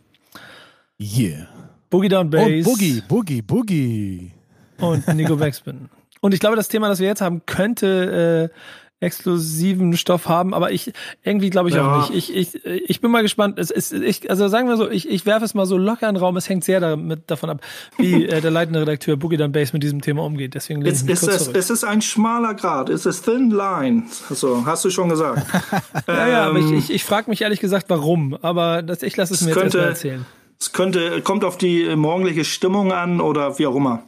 Yeah. 1.00 1.48
Boogie 1.94 2.09
Down 2.09 2.30
Bass. 2.30 2.44
Und 2.44 2.62
Boogie, 2.64 3.02
Boogie, 3.07 3.42
Boogie. 3.42 4.33
Und 4.78 5.07
Nico 5.14 5.37
Backspin. 5.37 5.88
Und 6.20 6.35
ich 6.35 6.40
glaube, 6.40 6.57
das 6.57 6.68
Thema, 6.68 6.88
das 6.88 7.00
wir 7.00 7.07
jetzt 7.07 7.20
haben, 7.20 7.42
könnte 7.46 8.50
äh, 8.50 8.59
exklusiven 9.04 9.96
Stoff 9.96 10.28
haben, 10.28 10.54
aber 10.54 10.72
ich 10.72 10.92
irgendwie 11.22 11.50
glaube 11.50 11.68
ich 11.68 11.74
ja. 11.74 12.02
auch 12.02 12.11
nicht. 12.11 12.30
Ich, 12.30 12.57
ich, 12.57 12.64
ich 12.64 13.00
bin 13.00 13.11
mal 13.11 13.22
gespannt. 13.22 13.59
Es 13.59 13.70
ist, 13.70 13.92
ich, 13.92 14.30
also 14.30 14.48
sagen 14.48 14.68
wir 14.68 14.76
so, 14.76 14.90
ich, 14.90 15.09
ich 15.09 15.26
werfe 15.26 15.44
es 15.44 15.54
mal 15.54 15.66
so 15.66 15.76
locker 15.76 16.09
in 16.09 16.14
den 16.14 16.22
Raum. 16.22 16.37
Es 16.37 16.48
hängt 16.48 16.64
sehr 16.64 16.80
damit, 16.80 17.30
davon 17.30 17.50
ab, 17.50 17.61
wie 17.98 18.24
äh, 18.28 18.40
der 18.40 18.50
leitende 18.50 18.80
Redakteur 18.80 19.16
Boogie 19.16 19.37
Down 19.37 19.52
Bass 19.52 19.72
mit 19.72 19.83
diesem 19.83 20.00
Thema 20.00 20.24
umgeht. 20.24 20.54
Deswegen 20.54 20.80
lehne 20.80 20.96
ich 20.96 21.04
mich 21.04 21.20
kurz 21.20 21.35
es, 21.35 21.48
es 21.48 21.70
ist 21.70 21.85
ein 21.85 22.00
schmaler 22.02 22.54
Grad. 22.54 22.88
Es 22.88 23.04
ist 23.07 23.24
thin 23.24 23.50
line. 23.50 24.04
Also, 24.30 24.64
hast 24.64 24.85
du 24.85 24.90
schon 24.90 25.11
gesagt. 25.11 25.46
ja, 26.09 26.28
ja, 26.28 26.46
aber 26.46 26.59
ich, 26.59 26.66
ähm, 26.66 26.78
ich, 26.78 26.90
ich 26.90 27.04
frage 27.04 27.28
mich 27.30 27.42
ehrlich 27.42 27.61
gesagt, 27.61 27.87
warum. 27.88 28.37
Aber 28.40 28.83
das, 28.83 29.02
ich 29.02 29.16
lasse 29.16 29.35
es 29.35 29.42
mir 29.42 29.50
jetzt 29.50 29.62
erstmal 29.62 29.88
erzählen. 29.88 30.26
Es 30.64 30.72
könnte, 30.72 31.20
kommt 31.20 31.44
auf 31.44 31.59
die 31.59 31.94
morgendliche 31.94 32.42
Stimmung 32.42 32.90
an 32.90 33.20
oder 33.20 33.59
wie 33.59 33.66
auch 33.66 33.77
immer. 33.77 34.03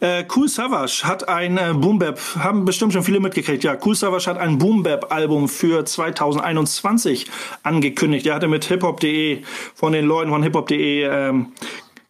Äh, 0.00 0.26
cool 0.36 0.46
Savage 0.46 1.04
hat 1.04 1.26
ein 1.26 1.56
äh, 1.56 1.72
Boom 1.72 1.98
Bap, 1.98 2.20
haben 2.38 2.66
bestimmt 2.66 2.92
schon 2.92 3.02
viele 3.02 3.18
mitgekriegt. 3.18 3.64
Ja, 3.64 3.78
Cool 3.82 3.94
Savage 3.94 4.26
hat 4.26 4.36
ein 4.36 4.58
Boom 4.58 4.82
Bap 4.82 5.10
Album 5.10 5.48
für 5.48 5.86
2021 5.86 7.30
angekündigt. 7.62 8.26
Er 8.26 8.34
hatte 8.34 8.46
mit 8.46 8.66
hiphop.de 8.66 9.42
von 9.74 9.94
den 9.94 10.04
Leuten 10.04 10.30
von 10.30 10.42
hiphop.de 10.42 11.04
ähm, 11.04 11.52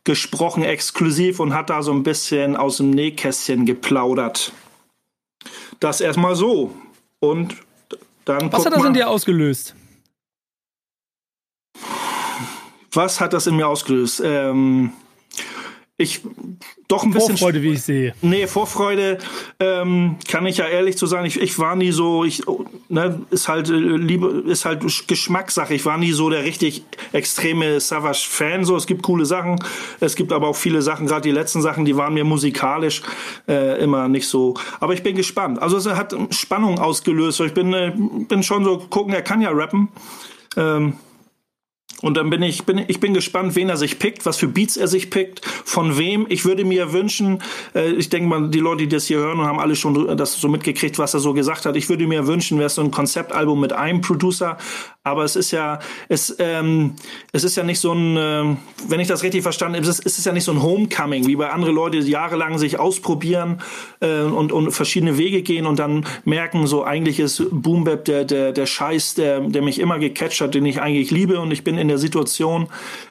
gesprochen 0.03 0.65
exklusiv 0.65 1.39
und 1.39 1.55
hat 1.55 1.71
da 1.71 1.85
so 1.85 1.93
ein 1.93 2.03
bisschen 2.03 2.57
aus 2.57 2.79
dem 2.79 2.91
Nähkästchen 2.91 3.67
geplaudert. 3.67 4.51
Das 5.79 6.01
erstmal 6.01 6.35
so. 6.35 6.75
Und 7.21 7.55
dann. 8.25 8.53
Was 8.53 8.67
hat 8.67 8.73
das 8.73 8.85
in 8.85 8.95
dir 8.95 9.09
ausgelöst? 9.09 9.76
Was 12.97 13.21
hat 13.21 13.33
das 13.33 13.47
in 13.47 13.57
mir 13.57 13.69
ausgelöst? 13.69 14.23
Ähm, 14.25 14.93
ich 15.99 16.21
doch 16.89 17.05
ein 17.05 17.11
bisschen 17.11 17.39
Vorfreude, 17.39 17.63
wie 17.63 17.73
ich 17.73 17.83
sehe. 17.83 18.15
Nee, 18.21 18.47
Vorfreude 18.47 19.17
ähm, 19.59 20.17
kann 20.29 20.45
ich 20.45 20.59
ja 20.59 20.67
ehrlich 20.67 20.99
zu 20.99 21.07
sagen, 21.07 21.25
ich, 21.25 21.41
ich 21.41 21.59
war 21.59 21.75
nie 21.75 21.91
so, 21.91 22.23
ich 22.25 22.43
ne, 22.89 23.23
ist 23.31 23.49
halt 23.49 23.71
äh, 23.71 23.73
liebe 23.73 24.45
ist 24.47 24.67
halt 24.67 24.85
Geschmackssache. 25.07 25.73
Ich 25.73 25.87
war 25.87 25.97
nie 25.97 26.13
so 26.13 26.29
der 26.29 26.45
richtig 26.45 26.85
extreme 27.13 27.81
Savage 27.81 28.27
Fan 28.29 28.67
so, 28.67 28.77
es 28.77 28.87
gibt 28.87 29.03
coole 29.03 29.25
Sachen, 29.25 29.59
es 30.01 30.17
gibt 30.17 30.33
aber 30.33 30.49
auch 30.49 30.57
viele 30.57 30.83
Sachen, 30.83 31.07
gerade 31.07 31.23
die 31.23 31.31
letzten 31.31 31.63
Sachen, 31.63 31.87
die 31.87 31.97
waren 31.97 32.13
mir 32.13 32.25
musikalisch 32.25 33.03
äh, 33.49 33.83
immer 33.83 34.09
nicht 34.09 34.29
so, 34.29 34.55
aber 34.81 34.93
ich 34.93 35.03
bin 35.03 35.17
gespannt. 35.17 35.63
Also 35.63 35.79
es 35.79 35.87
hat 35.87 36.15
Spannung 36.31 36.79
ausgelöst. 36.79 37.41
Ich 37.41 37.55
bin 37.55 37.73
äh, 37.73 37.93
bin 38.29 38.43
schon 38.43 38.65
so 38.65 38.79
gucken, 38.79 39.15
er 39.15 39.23
kann 39.23 39.41
ja 39.41 39.51
rappen. 39.51 39.89
Ähm, 40.59 40.95
und 42.03 42.17
dann 42.17 42.29
bin 42.29 42.43
ich, 42.43 42.65
bin, 42.65 42.85
ich 42.89 43.01
bin 43.01 43.15
gespannt, 43.15 43.57
wen 43.57 43.71
er 43.71 43.79
sich 43.79 43.99
pickt, 43.99 44.27
was 44.27 44.37
für 44.37 44.49
Beats 44.49 44.77
er 44.77 44.87
sich 44.87 45.09
pickt, 45.11 45.45
von 45.47 45.97
wem. 45.97 46.27
Ich 46.29 46.45
würde 46.45 46.65
mir 46.65 46.93
wünschen, 46.93 47.43
äh, 47.75 47.93
ich 47.93 48.11
denke 48.11 48.29
mal, 48.29 48.51
die 48.51 48.59
Leute, 48.59 48.83
die 48.83 48.89
das 48.89 49.07
hier 49.07 49.19
hören 49.19 49.41
und 49.41 49.47
haben 49.47 49.59
alle 49.59 49.77
schon 49.77 50.17
das 50.17 50.35
so 50.35 50.49
mitgekriegt, 50.49 50.99
was 50.99 51.15
er 51.15 51.21
so 51.21 51.33
gesagt 51.33 51.65
hat. 51.65 51.75
Ich 51.75 51.89
würde 51.89 52.07
mir 52.07 52.27
wünschen, 52.27 52.59
wäre 52.59 52.69
so 52.69 52.83
ein 52.83 52.91
Konzeptalbum 52.91 53.59
mit 53.61 53.73
einem 53.73 54.03
Producer. 54.03 54.59
Aber 55.07 55.23
es 55.23 55.37
ist 55.37 55.53
ja, 55.53 55.79
es, 56.09 56.35
ähm, 56.41 56.97
es 57.31 57.45
ist 57.45 57.57
ja 57.57 57.63
nicht 57.63 57.79
so 57.79 57.93
ein, 57.93 58.17
äh, 58.17 58.57
wenn 58.89 58.99
ich 58.99 59.07
das 59.07 59.23
richtig 59.23 59.45
verstanden 59.45 59.77
habe, 59.77 59.89
es 59.89 60.01
ist, 60.01 60.05
es 60.05 60.19
ist 60.19 60.27
ja 60.27 60.33
nicht 60.33 60.43
so 60.43 60.51
ein 60.51 60.63
Homecoming, 60.63 61.29
wie 61.29 61.37
bei 61.37 61.49
anderen 61.51 61.77
Leute, 61.77 62.01
die 62.01 62.11
jahrelang 62.11 62.59
sich 62.59 62.81
ausprobieren 62.81 63.63
äh, 64.01 64.23
und, 64.23 64.51
und 64.51 64.73
verschiedene 64.73 65.17
Wege 65.17 65.43
gehen 65.43 65.65
und 65.65 65.79
dann 65.79 66.05
merken, 66.25 66.67
so 66.67 66.83
eigentlich 66.83 67.21
ist 67.21 67.45
Boom 67.53 67.85
Bap 67.85 68.05
der, 68.07 68.25
der, 68.25 68.51
der 68.51 68.67
Scheiß, 68.67 69.15
der, 69.15 69.41
der 69.43 69.63
mich 69.63 69.79
immer 69.79 70.01
gecatcht 70.01 70.41
hat, 70.41 70.57
den 70.57 70.67
ich 70.67 70.81
eigentlich 70.81 71.13
liebe 71.13 71.39
und 71.39 71.53
ich 71.53 71.63
bin 71.63 71.79
in 71.79 71.86
in 71.87 71.89
der 71.89 71.99
Situation, 71.99 72.69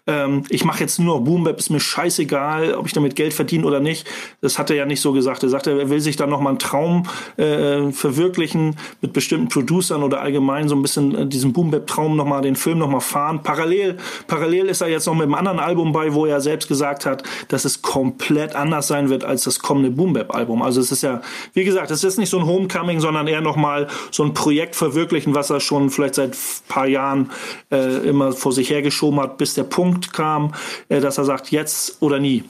ähm, 0.08 0.44
ich 0.50 0.66
mache 0.66 0.82
jetzt 0.82 1.00
nur 1.00 1.16
noch 1.16 1.24
Boom 1.24 1.48
ist 1.48 1.70
mir 1.70 1.80
scheißegal, 1.80 2.76
ob 2.76 2.86
ich 2.86 2.94
damit 2.94 3.16
Geld 3.16 3.34
verdiene 3.34 3.66
oder 3.66 3.80
nicht. 3.80 4.08
Das 4.42 4.60
hat 4.60 4.70
er 4.70 4.76
ja 4.76 4.86
nicht 4.86 5.02
so 5.02 5.14
gesagt. 5.14 5.44
Er 5.44 5.50
sagte, 5.50 5.80
er 5.80 5.90
will 5.90 6.00
sich 6.00 6.16
dann 6.16 6.30
nochmal 6.30 6.52
einen 6.52 6.60
Traum 6.60 7.04
äh, 7.38 7.92
verwirklichen 7.92 8.76
mit 9.02 9.14
bestimmten 9.14 9.48
Producern 9.48 10.04
oder 10.04 10.22
allgemein 10.22 10.68
so 10.68 10.76
ein 10.76 10.82
bisschen 10.82 11.16
äh, 11.16 11.28
diesen 11.28 11.54
Boom 11.54 11.72
Bap 11.72 11.88
Traum 11.88 12.16
nochmal, 12.16 12.42
den 12.42 12.56
Film 12.56 12.78
nochmal 12.78 13.02
fahren. 13.02 13.42
Parallel, 13.42 13.98
parallel 14.28 14.68
ist 14.68 14.82
er 14.82 14.90
jetzt 14.90 15.08
noch 15.08 15.14
mit 15.16 15.24
einem 15.24 15.34
anderen 15.34 15.60
Album 15.60 15.92
bei, 15.92 16.14
wo 16.14 16.26
er 16.26 16.40
selbst 16.42 16.68
gesagt 16.68 17.06
hat, 17.06 17.24
dass 17.48 17.66
es 17.66 17.82
komplett 17.82 18.56
anders 18.56 18.88
sein 18.88 19.10
wird 19.10 19.24
als 19.24 19.44
das 19.44 19.60
kommende 19.60 19.90
Boom 19.90 20.14
Bap 20.14 20.36
Album. 20.36 20.62
Also 20.62 20.82
es 20.82 20.92
ist 20.92 21.02
ja, 21.02 21.22
wie 21.54 21.64
gesagt, 21.64 21.90
es 21.90 22.04
ist 22.04 22.18
nicht 22.18 22.30
so 22.30 22.38
ein 22.38 22.46
Homecoming, 22.46 23.00
sondern 23.00 23.28
eher 23.28 23.42
nochmal 23.42 23.88
so 24.12 24.24
ein 24.24 24.34
Projekt 24.34 24.76
verwirklichen, 24.76 25.34
was 25.34 25.50
er 25.50 25.60
schon 25.60 25.90
vielleicht 25.90 26.16
seit 26.16 26.38
paar 26.68 26.88
Jahren 26.88 27.32
äh, 27.72 28.08
immer 28.08 28.34
vor 28.34 28.52
sich 28.52 28.70
hergeschoben 28.70 29.20
hat, 29.20 29.38
bis 29.38 29.54
der 29.56 29.64
Punkt 29.64 29.95
kam, 30.14 30.54
äh, 30.90 31.02
dass 31.02 31.18
er 31.18 31.26
sagt, 31.26 31.52
jetzt 31.52 32.02
oder 32.02 32.20
nie. 32.20 32.44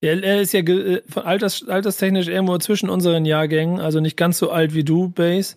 Er 0.00 0.40
ist 0.40 0.52
ja 0.52 0.60
äh, 0.60 1.02
alters, 1.16 1.66
alterstechnisch 1.68 2.28
irgendwo 2.28 2.56
zwischen 2.58 2.88
unseren 2.88 3.24
Jahrgängen, 3.24 3.80
also 3.80 3.98
nicht 3.98 4.16
ganz 4.16 4.38
so 4.38 4.50
alt 4.50 4.72
wie 4.72 4.84
du, 4.84 5.08
Base, 5.08 5.56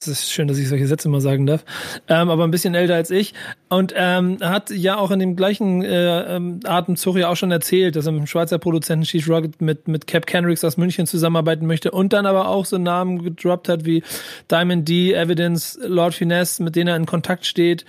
Es 0.00 0.08
ist 0.08 0.32
schön, 0.32 0.48
dass 0.48 0.58
ich 0.58 0.68
solche 0.68 0.88
Sätze 0.88 1.08
mal 1.08 1.20
sagen 1.20 1.46
darf. 1.46 1.64
Ähm, 2.08 2.28
aber 2.28 2.42
ein 2.42 2.50
bisschen 2.50 2.74
älter 2.74 2.96
als 2.96 3.12
ich. 3.12 3.34
Und 3.68 3.94
ähm, 3.96 4.38
hat 4.40 4.70
ja 4.70 4.96
auch 4.96 5.12
in 5.12 5.20
dem 5.20 5.36
gleichen 5.36 5.84
äh, 5.84 6.36
ähm, 6.36 6.58
Atemzug 6.64 7.18
ja 7.18 7.28
auch 7.28 7.36
schon 7.36 7.52
erzählt, 7.52 7.94
dass 7.94 8.06
er 8.06 8.12
mit 8.12 8.22
dem 8.22 8.26
Schweizer 8.26 8.58
Produzenten 8.58 9.04
Sheesh 9.04 9.28
Rocket 9.28 9.60
mit, 9.60 9.86
mit 9.86 10.08
Cap 10.08 10.26
Kendricks 10.26 10.64
aus 10.64 10.76
München 10.76 11.06
zusammenarbeiten 11.06 11.66
möchte 11.66 11.92
und 11.92 12.12
dann 12.12 12.26
aber 12.26 12.48
auch 12.48 12.64
so 12.64 12.78
Namen 12.78 13.22
gedroppt 13.22 13.68
hat 13.68 13.84
wie 13.84 14.02
Diamond 14.50 14.88
D, 14.88 15.12
Evidence, 15.12 15.78
Lord 15.82 16.14
Finesse, 16.14 16.64
mit 16.64 16.74
denen 16.74 16.88
er 16.88 16.96
in 16.96 17.06
Kontakt 17.06 17.46
steht 17.46 17.84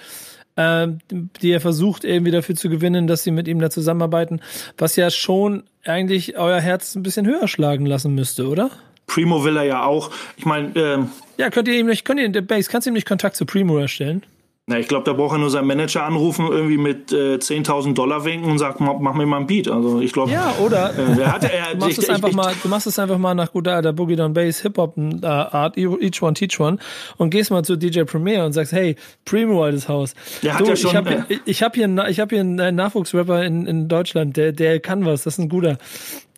äh, 0.60 0.88
die 1.42 1.52
er 1.52 1.62
versucht 1.62 2.04
irgendwie 2.04 2.32
dafür 2.32 2.56
zu 2.56 2.70
gewinnen, 2.70 3.08
dass 3.08 3.24
sie 3.24 3.32
mit 3.32 3.48
ihm 3.48 3.60
da 3.60 3.70
zusammenarbeiten, 3.70 4.42
was 4.78 4.98
ja 4.98 5.10
schon 5.10 5.64
eigentlich 5.86 6.38
euer 6.38 6.60
Herz 6.60 6.96
ein 6.96 7.04
bisschen 7.04 7.26
höher 7.26 7.48
schlagen 7.48 7.86
lassen 7.86 8.14
müsste, 8.14 8.48
oder? 8.48 8.70
Primo 9.08 9.44
will 9.44 9.56
er 9.56 9.64
ja 9.64 9.84
auch. 9.86 10.12
Ich 10.38 10.46
meine, 10.46 10.72
ähm, 10.76 11.10
ja, 11.38 11.50
könnt 11.50 11.68
ihr 11.70 11.80
ihm 11.80 11.88
nicht, 11.88 12.04
könnt 12.04 12.20
ihr 12.20 12.26
in 12.26 12.34
der 12.34 12.42
Base, 12.42 12.70
kannst 12.70 12.86
du 12.86 12.92
ihm 12.92 12.94
nicht 12.94 13.08
Kontakt 13.08 13.38
zu 13.38 13.46
Primo 13.46 13.78
erstellen? 13.78 14.24
Na, 14.70 14.78
ich 14.78 14.88
glaube, 14.88 15.04
da 15.04 15.14
braucht 15.14 15.34
er 15.34 15.40
nur 15.40 15.50
seinen 15.50 15.66
Manager 15.66 16.04
anrufen, 16.04 16.46
irgendwie 16.48 16.78
mit 16.78 17.12
äh, 17.12 17.38
10.000 17.38 17.96
Dollar 17.96 18.24
winken 18.24 18.52
und 18.52 18.60
sagt, 18.60 18.80
mach, 18.80 19.00
mach 19.00 19.16
mir 19.16 19.26
mal 19.26 19.38
ein 19.38 19.48
Beat. 19.48 19.68
Also 19.68 20.00
ich 20.00 20.14
glaube. 20.14 20.30
Ja, 20.30 20.54
oder 20.64 20.94
äh, 20.96 21.20
er 21.20 21.34
hat, 21.34 21.44
er, 21.44 21.50
du, 21.74 21.80
machst 21.80 21.98
ich, 21.98 22.04
es 22.04 22.10
einfach 22.12 22.30
ich, 22.30 22.36
mal, 22.36 22.54
du 22.62 22.70
machst 22.70 22.86
es 22.86 23.00
einfach 23.00 23.18
mal 23.18 23.34
nach 23.34 23.52
guter 23.52 23.74
alter 23.74 23.94
Boogie 23.94 24.16
Down 24.16 24.32
Bass 24.32 24.62
Hip 24.62 24.78
Hop 24.78 24.96
äh, 24.96 25.26
Art, 25.26 25.76
each 25.76 26.22
one 26.22 26.36
teach 26.36 26.60
one 26.60 26.78
und 27.18 27.32
gehst 27.32 27.50
mal 27.50 27.64
zu 27.64 27.78
DJ 27.78 28.04
Premier 28.04 28.46
und 28.46 28.54
sagst, 28.54 28.72
hey, 28.72 28.96
Primo 29.26 29.64
altes 29.64 29.90
Haus. 29.90 30.14
Der 30.44 30.54
hat 30.54 30.62
du, 30.62 30.66
ja 30.66 30.76
schon, 30.76 30.92
ich 30.92 30.96
habe 30.98 31.10
äh, 31.10 31.22
hier, 31.28 31.40
ich 31.46 31.64
hab 31.64 31.74
hier, 31.74 32.06
ich 32.08 32.20
hab 32.20 32.30
hier 32.30 32.42
einen 32.42 32.76
Nachwuchsrapper 32.76 33.44
in, 33.44 33.66
in 33.66 33.88
Deutschland, 33.88 34.38
der, 34.38 34.52
der 34.52 34.80
kann 34.80 35.04
was, 35.04 35.24
das 35.24 35.34
ist 35.34 35.40
ein 35.40 35.50
guter. 35.50 35.80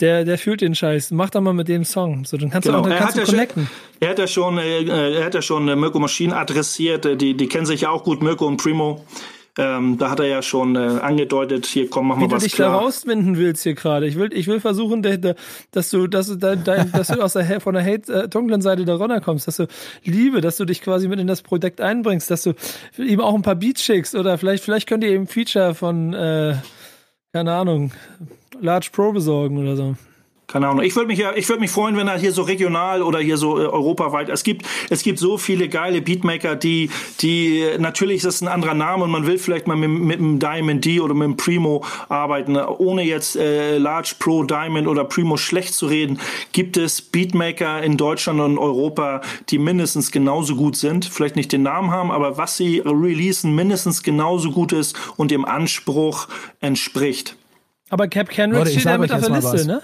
Der, 0.02 0.26
der 0.26 0.38
fühlt 0.38 0.62
den 0.62 0.76
Scheiß. 0.76 1.12
Mach 1.12 1.30
doch 1.30 1.42
mal 1.42 1.54
mit 1.54 1.68
dem 1.68 1.86
Song. 1.86 2.26
So, 2.26 2.38
dann 2.38 2.50
kannst 2.50 2.68
genau. 2.68 2.80
du 2.80 2.86
auch 2.86 2.90
dann 2.90 3.00
kannst 3.00 3.18
du 3.18 3.24
connecten. 3.24 3.68
Schon, 3.68 4.00
er 4.00 4.10
hat 4.10 4.20
ja 4.20 4.28
schon, 4.28 4.58
äh, 4.58 4.84
er 4.84 5.26
hat 5.26 5.36
ja 5.36 5.42
schon 5.42 5.68
äh, 5.68 5.76
Mirko 5.76 6.00
Maschinen 6.00 6.34
adressiert. 6.34 7.06
Äh, 7.06 7.16
die, 7.16 7.38
die 7.38 7.48
kennen 7.48 7.66
sich 7.66 7.82
ja 7.82 7.90
auch 7.90 8.04
gut, 8.04 8.22
Mirko 8.22 8.48
und 8.48 8.58
Primo. 8.58 9.06
Ähm, 9.58 9.98
da 9.98 10.10
hat 10.10 10.22
er 10.22 10.28
ja 10.28 10.42
schon 10.42 10.78
äh, 10.78 10.80
angedeutet, 10.80 11.66
hier 11.66 11.90
komm, 11.90 12.08
mach 12.08 12.16
mal 12.16 12.28
Wie 12.28 12.32
was 12.32 12.44
du 12.44 12.48
dich 12.48 12.56
klar. 12.56 12.72
da 12.72 12.78
rauswinden 12.78 13.38
willst 13.38 13.64
hier 13.64 13.74
gerade. 13.74 14.08
Ich 14.08 14.16
will, 14.16 14.30
ich 14.32 14.48
will 14.48 14.62
versuchen, 14.62 15.02
dass 15.02 15.90
du, 15.90 16.08
dass 16.08 16.28
du, 16.28 16.38
dein, 16.38 16.64
dass 16.94 17.10
du 17.10 17.22
aus 17.22 17.34
der, 17.34 17.60
von 17.60 17.74
der 17.74 17.84
hate, 17.84 18.14
äh, 18.14 18.30
dunklen 18.30 18.62
Seite 18.62 18.86
da 18.86 18.96
runterkommst, 18.96 19.50
dass 19.50 19.58
du 19.58 19.68
Liebe, 20.06 20.40
dass 20.40 20.56
du 20.56 20.64
dich 20.64 20.82
quasi 20.82 21.10
mit 21.10 21.20
in 21.20 21.28
das 21.28 21.42
Projekt 21.42 21.82
einbringst, 21.82 22.32
dass 22.32 22.44
du 22.44 22.54
ihm 22.98 23.20
auch 23.20 23.36
ein 23.36 23.42
paar 23.42 23.56
Beats 23.56 23.84
schickst 23.84 24.16
oder 24.16 24.38
vielleicht, 24.38 24.64
vielleicht 24.64 24.88
könnt 24.88 25.04
ihr 25.04 25.12
eben 25.12 25.28
Feature 25.28 25.76
von, 25.76 26.14
äh, 26.14 26.56
keine 27.34 27.54
Ahnung, 27.54 27.92
Large 28.60 28.90
Pro 28.92 29.12
besorgen 29.14 29.58
oder 29.58 29.76
so. 29.76 29.96
Keine 30.52 30.68
Ahnung. 30.68 30.84
Ich 30.84 30.96
würde 30.98 31.08
mich 31.08 31.20
ja, 31.20 31.34
ich 31.34 31.48
würde 31.48 31.62
mich 31.62 31.72
freuen, 31.72 31.96
wenn 31.96 32.10
er 32.10 32.20
hier 32.20 32.34
so 32.34 32.42
regional 32.42 33.02
oder 33.02 33.20
hier 33.20 33.38
so 33.38 33.58
äh, 33.58 33.66
europaweit. 33.68 34.28
Es 34.28 34.44
gibt, 34.44 34.66
es 34.90 35.02
gibt 35.02 35.18
so 35.18 35.38
viele 35.38 35.70
geile 35.70 36.02
Beatmaker, 36.02 36.58
die, 36.58 36.90
die 37.22 37.64
natürlich 37.80 38.18
ist 38.18 38.26
das 38.26 38.42
ein 38.42 38.50
anderer 38.50 38.74
Name 38.74 39.06
und 39.06 39.12
man 39.12 39.26
will 39.26 39.38
vielleicht 39.38 39.68
mal 39.68 39.78
mit, 39.78 39.90
mit 39.90 40.20
einem 40.20 40.40
Diamond 40.40 40.84
D 40.84 41.00
oder 41.00 41.14
mit 41.14 41.24
einem 41.24 41.38
Primo 41.38 41.86
arbeiten, 42.10 42.58
ohne 42.58 43.04
jetzt 43.04 43.38
äh, 43.38 43.78
Large 43.78 44.16
Pro 44.20 44.44
Diamond 44.44 44.90
oder 44.90 45.06
Primo 45.06 45.38
schlecht 45.38 45.74
zu 45.74 45.86
reden. 45.86 46.20
Gibt 46.52 46.76
es 46.76 47.02
Beatmaker 47.02 47.82
in 47.82 47.96
Deutschland 47.96 48.42
und 48.42 48.58
Europa, 48.58 49.22
die 49.50 49.58
mindestens 49.58 50.12
genauso 50.12 50.58
gut 50.58 50.76
sind, 50.76 51.06
vielleicht 51.06 51.38
nicht 51.38 51.54
den 51.54 51.64
Namen 51.64 51.92
haben, 51.92 52.12
aber 52.12 52.38
was 52.38 52.58
sie 52.58 52.80
releasen 52.80 53.56
mindestens 53.56 54.04
genauso 54.04 54.52
gut 54.52 54.74
ist 54.74 54.98
und 55.16 55.32
dem 55.32 55.46
Anspruch 55.46 56.28
entspricht. 56.60 57.38
Aber 57.90 58.10
Cap 58.10 58.30
Kendrick 58.30 58.68
steht 58.68 58.84
ja 58.84 58.98
mit 58.98 59.14
auf 59.14 59.22
der 59.22 59.30
Liste, 59.30 59.66
ne? 59.66 59.82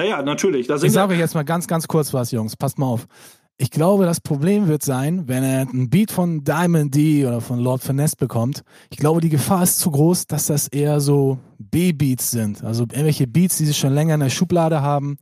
Naja, 0.00 0.22
natürlich. 0.22 0.66
Da 0.66 0.76
ich 0.76 0.92
sage 0.92 1.12
euch 1.12 1.18
jetzt 1.18 1.34
mal 1.34 1.44
ganz, 1.44 1.66
ganz 1.66 1.86
kurz 1.86 2.14
was, 2.14 2.30
Jungs. 2.30 2.56
Passt 2.56 2.78
mal 2.78 2.86
auf. 2.86 3.06
Ich 3.58 3.70
glaube, 3.70 4.06
das 4.06 4.22
Problem 4.22 4.68
wird 4.68 4.82
sein, 4.82 5.28
wenn 5.28 5.44
er 5.44 5.68
einen 5.68 5.90
Beat 5.90 6.10
von 6.10 6.42
Diamond 6.42 6.94
D 6.94 7.26
oder 7.26 7.42
von 7.42 7.58
Lord 7.58 7.82
Finesse 7.82 8.16
bekommt. 8.16 8.62
Ich 8.88 8.96
glaube, 8.96 9.20
die 9.20 9.28
Gefahr 9.28 9.62
ist 9.62 9.78
zu 9.78 9.90
groß, 9.90 10.26
dass 10.26 10.46
das 10.46 10.68
eher 10.68 11.00
so 11.00 11.38
B-Beats 11.58 12.30
sind. 12.30 12.64
Also 12.64 12.84
irgendwelche 12.84 13.26
Beats, 13.26 13.58
die 13.58 13.66
sie 13.66 13.74
schon 13.74 13.92
länger 13.92 14.14
in 14.14 14.20
der 14.20 14.30
Schublade 14.30 14.80
haben, 14.80 15.18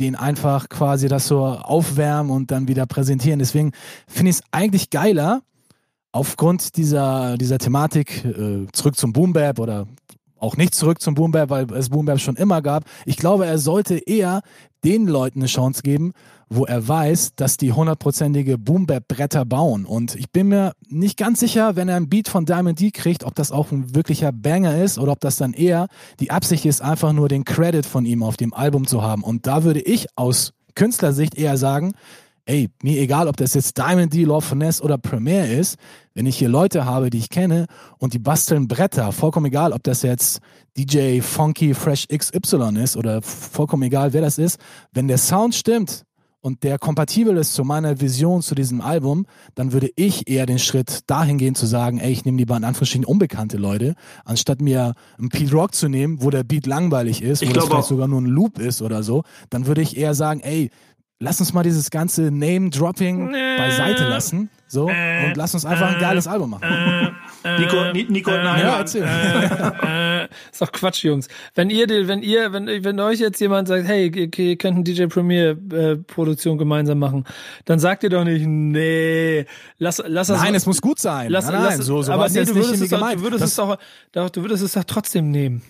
den 0.00 0.16
einfach 0.16 0.70
quasi 0.70 1.08
das 1.08 1.28
so 1.28 1.44
aufwärmen 1.44 2.32
und 2.32 2.50
dann 2.50 2.66
wieder 2.66 2.86
präsentieren. 2.86 3.38
Deswegen 3.38 3.72
finde 4.08 4.30
ich 4.30 4.36
es 4.36 4.42
eigentlich 4.50 4.88
geiler, 4.88 5.42
aufgrund 6.12 6.78
dieser, 6.78 7.36
dieser 7.36 7.58
Thematik 7.58 8.24
äh, 8.24 8.66
zurück 8.72 8.96
zum 8.96 9.12
Boom 9.12 9.34
Bap 9.34 9.58
oder 9.58 9.86
auch 10.42 10.56
nicht 10.56 10.74
zurück 10.74 11.00
zum 11.00 11.14
Boombap, 11.14 11.50
weil 11.50 11.72
es 11.72 11.90
Boombap 11.90 12.20
schon 12.20 12.36
immer 12.36 12.62
gab. 12.62 12.84
Ich 13.06 13.16
glaube, 13.16 13.46
er 13.46 13.58
sollte 13.58 13.96
eher 13.96 14.42
den 14.84 15.06
Leuten 15.06 15.38
eine 15.38 15.46
Chance 15.46 15.82
geben, 15.82 16.12
wo 16.48 16.64
er 16.64 16.86
weiß, 16.86 17.34
dass 17.36 17.56
die 17.56 17.72
hundertprozentige 17.72 18.58
Boombap-Bretter 18.58 19.44
bauen. 19.44 19.84
Und 19.86 20.16
ich 20.16 20.30
bin 20.30 20.48
mir 20.48 20.72
nicht 20.88 21.16
ganz 21.16 21.40
sicher, 21.40 21.76
wenn 21.76 21.88
er 21.88 21.96
einen 21.96 22.08
Beat 22.08 22.28
von 22.28 22.44
Diamond 22.44 22.80
D 22.80 22.90
kriegt, 22.90 23.24
ob 23.24 23.34
das 23.34 23.52
auch 23.52 23.70
ein 23.70 23.94
wirklicher 23.94 24.32
Banger 24.32 24.82
ist 24.82 24.98
oder 24.98 25.12
ob 25.12 25.20
das 25.20 25.36
dann 25.36 25.52
eher 25.52 25.86
die 26.20 26.30
Absicht 26.30 26.66
ist, 26.66 26.82
einfach 26.82 27.12
nur 27.12 27.28
den 27.28 27.44
Credit 27.44 27.86
von 27.86 28.04
ihm 28.04 28.22
auf 28.22 28.36
dem 28.36 28.52
Album 28.52 28.86
zu 28.86 29.02
haben. 29.02 29.22
Und 29.22 29.46
da 29.46 29.64
würde 29.64 29.80
ich 29.80 30.08
aus 30.16 30.52
Künstlersicht 30.74 31.36
eher 31.36 31.56
sagen, 31.56 31.92
ey, 32.46 32.68
mir 32.82 33.00
egal, 33.00 33.28
ob 33.28 33.36
das 33.36 33.54
jetzt 33.54 33.78
Diamond 33.78 34.12
D, 34.12 34.24
Love 34.24 34.44
Finesse 34.44 34.82
oder 34.82 34.98
Premiere 34.98 35.46
ist, 35.46 35.76
wenn 36.14 36.26
ich 36.26 36.36
hier 36.36 36.48
Leute 36.48 36.84
habe, 36.84 37.10
die 37.10 37.18
ich 37.18 37.30
kenne 37.30 37.66
und 37.98 38.14
die 38.14 38.18
basteln 38.18 38.68
Bretter, 38.68 39.12
vollkommen 39.12 39.46
egal, 39.46 39.72
ob 39.72 39.82
das 39.82 40.02
jetzt 40.02 40.40
DJ 40.76 41.20
Funky 41.20 41.74
Fresh 41.74 42.08
XY 42.08 42.78
ist 42.82 42.96
oder 42.96 43.22
vollkommen 43.22 43.84
egal, 43.84 44.12
wer 44.12 44.22
das 44.22 44.38
ist, 44.38 44.58
wenn 44.92 45.08
der 45.08 45.18
Sound 45.18 45.54
stimmt 45.54 46.04
und 46.42 46.64
der 46.64 46.78
kompatibel 46.78 47.36
ist 47.36 47.54
zu 47.54 47.62
meiner 47.62 48.00
Vision 48.00 48.42
zu 48.42 48.56
diesem 48.56 48.80
Album, 48.80 49.26
dann 49.54 49.72
würde 49.72 49.90
ich 49.94 50.28
eher 50.28 50.44
den 50.44 50.58
Schritt 50.58 51.08
dahin 51.08 51.38
gehen 51.38 51.54
zu 51.54 51.66
sagen, 51.66 51.98
ey, 51.98 52.10
ich 52.10 52.24
nehme 52.24 52.38
lieber 52.38 52.56
in 52.56 52.64
Anführungsstrichen 52.64 53.04
unbekannte 53.04 53.58
Leute, 53.58 53.94
anstatt 54.24 54.60
mir 54.60 54.94
einen 55.18 55.28
Pete 55.28 55.52
Rock 55.52 55.74
zu 55.74 55.88
nehmen, 55.88 56.20
wo 56.20 56.30
der 56.30 56.42
Beat 56.42 56.66
langweilig 56.66 57.22
ist, 57.22 57.46
wo 57.48 57.52
das 57.52 57.66
vielleicht 57.66 57.86
sogar 57.86 58.08
nur 58.08 58.20
ein 58.20 58.26
Loop 58.26 58.58
ist 58.58 58.82
oder 58.82 59.04
so, 59.04 59.22
dann 59.50 59.66
würde 59.66 59.82
ich 59.82 59.96
eher 59.96 60.14
sagen, 60.14 60.40
ey, 60.40 60.70
lass 61.22 61.40
uns 61.40 61.52
mal 61.52 61.62
dieses 61.62 61.90
ganze 61.90 62.30
Name-Dropping 62.30 63.32
beiseite 63.56 64.04
lassen. 64.08 64.50
So, 64.66 64.88
äh, 64.88 65.26
und 65.26 65.36
lass 65.36 65.54
uns 65.54 65.64
einfach 65.66 65.90
äh, 65.90 65.94
ein 65.94 66.00
geiles 66.00 66.26
Album 66.26 66.50
machen. 66.50 66.64
Äh, 67.44 67.58
Nico, 67.60 67.92
Nico, 67.92 68.30
äh, 68.30 68.42
nein, 68.42 68.60
ja, 68.60 68.78
erzähl. 68.78 69.02
Äh, 69.02 70.24
ist 70.50 70.62
doch 70.62 70.72
Quatsch, 70.72 71.04
Jungs. 71.04 71.28
Wenn 71.54 71.68
ihr, 71.68 71.86
wenn 72.08 72.22
ihr, 72.22 72.52
wenn, 72.52 72.66
wenn 72.66 73.00
euch 73.00 73.20
jetzt 73.20 73.38
jemand 73.40 73.68
sagt, 73.68 73.86
hey, 73.86 74.08
okay, 74.08 74.50
ihr 74.50 74.56
könnt 74.56 74.76
eine 74.76 74.84
DJ 74.84 75.06
Premier 75.06 75.50
äh, 75.72 75.96
Produktion 75.96 76.56
gemeinsam 76.56 76.98
machen, 76.98 77.24
dann 77.66 77.78
sagt 77.78 78.02
ihr 78.02 78.08
doch 78.10 78.24
nicht, 78.24 78.46
nee, 78.46 79.44
lass, 79.78 80.02
lass 80.06 80.28
das. 80.28 80.40
Nein, 80.40 80.54
es 80.54 80.66
muss 80.66 80.80
gut 80.80 80.98
sein. 80.98 81.30
Lass, 81.30 81.46
nein, 81.46 81.54
nein, 81.54 81.76
lass, 81.76 81.86
so, 81.86 82.00
so 82.00 82.12
aber 82.12 82.28
nee, 82.30 82.44
du 82.44 82.54
würdest, 82.54 82.80
es 82.80 82.88
doch, 82.88 83.12
du 83.12 83.22
würdest 83.22 83.44
es 83.44 83.54
doch, 83.56 83.76
du 84.30 84.42
würdest 84.42 84.62
es 84.62 84.72
doch 84.72 84.84
trotzdem 84.84 85.30
nehmen. 85.30 85.62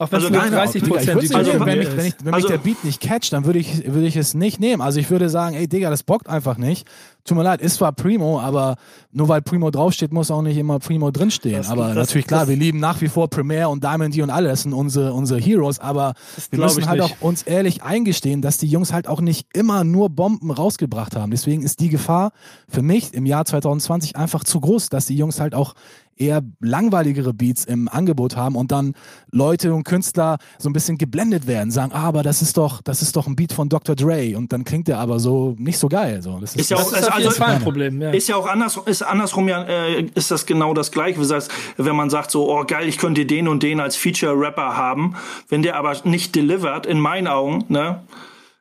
Auch 0.00 0.10
wenn 0.12 0.24
also 0.24 0.34
es 0.34 0.50
30 0.50 0.82
Prozent 0.84 1.34
also, 1.34 1.60
wenn, 1.60 1.78
mich, 1.78 1.94
wenn, 1.94 2.06
ich, 2.06 2.14
wenn 2.24 2.32
also, 2.32 2.48
mich 2.48 2.56
der 2.56 2.62
Beat 2.64 2.84
nicht 2.84 3.02
catcht, 3.02 3.34
dann 3.34 3.44
würde 3.44 3.58
ich, 3.58 3.84
würde 3.84 4.06
ich 4.06 4.16
es 4.16 4.32
nicht 4.32 4.58
nehmen. 4.58 4.80
Also 4.80 4.98
ich 4.98 5.10
würde 5.10 5.28
sagen, 5.28 5.54
ey 5.54 5.68
Digga, 5.68 5.90
das 5.90 6.04
bockt 6.04 6.26
einfach 6.26 6.56
nicht. 6.56 6.88
Tut 7.26 7.36
mir 7.36 7.42
leid, 7.42 7.60
ist 7.60 7.74
zwar 7.74 7.92
Primo, 7.92 8.40
aber 8.40 8.76
nur 9.12 9.28
weil 9.28 9.42
Primo 9.42 9.70
draufsteht, 9.70 10.10
muss 10.10 10.30
auch 10.30 10.40
nicht 10.40 10.56
immer 10.56 10.78
Primo 10.78 11.10
drinstehen. 11.10 11.58
Das, 11.58 11.68
aber 11.68 11.88
das, 11.88 12.08
natürlich 12.08 12.26
klar, 12.26 12.48
wir 12.48 12.56
lieben 12.56 12.80
nach 12.80 13.02
wie 13.02 13.08
vor 13.08 13.28
Premiere 13.28 13.68
und 13.68 13.84
Diamond 13.84 14.16
D 14.16 14.22
und 14.22 14.30
alle, 14.30 14.48
das 14.48 14.62
sind 14.62 14.72
unsere, 14.72 15.12
unsere 15.12 15.38
Heroes, 15.38 15.80
aber 15.80 16.14
wir 16.48 16.60
müssen 16.60 16.88
halt 16.88 17.02
nicht. 17.02 17.16
auch 17.20 17.20
uns 17.20 17.42
ehrlich 17.42 17.82
eingestehen, 17.82 18.40
dass 18.40 18.56
die 18.56 18.68
Jungs 18.68 18.94
halt 18.94 19.06
auch 19.06 19.20
nicht 19.20 19.48
immer 19.52 19.84
nur 19.84 20.08
Bomben 20.08 20.50
rausgebracht 20.50 21.14
haben. 21.14 21.30
Deswegen 21.30 21.62
ist 21.62 21.78
die 21.78 21.90
Gefahr 21.90 22.32
für 22.70 22.80
mich 22.80 23.12
im 23.12 23.26
Jahr 23.26 23.44
2020 23.44 24.16
einfach 24.16 24.44
zu 24.44 24.60
groß, 24.60 24.88
dass 24.88 25.04
die 25.04 25.16
Jungs 25.16 25.40
halt 25.40 25.54
auch 25.54 25.74
eher 26.20 26.42
langweiligere 26.60 27.32
Beats 27.32 27.64
im 27.64 27.88
Angebot 27.88 28.36
haben 28.36 28.54
und 28.54 28.70
dann 28.70 28.94
Leute 29.32 29.72
und 29.74 29.84
Künstler 29.84 30.38
so 30.58 30.68
ein 30.68 30.72
bisschen 30.72 30.98
geblendet 30.98 31.46
werden, 31.46 31.70
sagen, 31.70 31.92
ah, 31.92 32.02
aber 32.02 32.22
das 32.22 32.42
ist 32.42 32.56
doch, 32.56 32.82
das 32.82 33.02
ist 33.02 33.16
doch 33.16 33.26
ein 33.26 33.36
Beat 33.36 33.52
von 33.52 33.68
Dr. 33.68 33.96
Dre 33.96 34.36
und 34.36 34.52
dann 34.52 34.64
klingt 34.64 34.88
der 34.88 34.98
aber 34.98 35.18
so 35.18 35.54
nicht 35.58 35.78
so 35.78 35.88
geil. 35.88 36.22
So, 36.22 36.38
das 36.40 36.54
ist, 36.54 36.62
ist 36.62 36.70
ja 36.70 36.76
auch, 36.76 36.90
das 36.90 37.00
ist 37.00 37.08
also, 37.10 37.42
ein 37.42 37.62
Problem. 37.62 38.00
Ja. 38.02 38.10
Ist 38.10 38.28
ja 38.28 38.36
auch 38.36 38.46
anders, 38.46 38.78
ist 38.86 39.02
andersrum 39.02 39.48
ja, 39.48 39.62
äh, 39.62 40.06
ist 40.14 40.30
das 40.30 40.46
genau 40.46 40.74
das 40.74 40.92
gleiche. 40.92 41.18
Das 41.18 41.30
heißt, 41.30 41.50
wenn 41.76 41.96
man 41.96 42.10
sagt 42.10 42.30
so, 42.30 42.50
oh 42.50 42.64
geil, 42.66 42.88
ich 42.88 42.98
könnte 42.98 43.24
den 43.24 43.48
und 43.48 43.62
den 43.62 43.80
als 43.80 43.96
Feature-Rapper 43.96 44.76
haben, 44.76 45.16
wenn 45.48 45.62
der 45.62 45.76
aber 45.76 45.96
nicht 46.04 46.34
delivert, 46.34 46.86
in 46.86 47.00
meinen 47.00 47.26
Augen, 47.26 47.64
ne, 47.68 48.02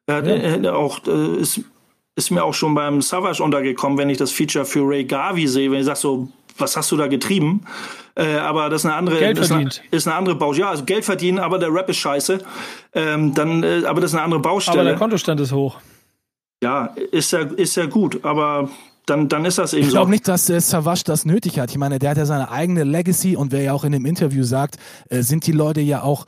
äh, 0.08 0.14
ja. 0.14 0.56
äh, 0.56 0.70
auch 0.70 1.06
äh, 1.08 1.38
ist 1.38 1.62
ist 2.16 2.32
mir 2.32 2.44
auch 2.44 2.54
schon 2.54 2.76
beim 2.76 3.02
Savage 3.02 3.42
untergekommen, 3.42 3.98
wenn 3.98 4.10
ich 4.10 4.18
das 4.18 4.32
Feature 4.32 4.66
für 4.66 4.82
Ray 4.82 5.06
Garvey 5.06 5.48
sehe, 5.48 5.72
wenn 5.72 5.80
ich 5.80 5.86
sage 5.86 6.00
so, 6.00 6.28
was 6.60 6.78
hast 6.78 6.92
du 6.92 6.98
da 6.98 7.08
getrieben? 7.08 7.62
Äh, 8.16 8.38
aber 8.38 8.70
das 8.70 8.82
ist 8.82 8.86
eine 8.86 8.96
andere, 8.96 9.20
Geld 9.20 9.38
ist 9.38 9.52
eine, 9.52 9.70
ist 9.92 10.08
eine, 10.08 10.16
andere 10.16 10.36
Baustelle. 10.36 10.66
Ja, 10.66 10.72
also 10.72 10.84
Geld 10.84 11.06
verdienen, 11.06 11.40
aber 11.40 11.60
der 11.60 11.74
Rap 11.74 11.90
ist 11.90 11.98
scheiße. 11.98 12.40
Ähm, 12.94 13.34
dann, 13.34 13.64
äh, 13.64 13.84
aber 13.86 14.02
das 14.02 14.12
ist 14.12 14.16
eine 14.16 14.24
andere 14.24 14.42
Baustelle. 14.42 14.80
Aber 14.80 14.90
der 14.90 14.98
Kontostand 14.98 15.40
ist 15.40 15.52
hoch. 15.52 15.78
Ja, 16.62 16.94
ist 17.12 17.32
ja, 17.32 17.40
ist 17.40 17.76
ja 17.78 17.86
gut, 17.86 18.24
aber 18.24 18.70
dann, 19.06 19.30
dann 19.30 19.46
ist 19.46 19.58
das 19.58 19.74
eben 19.74 19.82
ich 19.82 19.88
so. 19.88 19.90
Ich 19.92 19.96
glaube 19.96 20.12
nicht, 20.12 20.28
dass 20.28 20.50
äh, 20.50 20.60
Savage 20.60 21.04
das 21.06 21.26
nötig 21.26 21.60
hat. 21.60 21.72
Ich 21.72 21.78
meine, 21.78 22.00
der 22.00 22.12
hat 22.12 22.18
ja 22.18 22.26
seine 22.26 22.52
eigene 22.52 22.84
Legacy 22.84 23.36
und 23.36 23.52
wer 23.52 23.62
ja 23.62 23.74
auch 23.74 23.84
in 23.84 23.92
dem 23.92 24.06
Interview 24.06 24.44
sagt, 24.44 24.76
äh, 25.10 25.22
sind 25.22 25.48
die 25.48 25.52
Leute 25.52 25.82
ja 25.82 26.04
auch 26.04 26.26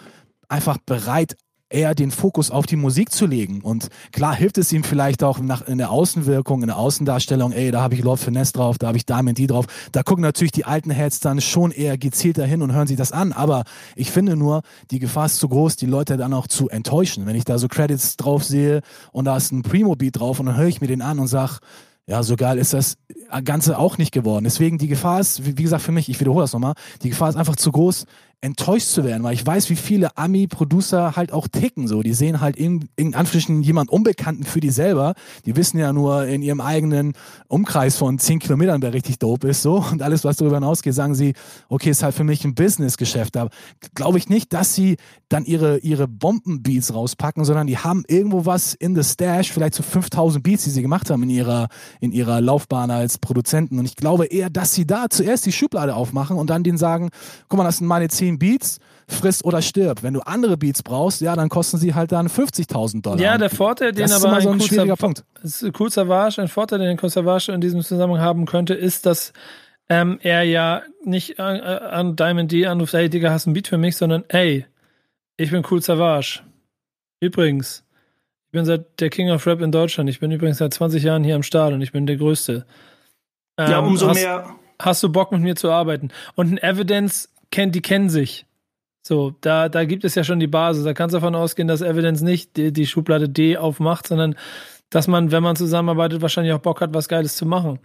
einfach 0.47 0.77
bereit, 0.85 1.35
eher 1.71 1.95
den 1.95 2.11
Fokus 2.11 2.51
auf 2.51 2.65
die 2.65 2.75
Musik 2.75 3.11
zu 3.11 3.25
legen. 3.25 3.61
Und 3.61 3.87
klar 4.11 4.35
hilft 4.35 4.57
es 4.57 4.71
ihm 4.71 4.83
vielleicht 4.83 5.23
auch 5.23 5.39
nach, 5.39 5.67
in 5.67 5.77
der 5.77 5.91
Außenwirkung, 5.91 6.61
in 6.61 6.67
der 6.67 6.77
Außendarstellung, 6.77 7.51
ey, 7.51 7.71
da 7.71 7.81
habe 7.81 7.95
ich 7.95 8.03
Lord 8.03 8.19
Finesse 8.19 8.53
drauf, 8.53 8.77
da 8.77 8.87
habe 8.87 8.97
ich 8.97 9.05
Diamond 9.05 9.37
D 9.37 9.47
drauf. 9.47 9.65
Da 9.91 10.03
gucken 10.03 10.21
natürlich 10.21 10.51
die 10.51 10.65
alten 10.65 10.91
Heads 10.91 11.19
dann 11.19 11.41
schon 11.41 11.71
eher 11.71 11.97
gezielter 11.97 12.45
hin 12.45 12.61
und 12.61 12.73
hören 12.73 12.87
sich 12.87 12.97
das 12.97 13.11
an. 13.11 13.33
Aber 13.33 13.63
ich 13.95 14.11
finde 14.11 14.35
nur, 14.35 14.61
die 14.91 14.99
Gefahr 14.99 15.25
ist 15.25 15.37
zu 15.37 15.49
groß, 15.49 15.75
die 15.75 15.85
Leute 15.85 16.17
dann 16.17 16.33
auch 16.33 16.47
zu 16.47 16.69
enttäuschen. 16.69 17.25
Wenn 17.25 17.35
ich 17.35 17.45
da 17.45 17.57
so 17.57 17.67
Credits 17.67 18.17
drauf 18.17 18.43
sehe 18.43 18.81
und 19.11 19.25
da 19.25 19.37
ist 19.37 19.51
ein 19.51 19.63
Primo-Beat 19.63 20.19
drauf 20.19 20.39
und 20.39 20.47
dann 20.47 20.57
höre 20.57 20.67
ich 20.67 20.81
mir 20.81 20.87
den 20.87 21.01
an 21.01 21.19
und 21.19 21.27
sag, 21.27 21.59
ja, 22.07 22.23
so 22.23 22.35
geil 22.35 22.57
ist 22.57 22.73
das 22.73 22.97
Ganze 23.45 23.77
auch 23.77 23.97
nicht 23.97 24.11
geworden. 24.11 24.43
Deswegen 24.43 24.77
die 24.77 24.87
Gefahr 24.87 25.19
ist, 25.19 25.45
wie 25.45 25.53
gesagt, 25.53 25.83
für 25.83 25.91
mich, 25.91 26.09
ich 26.09 26.19
wiederhole 26.19 26.43
das 26.43 26.53
nochmal, 26.53 26.73
die 27.03 27.09
Gefahr 27.09 27.29
ist 27.29 27.35
einfach 27.35 27.55
zu 27.55 27.71
groß, 27.71 28.05
enttäuscht 28.41 28.87
zu 28.87 29.03
werden, 29.03 29.21
weil 29.23 29.35
ich 29.35 29.45
weiß, 29.45 29.69
wie 29.69 29.75
viele 29.75 30.17
Ami-Producer 30.17 31.15
halt 31.15 31.31
auch 31.31 31.47
ticken 31.47 31.87
so. 31.87 32.01
Die 32.01 32.13
sehen 32.13 32.41
halt 32.41 32.55
in, 32.55 32.89
in 32.95 33.13
Anführungsstrichen 33.13 33.61
jemand 33.61 33.91
Unbekannten 33.91 34.45
für 34.45 34.59
die 34.59 34.71
selber. 34.71 35.13
Die 35.45 35.55
wissen 35.55 35.77
ja 35.77 35.93
nur 35.93 36.25
in 36.25 36.41
ihrem 36.41 36.59
eigenen 36.59 37.13
Umkreis 37.47 37.97
von 37.97 38.17
zehn 38.17 38.39
Kilometern, 38.39 38.81
wer 38.81 38.93
richtig 38.93 39.19
dope 39.19 39.47
ist 39.47 39.61
so. 39.61 39.85
Und 39.91 40.01
alles, 40.01 40.23
was 40.23 40.37
darüber 40.37 40.57
hinausgeht, 40.57 40.95
sagen 40.95 41.13
sie, 41.13 41.33
okay, 41.69 41.91
ist 41.91 42.01
halt 42.01 42.15
für 42.15 42.23
mich 42.23 42.43
ein 42.43 42.55
Businessgeschäft. 42.55 43.35
Da 43.35 43.49
glaube 43.93 44.17
ich 44.17 44.27
nicht, 44.27 44.53
dass 44.53 44.73
sie 44.73 44.97
dann 45.29 45.45
ihre, 45.45 45.77
ihre 45.79 46.07
Bombenbeats 46.07 46.95
rauspacken, 46.95 47.45
sondern 47.45 47.67
die 47.67 47.77
haben 47.77 48.03
irgendwo 48.07 48.47
was 48.47 48.73
in 48.73 48.95
the 48.95 49.03
Stash, 49.03 49.51
vielleicht 49.51 49.75
so 49.75 49.83
5000 49.83 50.43
Beats, 50.43 50.63
die 50.63 50.71
sie 50.71 50.81
gemacht 50.81 51.11
haben 51.11 51.21
in 51.23 51.29
ihrer, 51.29 51.67
in 51.99 52.11
ihrer 52.11 52.41
Laufbahn 52.41 52.89
als 52.89 53.19
Produzenten. 53.19 53.77
Und 53.77 53.85
ich 53.85 53.95
glaube 53.95 54.25
eher, 54.25 54.49
dass 54.49 54.73
sie 54.73 54.87
da 54.87 55.05
zuerst 55.11 55.45
die 55.45 55.51
Schublade 55.51 55.95
aufmachen 55.95 56.37
und 56.37 56.49
dann 56.49 56.63
denen 56.63 56.79
sagen, 56.79 57.09
guck 57.47 57.57
mal, 57.57 57.63
das 57.63 57.77
sind 57.77 57.87
meine 57.87 58.07
zehn 58.07 58.30
10 58.31 58.39
Beats, 58.39 58.79
frisst 59.07 59.45
oder 59.45 59.61
stirb. 59.61 60.03
Wenn 60.03 60.13
du 60.13 60.21
andere 60.21 60.57
Beats 60.57 60.83
brauchst, 60.83 61.21
ja, 61.21 61.35
dann 61.35 61.49
kosten 61.49 61.77
sie 61.77 61.93
halt 61.93 62.11
dann 62.11 62.27
50.000 62.27 63.01
Dollar. 63.01 63.19
Ja, 63.19 63.37
der 63.37 63.49
Vorteil, 63.49 63.91
den 63.91 64.07
das 64.07 64.23
aber 64.23 64.37
ist 64.37 64.43
so 64.43 64.49
ein, 64.49 64.55
ein 64.55 64.61
schwieriger 64.61 64.95
Punkt. 64.95 65.23
Cool 65.79 65.91
Savage, 65.91 66.41
ein 66.41 66.47
Vorteil, 66.47 66.79
den 66.79 66.99
Cool 67.01 67.09
Savage 67.09 67.51
in 67.51 67.61
diesem 67.61 67.81
Zusammenhang 67.81 68.21
haben 68.21 68.45
könnte, 68.45 68.73
ist, 68.73 69.05
dass 69.05 69.33
ähm, 69.89 70.19
er 70.21 70.43
ja 70.43 70.83
nicht 71.03 71.39
an, 71.39 71.59
an 71.59 72.15
Diamond 72.15 72.51
D 72.51 72.65
anruft, 72.65 72.93
ey, 72.93 73.09
Digga, 73.09 73.31
hast 73.31 73.45
du 73.45 73.51
ein 73.51 73.53
Beat 73.53 73.67
für 73.67 73.77
mich, 73.77 73.97
sondern, 73.97 74.23
ey, 74.29 74.65
ich 75.37 75.51
bin 75.51 75.65
Cool 75.69 75.81
Savage. 75.81 76.41
Übrigens, 77.19 77.83
ich 78.47 78.51
bin 78.51 78.65
seit 78.65 78.99
der 78.99 79.09
King 79.09 79.31
of 79.31 79.45
Rap 79.47 79.61
in 79.61 79.71
Deutschland. 79.71 80.09
Ich 80.09 80.19
bin 80.19 80.31
übrigens 80.31 80.57
seit 80.57 80.73
20 80.73 81.03
Jahren 81.03 81.23
hier 81.23 81.35
am 81.35 81.43
Start 81.43 81.73
und 81.73 81.81
ich 81.81 81.91
bin 81.91 82.05
der 82.05 82.17
Größte. 82.17 82.65
Ähm, 83.57 83.71
ja, 83.71 83.79
umso 83.79 84.09
hast, 84.09 84.15
mehr. 84.15 84.55
Hast 84.79 85.03
du 85.03 85.11
Bock 85.11 85.31
mit 85.31 85.41
mir 85.41 85.55
zu 85.55 85.71
arbeiten? 85.71 86.09
Und 86.35 86.51
ein 86.51 86.57
Evidence 86.57 87.29
kennt, 87.51 87.75
die 87.75 87.81
kennen 87.81 88.09
sich. 88.09 88.45
So, 89.03 89.33
da, 89.41 89.67
da 89.67 89.85
gibt 89.85 90.03
es 90.03 90.15
ja 90.15 90.23
schon 90.23 90.39
die 90.39 90.47
Basis. 90.47 90.83
Da 90.83 90.93
kannst 90.93 91.13
du 91.13 91.17
davon 91.17 91.35
ausgehen, 91.35 91.67
dass 91.67 91.81
Evidence 91.81 92.21
nicht 92.21 92.57
die, 92.57 92.71
die 92.71 92.85
Schublade 92.85 93.29
D 93.29 93.57
aufmacht, 93.57 94.07
sondern 94.07 94.35
dass 94.89 95.07
man, 95.07 95.31
wenn 95.31 95.41
man 95.41 95.55
zusammenarbeitet, 95.55 96.21
wahrscheinlich 96.21 96.53
auch 96.53 96.59
Bock 96.59 96.81
hat, 96.81 96.93
was 96.93 97.07
Geiles 97.07 97.35
zu 97.35 97.45
machen. 97.45 97.79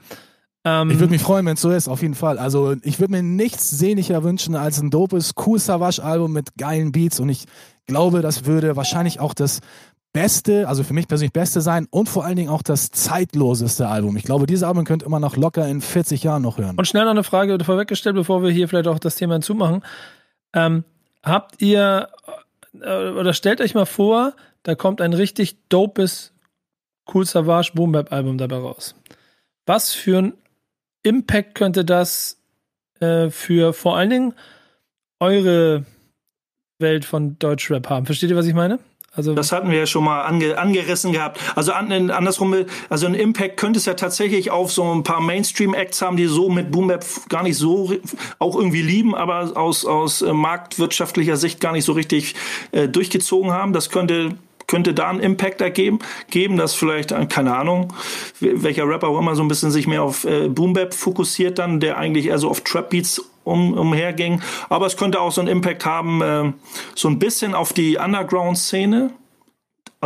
Ähm, 0.65 0.91
ich 0.91 0.99
würde 0.99 1.13
mich 1.13 1.23
freuen, 1.23 1.47
wenn 1.47 1.55
es 1.55 1.61
so 1.61 1.71
ist, 1.71 1.89
auf 1.89 2.03
jeden 2.03 2.15
Fall. 2.15 2.39
Also 2.39 2.75
ich 2.83 2.99
würde 2.99 3.13
mir 3.13 3.23
nichts 3.23 3.71
sehnlicher 3.71 4.25
wünschen 4.25 4.57
als 4.57 4.81
ein 4.81 4.91
dopes, 4.91 5.35
cool 5.47 5.59
Savage-Album 5.59 6.33
mit 6.33 6.57
geilen 6.59 6.93
Beats 6.93 7.21
und 7.21 7.29
ich 7.29 7.45
glaube, 7.87 8.21
das 8.21 8.45
würde 8.45 8.75
wahrscheinlich 8.77 9.21
auch 9.21 9.33
das 9.33 9.61
beste, 10.17 10.67
also 10.67 10.83
für 10.83 10.95
mich 10.95 11.09
persönlich 11.09 11.35
beste 11.35 11.61
sein 11.61 11.87
und 11.91 12.09
vor 12.09 12.25
allen 12.25 12.37
Dingen 12.37 12.49
auch 12.49 12.63
das 12.63 12.91
zeitloseste 12.91 13.87
Album. 13.87 14.17
Ich 14.17 14.25
glaube, 14.25 14.47
dieses 14.47 14.63
Album 14.63 14.87
könnt 14.87 15.03
immer 15.03 15.21
noch 15.21 15.37
locker 15.37 15.69
in 15.69 15.83
40 15.83 16.23
Jahren 16.23 16.41
noch 16.41 16.57
hören. 16.57 16.77
Und 16.79 16.89
schnell 16.89 17.05
noch 17.05 17.11
eine 17.11 17.23
Frage 17.23 17.63
vorweggestellt, 17.63 18.17
bevor 18.17 18.43
wir 18.43 18.51
hier 18.51 18.67
vielleicht 18.67 18.89
auch 18.89 18.99
das 18.99 19.17
Thema 19.17 19.35
hinzumachen. 19.35 19.85
Ähm, 20.55 20.85
habt 21.23 21.61
ihr 21.61 22.09
äh, 22.81 23.11
oder 23.11 23.35
stellt 23.35 23.61
euch 23.61 23.75
mal 23.75 23.85
vor, 23.85 24.33
da 24.63 24.75
kommt 24.75 25.03
ein 25.03 25.13
richtig 25.13 25.59
dopes 25.69 26.33
Cool 27.13 27.27
Savage 27.27 27.73
Boom 27.75 27.93
Bap 27.93 28.11
Album 28.11 28.39
dabei 28.39 28.57
raus. 28.57 28.95
Was 29.67 29.93
für 29.93 30.19
ein 30.19 30.33
Impact 31.03 31.55
könnte 31.55 31.85
das 31.85 32.41
äh, 33.01 33.29
für 33.29 33.75
vor 33.75 33.99
allen 33.99 34.11
Dingen 34.11 34.35
eure 35.21 35.85
Welt 36.79 37.05
von 37.05 37.39
Deutschrap 37.39 37.91
haben? 37.91 38.07
Versteht 38.07 38.31
ihr, 38.31 38.37
was 38.37 38.47
ich 38.47 38.55
meine? 38.55 38.79
Also 39.17 39.35
das 39.35 39.53
hatten 39.53 39.71
wir 39.71 39.79
ja 39.79 39.87
schon 39.87 40.05
mal 40.05 40.23
ange, 40.23 40.59
angerissen 40.59 41.13
gehabt. 41.13 41.41
Also 41.55 41.73
an, 41.73 42.11
andersrum, 42.11 42.55
also 42.89 43.07
ein 43.07 43.15
Impact 43.15 43.57
könnte 43.57 43.79
es 43.79 43.87
ja 43.87 43.95
tatsächlich 43.95 44.51
auf 44.51 44.71
so 44.71 44.85
ein 44.93 45.03
paar 45.03 45.21
Mainstream-Acts 45.21 46.03
haben, 46.03 46.17
die 46.17 46.27
so 46.27 46.51
mit 46.51 46.71
Boom 46.71 46.89
Bap 46.89 47.05
gar 47.29 47.43
nicht 47.43 47.57
so 47.57 47.93
auch 48.39 48.57
irgendwie 48.57 48.83
lieben, 48.83 49.15
aber 49.15 49.57
aus, 49.57 49.85
aus 49.85 50.23
äh, 50.23 50.33
marktwirtschaftlicher 50.33 51.37
Sicht 51.37 51.61
gar 51.61 51.73
nicht 51.73 51.85
so 51.85 51.93
richtig 51.93 52.35
äh, 52.73 52.89
durchgezogen 52.89 53.53
haben. 53.53 53.73
Das 53.73 53.91
könnte 53.91 54.37
könnte 54.67 54.95
da 54.95 55.09
einen 55.09 55.21
Impact 55.21 55.61
ergeben, 55.61 56.01
geben, 56.29 56.57
dass 56.57 56.75
vielleicht, 56.75 57.13
äh, 57.13 57.27
keine 57.27 57.57
Ahnung, 57.57 57.93
welcher 58.41 58.89
Rapper 58.89 59.09
auch 59.09 59.19
immer 59.19 59.37
so 59.37 59.43
ein 59.43 59.49
bisschen 59.49 59.71
sich 59.71 59.87
mehr 59.87 60.03
auf 60.03 60.25
äh, 60.25 60.49
Boom 60.49 60.73
Bap 60.73 60.93
fokussiert 60.93 61.59
dann, 61.59 61.81
der 61.81 61.99
eigentlich 61.99 62.27
eher 62.27 62.39
so 62.39 62.51
auf 62.51 62.63
Trap 62.63 62.91
Beats 62.91 63.23
um, 63.47 63.75
umherging. 63.75 64.43
Aber 64.69 64.87
es 64.87 64.97
könnte 64.97 65.21
auch 65.21 65.33
so 65.33 65.41
einen 65.41 65.49
Impact 65.49 65.87
haben, 65.87 66.21
äh, 66.21 66.53
so 66.95 67.09
ein 67.09 67.19
bisschen 67.19 67.55
auf 67.55 67.73
die 67.73 67.97
Underground-Szene 67.97 69.11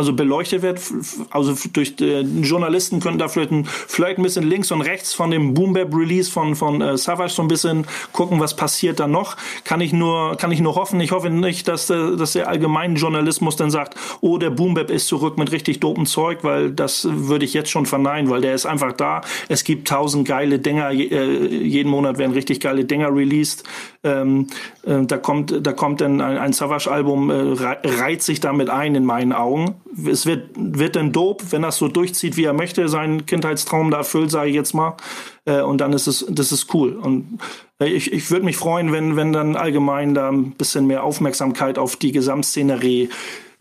also 0.01 0.13
beleuchtet 0.13 0.63
wird. 0.63 0.81
Also 1.29 1.55
durch 1.73 1.95
den 1.95 2.41
Journalisten 2.41 2.99
können 2.99 3.19
da 3.19 3.27
vielleicht 3.27 3.51
ein, 3.51 3.65
vielleicht 3.65 4.17
ein 4.17 4.23
bisschen 4.23 4.49
links 4.49 4.71
und 4.71 4.81
rechts 4.81 5.13
von 5.13 5.29
dem 5.29 5.53
Boom 5.53 5.73
Bap 5.73 5.93
Release 5.93 6.31
von, 6.31 6.55
von 6.55 6.81
äh, 6.81 6.97
Savage 6.97 7.31
so 7.31 7.43
ein 7.43 7.47
bisschen 7.47 7.85
gucken, 8.11 8.39
was 8.39 8.55
passiert 8.55 8.99
da 8.99 9.07
noch. 9.07 9.37
Kann 9.63 9.79
ich 9.79 9.93
nur, 9.93 10.37
kann 10.37 10.51
ich 10.51 10.59
nur 10.59 10.73
hoffen. 10.73 10.99
Ich 11.01 11.11
hoffe 11.11 11.29
nicht, 11.29 11.67
dass 11.67 11.85
der, 11.85 12.15
dass 12.15 12.33
der 12.33 12.47
allgemeine 12.47 12.95
Journalismus 12.95 13.55
dann 13.57 13.69
sagt, 13.69 13.95
oh, 14.21 14.39
der 14.39 14.49
Boom 14.49 14.73
Bap 14.73 14.89
ist 14.89 15.07
zurück 15.07 15.37
mit 15.37 15.51
richtig 15.51 15.79
dopen 15.79 16.07
Zeug, 16.07 16.39
weil 16.43 16.71
das 16.71 17.07
würde 17.09 17.45
ich 17.45 17.53
jetzt 17.53 17.69
schon 17.69 17.85
verneinen, 17.85 18.31
weil 18.31 18.41
der 18.41 18.55
ist 18.55 18.65
einfach 18.65 18.93
da. 18.93 19.21
Es 19.49 19.63
gibt 19.63 19.87
tausend 19.87 20.27
geile 20.27 20.57
Dinger. 20.57 20.89
Äh, 20.89 21.45
jeden 21.45 21.89
Monat 21.89 22.17
werden 22.17 22.31
richtig 22.31 22.59
geile 22.59 22.85
Dinger 22.85 23.15
released. 23.15 23.63
Ähm, 24.03 24.47
äh, 24.83 25.05
da 25.05 25.17
kommt, 25.17 25.65
da 25.65 25.73
kommt 25.73 26.01
dann 26.01 26.21
ein, 26.21 26.37
ein 26.37 26.53
Savage-Album, 26.53 27.29
äh, 27.29 27.77
reiht 27.87 28.23
sich 28.23 28.39
damit 28.39 28.69
ein 28.69 28.95
in 28.95 29.05
meinen 29.05 29.31
Augen. 29.31 29.75
Es 30.07 30.25
wird, 30.25 30.49
wird 30.55 30.95
dann 30.95 31.11
dope, 31.11 31.51
wenn 31.51 31.61
das 31.61 31.77
so 31.77 31.87
durchzieht, 31.87 32.35
wie 32.35 32.45
er 32.45 32.53
möchte, 32.53 32.89
seinen 32.89 33.27
Kindheitstraum 33.27 33.91
da 33.91 33.97
erfüllt, 33.97 34.31
sage 34.31 34.49
ich 34.49 34.55
jetzt 34.55 34.73
mal. 34.73 34.97
Äh, 35.45 35.61
und 35.61 35.81
dann 35.81 35.93
ist 35.93 36.07
es, 36.07 36.25
das 36.27 36.51
ist 36.51 36.73
cool. 36.73 36.93
Und 36.93 37.39
äh, 37.79 37.89
ich, 37.89 38.11
ich 38.11 38.31
würde 38.31 38.45
mich 38.45 38.57
freuen, 38.57 38.91
wenn, 38.91 39.17
wenn 39.17 39.33
dann 39.33 39.55
allgemein 39.55 40.15
da 40.15 40.29
ein 40.29 40.51
bisschen 40.51 40.87
mehr 40.87 41.03
Aufmerksamkeit 41.03 41.77
auf 41.77 41.95
die 41.95 42.11
Gesamtszenerie 42.11 43.09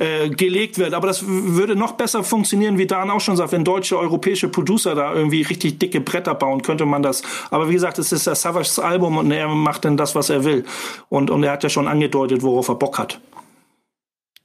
äh, 0.01 0.31
gelegt 0.31 0.79
wird. 0.79 0.95
Aber 0.95 1.07
das 1.07 1.23
würde 1.27 1.77
noch 1.77 1.93
besser 1.93 2.25
funktionieren, 2.25 2.79
wie 2.79 2.87
Dan 2.87 3.11
auch 3.11 3.21
schon 3.21 3.37
sagt, 3.37 3.53
wenn 3.53 3.65
deutsche, 3.65 3.99
europäische 3.99 4.49
Producer 4.49 4.95
da 4.95 5.13
irgendwie 5.13 5.43
richtig 5.43 5.79
dicke 5.79 6.01
Bretter 6.01 6.35
bauen, 6.35 6.63
könnte 6.63 6.87
man 6.87 7.03
das. 7.03 7.23
Aber 7.51 7.69
wie 7.69 7.75
gesagt, 7.75 7.99
es 7.99 8.11
ist 8.11 8.27
der 8.27 8.35
Savage's 8.35 8.79
Album 8.79 9.19
und 9.19 9.31
er 9.31 9.49
macht 9.49 9.85
dann 9.85 9.99
das, 9.99 10.15
was 10.15 10.31
er 10.31 10.45
will. 10.45 10.65
Und, 11.11 11.31
und 11.31 11.43
er 11.43 11.53
hat 11.53 11.65
ja 11.65 11.69
schon 11.69 11.87
angedeutet, 11.87 12.41
worauf 12.41 12.69
er 12.69 12.77
Bock 12.77 12.99
hat. 12.99 13.21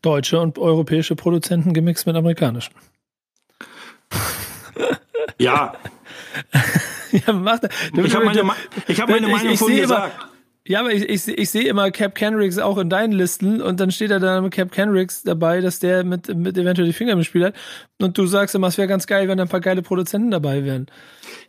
Deutsche 0.01 0.41
und 0.41 0.59
europäische 0.59 1.15
Produzenten 1.15 1.73
gemixt 1.73 2.05
mit 2.05 2.17
amerikanischen. 2.17 2.75
Ja. 5.37 5.73
ja 7.11 7.31
mach, 7.31 7.59
ich 7.63 8.13
habe 8.13 8.25
meine, 8.25 8.43
ich 8.87 8.99
hab 8.99 9.07
meine 9.07 9.27
Meinung 9.27 9.47
ich, 9.47 9.53
ich 9.53 9.59
von 9.59 9.73
gesagt. 9.73 10.15
Immer, 10.17 10.34
ja, 10.67 10.79
aber 10.79 10.91
ich, 10.91 11.03
ich, 11.03 11.27
ich 11.27 11.49
sehe 11.51 11.67
immer 11.67 11.91
Cap 11.91 12.15
Kenricks 12.15 12.57
auch 12.57 12.79
in 12.79 12.89
deinen 12.89 13.11
Listen 13.11 13.61
und 13.61 13.79
dann 13.79 13.91
steht 13.91 14.09
da 14.09 14.17
dann 14.17 14.49
Cap 14.49 14.71
Kenricks 14.71 15.21
dabei, 15.21 15.61
dass 15.61 15.77
der 15.77 16.03
mit, 16.03 16.35
mit 16.35 16.57
eventuell 16.57 16.87
die 16.87 16.93
Finger 16.93 17.13
im 17.13 17.23
Spiel 17.23 17.45
hat. 17.45 17.55
Und 18.01 18.17
du 18.17 18.25
sagst 18.25 18.55
immer, 18.55 18.67
es 18.67 18.77
wäre 18.79 18.87
ganz 18.87 19.05
geil, 19.05 19.27
wenn 19.27 19.39
ein 19.39 19.47
paar 19.47 19.59
geile 19.59 19.83
Produzenten 19.83 20.31
dabei 20.31 20.65
wären. 20.65 20.87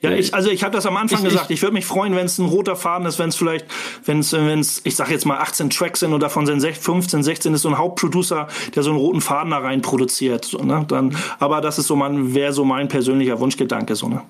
Ja, 0.03 0.11
ich, 0.11 0.35
also 0.35 0.51
ich 0.51 0.63
habe 0.63 0.75
das 0.75 0.85
am 0.85 0.99
Anfang 0.99 1.21
ich, 1.21 1.31
gesagt. 1.31 1.51
Ich 1.51 1.63
würde 1.63 1.73
mich 1.73 1.87
freuen, 1.87 2.15
wenn 2.15 2.27
es 2.27 2.37
ein 2.37 2.45
roter 2.45 2.77
Faden 2.77 3.07
ist, 3.07 3.19
wenn 3.19 3.31
es 3.31 3.37
vielleicht, 3.37 3.65
wenn 4.05 4.19
es, 4.19 4.35
wenn 4.35 4.61
es, 4.61 4.83
ich 4.85 4.97
sag 4.97 5.11
jetzt 5.11 5.25
mal 5.25 5.39
18 5.39 5.71
Tracks 5.71 6.01
sind 6.01 6.13
und 6.13 6.23
davon 6.23 6.45
sind 6.45 6.61
15, 6.63 7.23
16 7.23 7.55
ist 7.55 7.63
so 7.63 7.71
ein 7.71 7.79
Hauptproducer, 7.79 8.49
der 8.75 8.83
so 8.83 8.91
einen 8.91 8.99
roten 8.99 9.23
Faden 9.23 9.51
da 9.51 9.59
rein 9.59 9.81
produziert. 9.81 10.45
So, 10.45 10.59
ne? 10.59 10.85
Dann, 10.89 11.17
aber 11.39 11.63
das 11.63 11.79
ist 11.79 11.87
so 11.87 11.97
mein, 11.97 12.35
wäre 12.35 12.53
so 12.53 12.67
mein 12.67 12.89
persönlicher 12.89 13.41
Wunschgedanke, 13.41 13.97
so 13.97 14.09
ne. 14.09 14.23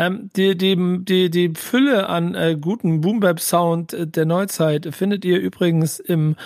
Ähm, 0.00 0.30
die, 0.34 0.56
die, 0.56 1.04
die, 1.04 1.28
die 1.28 1.52
Fülle 1.54 2.08
an 2.08 2.34
äh, 2.34 2.56
guten 2.58 3.02
Boom-Bap-Sound 3.02 3.92
äh, 3.92 4.06
der 4.06 4.24
Neuzeit 4.24 4.88
findet 4.94 5.26
ihr 5.26 5.38
übrigens 5.38 6.00
im 6.00 6.36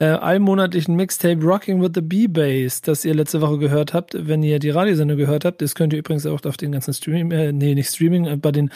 äh, 0.00 0.06
allmonatlichen 0.06 0.96
Mixtape 0.96 1.44
Rocking 1.44 1.82
with 1.82 1.90
the 1.94 2.00
B-Bass, 2.00 2.80
das 2.80 3.04
ihr 3.04 3.14
letzte 3.14 3.42
Woche 3.42 3.58
gehört 3.58 3.92
habt. 3.92 4.16
Wenn 4.18 4.42
ihr 4.42 4.58
die 4.58 4.70
Radiosendung 4.70 5.18
gehört 5.18 5.44
habt, 5.44 5.60
das 5.60 5.74
könnt 5.74 5.92
ihr 5.92 5.98
übrigens 5.98 6.24
auch 6.24 6.42
auf 6.44 6.56
den 6.56 6.72
ganzen 6.72 6.94
Streaming, 6.94 7.30
äh, 7.30 7.52
nee, 7.52 7.74
nicht 7.74 7.90
Streaming, 7.90 8.24
äh, 8.24 8.36
bei 8.36 8.50
den, 8.50 8.70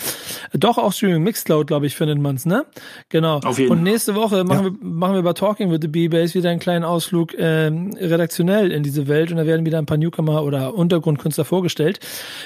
äh, 0.53 0.59
doch 0.59 0.77
auch 0.77 0.93
Streaming, 0.93 1.23
Mixcloud, 1.23 1.67
glaube 1.67 1.87
ich, 1.87 1.97
findet 1.97 2.19
man's, 2.19 2.45
ne? 2.45 2.67
Genau. 3.09 3.39
Auf 3.39 3.59
jeden. 3.59 3.73
Und 3.73 3.83
nächste 3.83 4.15
Woche 4.15 4.45
machen, 4.45 4.67
ja. 4.67 4.73
wir, 4.73 4.87
machen 4.87 5.15
wir 5.15 5.23
bei 5.23 5.33
Talking 5.33 5.71
with 5.71 5.79
the 5.81 5.89
B-Bass 5.89 6.35
wieder 6.35 6.51
einen 6.51 6.61
kleinen 6.61 6.85
Ausflug 6.85 7.33
äh, 7.33 7.69
redaktionell 7.69 8.71
in 8.71 8.83
diese 8.83 9.09
Welt 9.09 9.31
und 9.31 9.39
da 9.39 9.47
werden 9.47 9.65
wieder 9.65 9.79
ein 9.79 9.87
paar 9.87 9.97
Newcomer 9.97 10.45
oder 10.45 10.75
Untergrundkünstler 10.75 11.47
vorgestellt. 11.47 12.01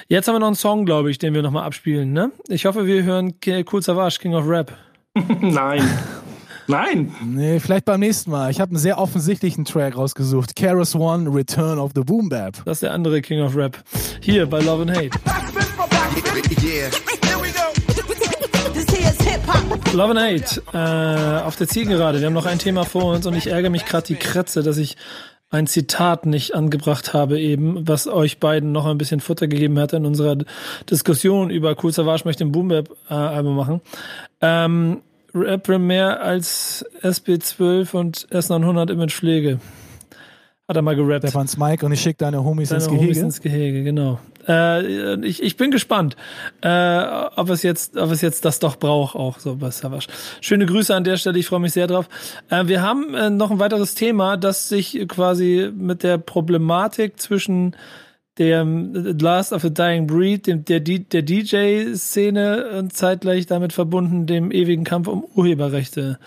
Jetzt 0.06 0.28
haben 0.28 0.36
wir 0.36 0.40
noch 0.40 0.46
einen 0.46 0.56
Song, 0.56 0.86
glaube 0.86 1.10
ich, 1.10 1.18
den 1.18 1.34
wir 1.34 1.42
nochmal 1.42 1.64
abspielen, 1.64 2.12
ne? 2.12 2.30
Ich 2.48 2.64
hoffe, 2.64 2.86
wir 2.86 3.02
hören 3.02 3.34
Cool 3.44 3.82
Savage, 3.82 4.18
King 4.20 4.34
of 4.34 4.48
Rap. 4.48 4.72
Nein. 5.40 5.82
Nein. 6.68 7.14
Nee, 7.24 7.60
vielleicht 7.60 7.86
beim 7.86 8.00
nächsten 8.00 8.30
Mal. 8.30 8.50
Ich 8.50 8.60
habe 8.60 8.72
einen 8.72 8.78
sehr 8.78 8.98
offensichtlichen 8.98 9.64
Track 9.64 9.96
rausgesucht. 9.96 10.54
Keras 10.54 10.94
One, 10.94 11.34
Return 11.34 11.78
of 11.78 11.92
the 11.94 12.02
Boom 12.02 12.28
Bap. 12.28 12.62
Das 12.66 12.76
ist 12.76 12.82
der 12.82 12.92
andere 12.92 13.22
King 13.22 13.40
of 13.40 13.56
Rap. 13.56 13.82
Hier 14.20 14.46
bei 14.46 14.60
Love 14.60 14.82
and 14.82 14.90
Hate. 14.90 15.10
Love 19.94 20.10
and 20.10 20.20
Hate 20.20 20.62
äh, 20.74 21.42
auf 21.42 21.56
der 21.56 21.68
Zielgerade. 21.68 22.20
Wir 22.20 22.26
haben 22.26 22.34
noch 22.34 22.44
ein 22.44 22.58
Thema 22.58 22.84
vor 22.84 23.14
uns 23.14 23.26
und 23.26 23.34
ich 23.34 23.46
ärgere 23.46 23.70
mich 23.70 23.86
gerade 23.86 24.06
die 24.06 24.16
Kratze, 24.16 24.62
dass 24.62 24.76
ich 24.76 24.98
ein 25.50 25.66
Zitat 25.66 26.26
nicht 26.26 26.54
angebracht 26.54 27.14
habe 27.14 27.40
eben, 27.40 27.88
was 27.88 28.06
euch 28.06 28.38
beiden 28.38 28.72
noch 28.72 28.84
ein 28.84 28.98
bisschen 28.98 29.20
Futter 29.20 29.48
gegeben 29.48 29.78
hat 29.78 29.94
in 29.94 30.04
unserer 30.04 30.36
Diskussion 30.90 31.48
über 31.48 31.74
Cool 31.82 31.92
Savage 31.92 32.24
möchte 32.26 32.44
ein 32.44 32.52
Boom 32.52 32.68
Bap 32.68 32.90
äh, 33.08 33.14
Album 33.14 33.56
machen. 33.56 33.80
Ähm, 34.42 35.00
Rap 35.34 35.68
mehr 35.68 36.22
als 36.22 36.84
SB12 37.02 37.94
und 37.94 38.28
S900 38.30 38.90
Image 38.90 39.14
Pflege. 39.14 39.60
Hat 40.68 40.76
er 40.76 40.82
mal 40.82 40.96
gerappt. 40.96 41.26
Stefan 41.26 41.48
Mike 41.56 41.86
und 41.86 41.92
ich 41.92 42.00
schicke 42.02 42.18
deine 42.18 42.44
Homies 42.44 42.68
deine 42.68 42.82
ins 42.82 42.90
Gehege. 42.90 43.04
Homies 43.04 43.18
ins 43.18 43.40
Gehege, 43.40 43.84
genau. 43.84 44.18
Äh, 44.46 45.24
ich, 45.24 45.42
ich 45.42 45.56
bin 45.56 45.70
gespannt, 45.70 46.14
äh, 46.60 47.02
ob 47.36 47.48
es 47.48 47.62
jetzt, 47.62 47.96
ob 47.96 48.10
es 48.10 48.20
jetzt 48.20 48.44
das 48.44 48.58
doch 48.58 48.76
braucht, 48.76 49.16
auch 49.16 49.38
so 49.38 49.56
bei 49.56 49.70
Savage. 49.70 50.08
Schöne 50.42 50.66
Grüße 50.66 50.94
an 50.94 51.04
der 51.04 51.16
Stelle, 51.16 51.38
ich 51.38 51.46
freue 51.46 51.60
mich 51.60 51.72
sehr 51.72 51.86
drauf. 51.86 52.08
Äh, 52.50 52.66
wir 52.66 52.82
haben 52.82 53.14
äh, 53.14 53.30
noch 53.30 53.50
ein 53.50 53.58
weiteres 53.58 53.94
Thema, 53.94 54.36
das 54.36 54.68
sich 54.68 55.06
quasi 55.08 55.70
mit 55.74 56.02
der 56.02 56.18
Problematik 56.18 57.18
zwischen 57.18 57.74
der 58.38 58.64
Last 58.64 59.52
of 59.52 59.64
a 59.64 59.68
Dying 59.68 60.06
Breed, 60.06 60.46
dem, 60.46 60.64
der, 60.64 60.80
der 60.80 61.22
DJ-Szene 61.22 62.78
und 62.78 62.92
zeitgleich 62.92 63.46
damit 63.46 63.72
verbunden 63.72 64.26
dem 64.26 64.50
ewigen 64.50 64.84
Kampf 64.84 65.08
um 65.08 65.24
Urheberrechte 65.34 66.18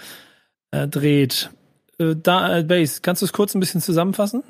äh, 0.71 0.87
dreht. 0.87 1.49
Äh, 1.97 2.15
da, 2.21 2.59
äh, 2.59 2.63
Base, 2.63 2.99
kannst 3.01 3.21
du 3.21 3.25
es 3.25 3.33
kurz 3.33 3.55
ein 3.55 3.59
bisschen 3.59 3.81
zusammenfassen? 3.81 4.43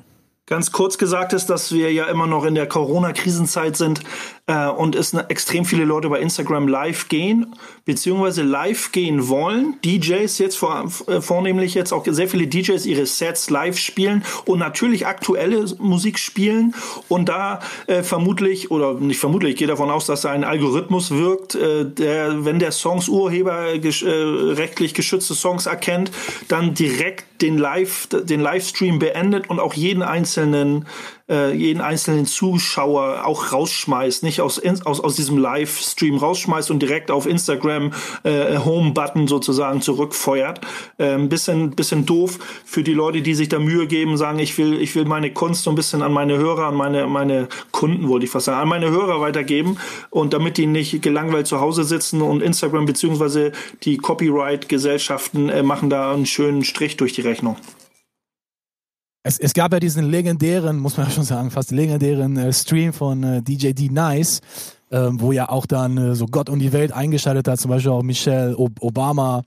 Ganz 0.46 0.72
kurz 0.72 0.98
gesagt 0.98 1.32
ist, 1.32 1.46
dass 1.46 1.72
wir 1.72 1.92
ja 1.92 2.06
immer 2.06 2.26
noch 2.26 2.44
in 2.44 2.56
der 2.56 2.66
Corona-Krisenzeit 2.66 3.76
sind 3.76 4.00
äh, 4.46 4.68
und 4.68 4.96
es 4.96 5.14
extrem 5.14 5.64
viele 5.64 5.84
Leute 5.84 6.08
bei 6.08 6.18
Instagram 6.18 6.66
live 6.66 7.08
gehen, 7.08 7.54
beziehungsweise 7.84 8.42
live 8.42 8.90
gehen 8.92 9.28
wollen. 9.28 9.76
DJs 9.84 10.36
jetzt 10.38 10.56
vor, 10.56 10.90
äh, 11.06 11.20
vornehmlich 11.20 11.74
jetzt 11.74 11.92
auch 11.92 12.04
sehr 12.04 12.28
viele 12.28 12.46
DJs 12.48 12.84
ihre 12.86 13.06
Sets 13.06 13.50
live 13.50 13.78
spielen 13.78 14.24
und 14.44 14.58
natürlich 14.58 15.06
aktuelle 15.06 15.64
Musik 15.78 16.18
spielen 16.18 16.74
und 17.08 17.28
da 17.28 17.60
äh, 17.86 18.02
vermutlich, 18.02 18.70
oder 18.70 18.94
nicht 18.94 19.20
vermutlich, 19.20 19.52
ich 19.52 19.58
gehe 19.58 19.68
davon 19.68 19.90
aus, 19.90 20.06
dass 20.06 20.22
da 20.22 20.30
ein 20.30 20.44
Algorithmus 20.44 21.12
wirkt, 21.12 21.54
äh, 21.54 21.84
der, 21.84 22.44
wenn 22.44 22.58
der 22.58 22.72
Songs 22.72 23.08
Urheber 23.08 23.78
gesch 23.78 24.02
äh, 24.02 24.10
rechtlich 24.10 24.94
geschützte 24.94 25.34
Songs 25.34 25.66
erkennt, 25.66 26.10
dann 26.48 26.74
direkt 26.74 27.42
den 27.42 27.58
Live, 27.58 28.08
den 28.08 28.40
Livestream 28.40 28.98
beendet 28.98 29.50
und 29.50 29.60
auch 29.60 29.74
jeden 29.74 30.02
einzelnen 30.02 30.86
äh, 31.32 31.52
jeden 31.54 31.80
einzelnen 31.80 32.26
Zuschauer 32.26 33.24
auch 33.24 33.52
rausschmeißt, 33.52 34.22
nicht 34.22 34.40
aus, 34.40 34.60
aus, 34.84 35.00
aus 35.00 35.16
diesem 35.16 35.38
Livestream 35.38 36.16
rausschmeißt 36.16 36.70
und 36.70 36.80
direkt 36.80 37.10
auf 37.10 37.26
Instagram 37.26 37.92
äh, 38.22 38.58
Home-Button 38.58 39.26
sozusagen 39.26 39.80
zurückfeuert. 39.80 40.60
Ein 40.98 41.28
bisschen, 41.28 41.70
bisschen 41.70 42.06
doof 42.06 42.38
für 42.64 42.82
die 42.82 42.92
Leute, 42.92 43.22
die 43.22 43.34
sich 43.34 43.48
da 43.48 43.58
Mühe 43.58 43.86
geben, 43.86 44.16
sagen, 44.16 44.38
ich 44.38 44.56
will, 44.58 44.80
ich 44.80 44.94
will 44.94 45.04
meine 45.04 45.32
Kunst 45.32 45.64
so 45.64 45.70
ein 45.70 45.76
bisschen 45.76 46.02
an 46.02 46.12
meine 46.12 46.36
Hörer, 46.36 46.66
an 46.66 46.74
meine, 46.74 47.06
meine 47.06 47.48
Kunden, 47.70 48.08
wollte 48.08 48.26
ich 48.26 48.30
fast 48.30 48.46
sagen, 48.46 48.60
an 48.60 48.68
meine 48.68 48.90
Hörer 48.90 49.20
weitergeben 49.20 49.78
und 50.10 50.32
damit 50.32 50.58
die 50.58 50.66
nicht 50.66 51.02
gelangweilt 51.02 51.46
zu 51.46 51.60
Hause 51.60 51.84
sitzen 51.84 52.22
und 52.22 52.42
Instagram 52.42 52.86
beziehungsweise 52.86 53.52
die 53.82 53.96
Copyright-Gesellschaften 53.96 55.48
äh, 55.48 55.62
machen 55.62 55.90
da 55.90 56.12
einen 56.12 56.26
schönen 56.26 56.64
Strich 56.64 56.96
durch 56.96 57.12
die 57.12 57.22
Rechnung. 57.22 57.56
Es, 59.24 59.38
es 59.38 59.54
gab 59.54 59.72
ja 59.72 59.78
diesen 59.78 60.04
legendären, 60.10 60.78
muss 60.78 60.96
man 60.96 61.06
ja 61.08 61.12
schon 61.12 61.24
sagen, 61.24 61.50
fast 61.50 61.70
legendären 61.70 62.36
äh, 62.36 62.52
Stream 62.52 62.92
von 62.92 63.22
äh, 63.22 63.42
DJ 63.42 63.72
D 63.72 63.88
Nice, 63.88 64.40
äh, 64.90 65.08
wo 65.12 65.32
ja 65.32 65.48
auch 65.48 65.66
dann 65.66 65.96
äh, 65.96 66.14
so 66.14 66.26
Gott 66.26 66.48
und 66.48 66.58
die 66.58 66.72
Welt 66.72 66.92
eingeschaltet 66.92 67.48
hat, 67.48 67.60
zum 67.60 67.70
Beispiel 67.70 67.92
auch 67.92 68.02
Michelle 68.02 68.56
Ob 68.56 68.82
Obama 68.82 69.42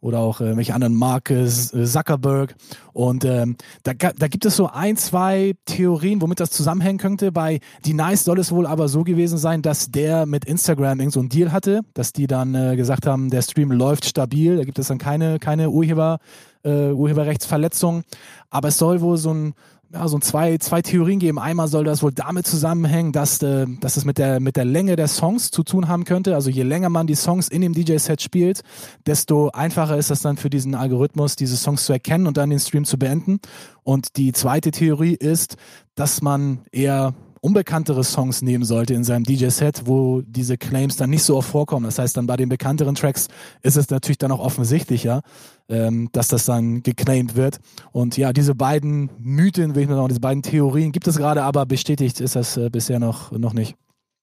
oder 0.00 0.20
auch 0.20 0.40
äh, 0.40 0.56
welche 0.56 0.74
anderen 0.74 0.94
Mark 0.94 1.30
äh, 1.30 1.46
Zuckerberg. 1.48 2.54
Und 2.92 3.24
ähm, 3.24 3.56
da, 3.82 3.94
da 3.94 4.28
gibt 4.28 4.44
es 4.44 4.54
so 4.54 4.68
ein, 4.68 4.96
zwei 4.96 5.54
Theorien, 5.64 6.20
womit 6.20 6.38
das 6.38 6.50
zusammenhängen 6.50 6.98
könnte. 6.98 7.32
Bei 7.32 7.60
Die 7.84 7.94
Nice 7.94 8.24
soll 8.24 8.38
es 8.38 8.52
wohl 8.52 8.66
aber 8.66 8.88
so 8.88 9.02
gewesen 9.02 9.38
sein, 9.38 9.62
dass 9.62 9.90
der 9.90 10.26
mit 10.26 10.44
Instagram 10.44 11.00
irgend 11.00 11.14
so 11.14 11.20
einen 11.20 11.30
Deal 11.30 11.50
hatte, 11.50 11.80
dass 11.94 12.12
die 12.12 12.26
dann 12.26 12.54
äh, 12.54 12.76
gesagt 12.76 13.06
haben, 13.06 13.30
der 13.30 13.42
Stream 13.42 13.72
läuft 13.72 14.04
stabil, 14.04 14.58
da 14.58 14.64
gibt 14.64 14.78
es 14.78 14.88
dann 14.88 14.98
keine, 14.98 15.38
keine 15.38 15.70
Urheber, 15.70 16.18
äh, 16.66 16.92
Urheberrechtsverletzung. 16.92 18.02
Aber 18.50 18.68
es 18.68 18.78
soll 18.78 19.00
wohl 19.00 19.16
so 19.16 19.32
ein 19.32 19.54
ja, 19.92 20.08
so 20.08 20.18
zwei, 20.18 20.58
zwei 20.58 20.82
Theorien 20.82 21.20
geben. 21.20 21.38
Einmal 21.38 21.68
soll 21.68 21.84
das 21.84 22.02
wohl 22.02 22.12
damit 22.12 22.46
zusammenhängen, 22.46 23.12
dass, 23.12 23.40
äh, 23.42 23.66
dass 23.80 23.96
es 23.96 24.04
mit 24.04 24.18
der, 24.18 24.40
mit 24.40 24.56
der 24.56 24.64
Länge 24.64 24.96
der 24.96 25.08
Songs 25.08 25.50
zu 25.50 25.62
tun 25.62 25.88
haben 25.88 26.04
könnte. 26.04 26.34
Also 26.34 26.50
je 26.50 26.64
länger 26.64 26.88
man 26.88 27.06
die 27.06 27.14
Songs 27.14 27.48
in 27.48 27.62
dem 27.62 27.72
DJ-Set 27.72 28.20
spielt, 28.20 28.62
desto 29.06 29.50
einfacher 29.50 29.96
ist 29.96 30.10
es 30.10 30.22
dann 30.22 30.36
für 30.36 30.50
diesen 30.50 30.74
Algorithmus, 30.74 31.36
diese 31.36 31.56
Songs 31.56 31.86
zu 31.86 31.92
erkennen 31.92 32.26
und 32.26 32.36
dann 32.36 32.50
den 32.50 32.58
Stream 32.58 32.84
zu 32.84 32.98
beenden. 32.98 33.38
Und 33.84 34.16
die 34.16 34.32
zweite 34.32 34.72
Theorie 34.72 35.14
ist, 35.14 35.56
dass 35.94 36.20
man 36.20 36.60
eher 36.72 37.14
unbekanntere 37.46 38.02
Songs 38.02 38.42
nehmen 38.42 38.64
sollte 38.64 38.92
in 38.92 39.04
seinem 39.04 39.22
DJ-Set, 39.22 39.82
wo 39.84 40.20
diese 40.22 40.58
Claims 40.58 40.96
dann 40.96 41.10
nicht 41.10 41.22
so 41.22 41.36
oft 41.36 41.48
vorkommen. 41.48 41.84
Das 41.84 41.96
heißt, 42.00 42.16
dann 42.16 42.26
bei 42.26 42.36
den 42.36 42.48
bekannteren 42.48 42.96
Tracks 42.96 43.28
ist 43.62 43.76
es 43.76 43.88
natürlich 43.88 44.18
dann 44.18 44.32
auch 44.32 44.40
offensichtlicher, 44.40 45.22
ähm, 45.68 46.08
dass 46.10 46.26
das 46.26 46.44
dann 46.44 46.82
geclaimed 46.82 47.36
wird. 47.36 47.60
Und 47.92 48.16
ja, 48.16 48.32
diese 48.32 48.56
beiden 48.56 49.10
Mythen, 49.20 49.76
will 49.76 49.82
ich 49.84 49.88
mal 49.88 49.94
sagen, 49.94 50.08
diese 50.08 50.20
beiden 50.20 50.42
Theorien 50.42 50.90
gibt 50.90 51.06
es 51.06 51.18
gerade, 51.18 51.44
aber 51.44 51.66
bestätigt 51.66 52.20
ist 52.20 52.34
das 52.34 52.56
äh, 52.56 52.68
bisher 52.68 52.98
noch, 52.98 53.30
noch 53.30 53.52
nicht. 53.52 53.76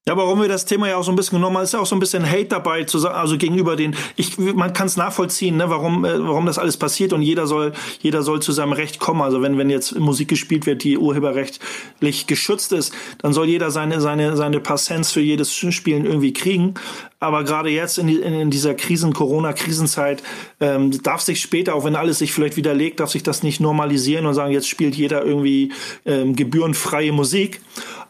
Ja, 0.06 0.18
warum 0.18 0.42
wir 0.42 0.48
das 0.48 0.66
Thema 0.66 0.86
ja 0.86 0.98
auch 0.98 1.02
so 1.02 1.10
ein 1.10 1.16
bisschen 1.16 1.38
genommen 1.38 1.56
haben, 1.56 1.64
ist 1.64 1.72
ja 1.72 1.80
auch 1.80 1.86
so 1.86 1.96
ein 1.96 1.98
bisschen 1.98 2.30
Hate 2.30 2.44
dabei, 2.44 2.84
zu, 2.84 3.08
also 3.08 3.38
gegenüber 3.38 3.74
den, 3.74 3.96
ich, 4.16 4.36
man 4.36 4.74
kann 4.74 4.86
es 4.86 4.98
nachvollziehen, 4.98 5.56
ne, 5.56 5.70
warum, 5.70 6.04
äh, 6.04 6.22
warum 6.22 6.44
das 6.44 6.58
alles 6.58 6.76
passiert 6.76 7.14
und 7.14 7.22
jeder 7.22 7.46
soll, 7.46 7.72
jeder 8.02 8.22
soll 8.22 8.42
zu 8.42 8.52
seinem 8.52 8.74
Recht 8.74 8.98
kommen. 8.98 9.22
Also 9.22 9.40
wenn, 9.40 9.56
wenn 9.56 9.70
jetzt 9.70 9.98
Musik 9.98 10.28
gespielt 10.28 10.66
wird, 10.66 10.84
die 10.84 10.98
urheberrechtlich 10.98 12.26
geschützt 12.26 12.72
ist, 12.72 12.92
dann 13.16 13.32
soll 13.32 13.48
jeder 13.48 13.70
seine, 13.70 14.02
seine, 14.02 14.36
seine 14.36 14.60
paar 14.60 14.76
Cents 14.76 15.10
für 15.10 15.22
jedes 15.22 15.54
Spielen 15.54 16.04
irgendwie 16.04 16.34
kriegen. 16.34 16.74
Aber 17.18 17.42
gerade 17.42 17.70
jetzt 17.70 17.96
in, 17.96 18.08
in, 18.10 18.34
in 18.34 18.50
dieser 18.50 18.74
Krisen, 18.74 19.14
Corona-Krisenzeit, 19.14 20.22
ähm, 20.60 21.02
darf 21.02 21.22
sich 21.22 21.40
später, 21.40 21.74
auch 21.74 21.86
wenn 21.86 21.96
alles 21.96 22.18
sich 22.18 22.34
vielleicht 22.34 22.58
widerlegt, 22.58 23.00
darf 23.00 23.08
sich 23.08 23.22
das 23.22 23.42
nicht 23.42 23.58
normalisieren 23.58 24.26
und 24.26 24.34
sagen, 24.34 24.52
jetzt 24.52 24.68
spielt 24.68 24.94
jeder 24.96 25.24
irgendwie 25.24 25.72
ähm, 26.04 26.36
gebührenfreie 26.36 27.12
Musik. 27.12 27.62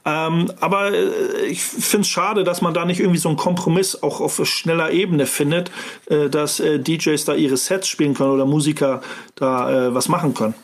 Ähm, 0.04 0.50
aber 0.60 0.92
äh, 0.92 1.46
ich 1.46 1.62
finde 1.62 2.02
es 2.02 2.08
schade, 2.08 2.44
dass 2.44 2.60
man 2.60 2.74
da 2.74 2.84
nicht 2.84 3.00
irgendwie 3.00 3.18
so 3.18 3.28
einen 3.28 3.38
Kompromiss 3.38 4.02
auch 4.02 4.20
auf 4.20 4.40
schneller 4.46 4.90
Ebene 4.90 5.26
findet, 5.26 5.70
äh, 6.06 6.28
dass 6.28 6.60
äh, 6.60 6.78
DJs 6.78 7.24
da 7.24 7.34
ihre 7.34 7.56
Sets 7.56 7.88
spielen 7.88 8.14
können 8.14 8.30
oder 8.30 8.44
Musiker 8.44 9.00
da 9.34 9.88
äh, 9.88 9.94
was 9.94 10.08
machen 10.08 10.34
können. 10.34 10.54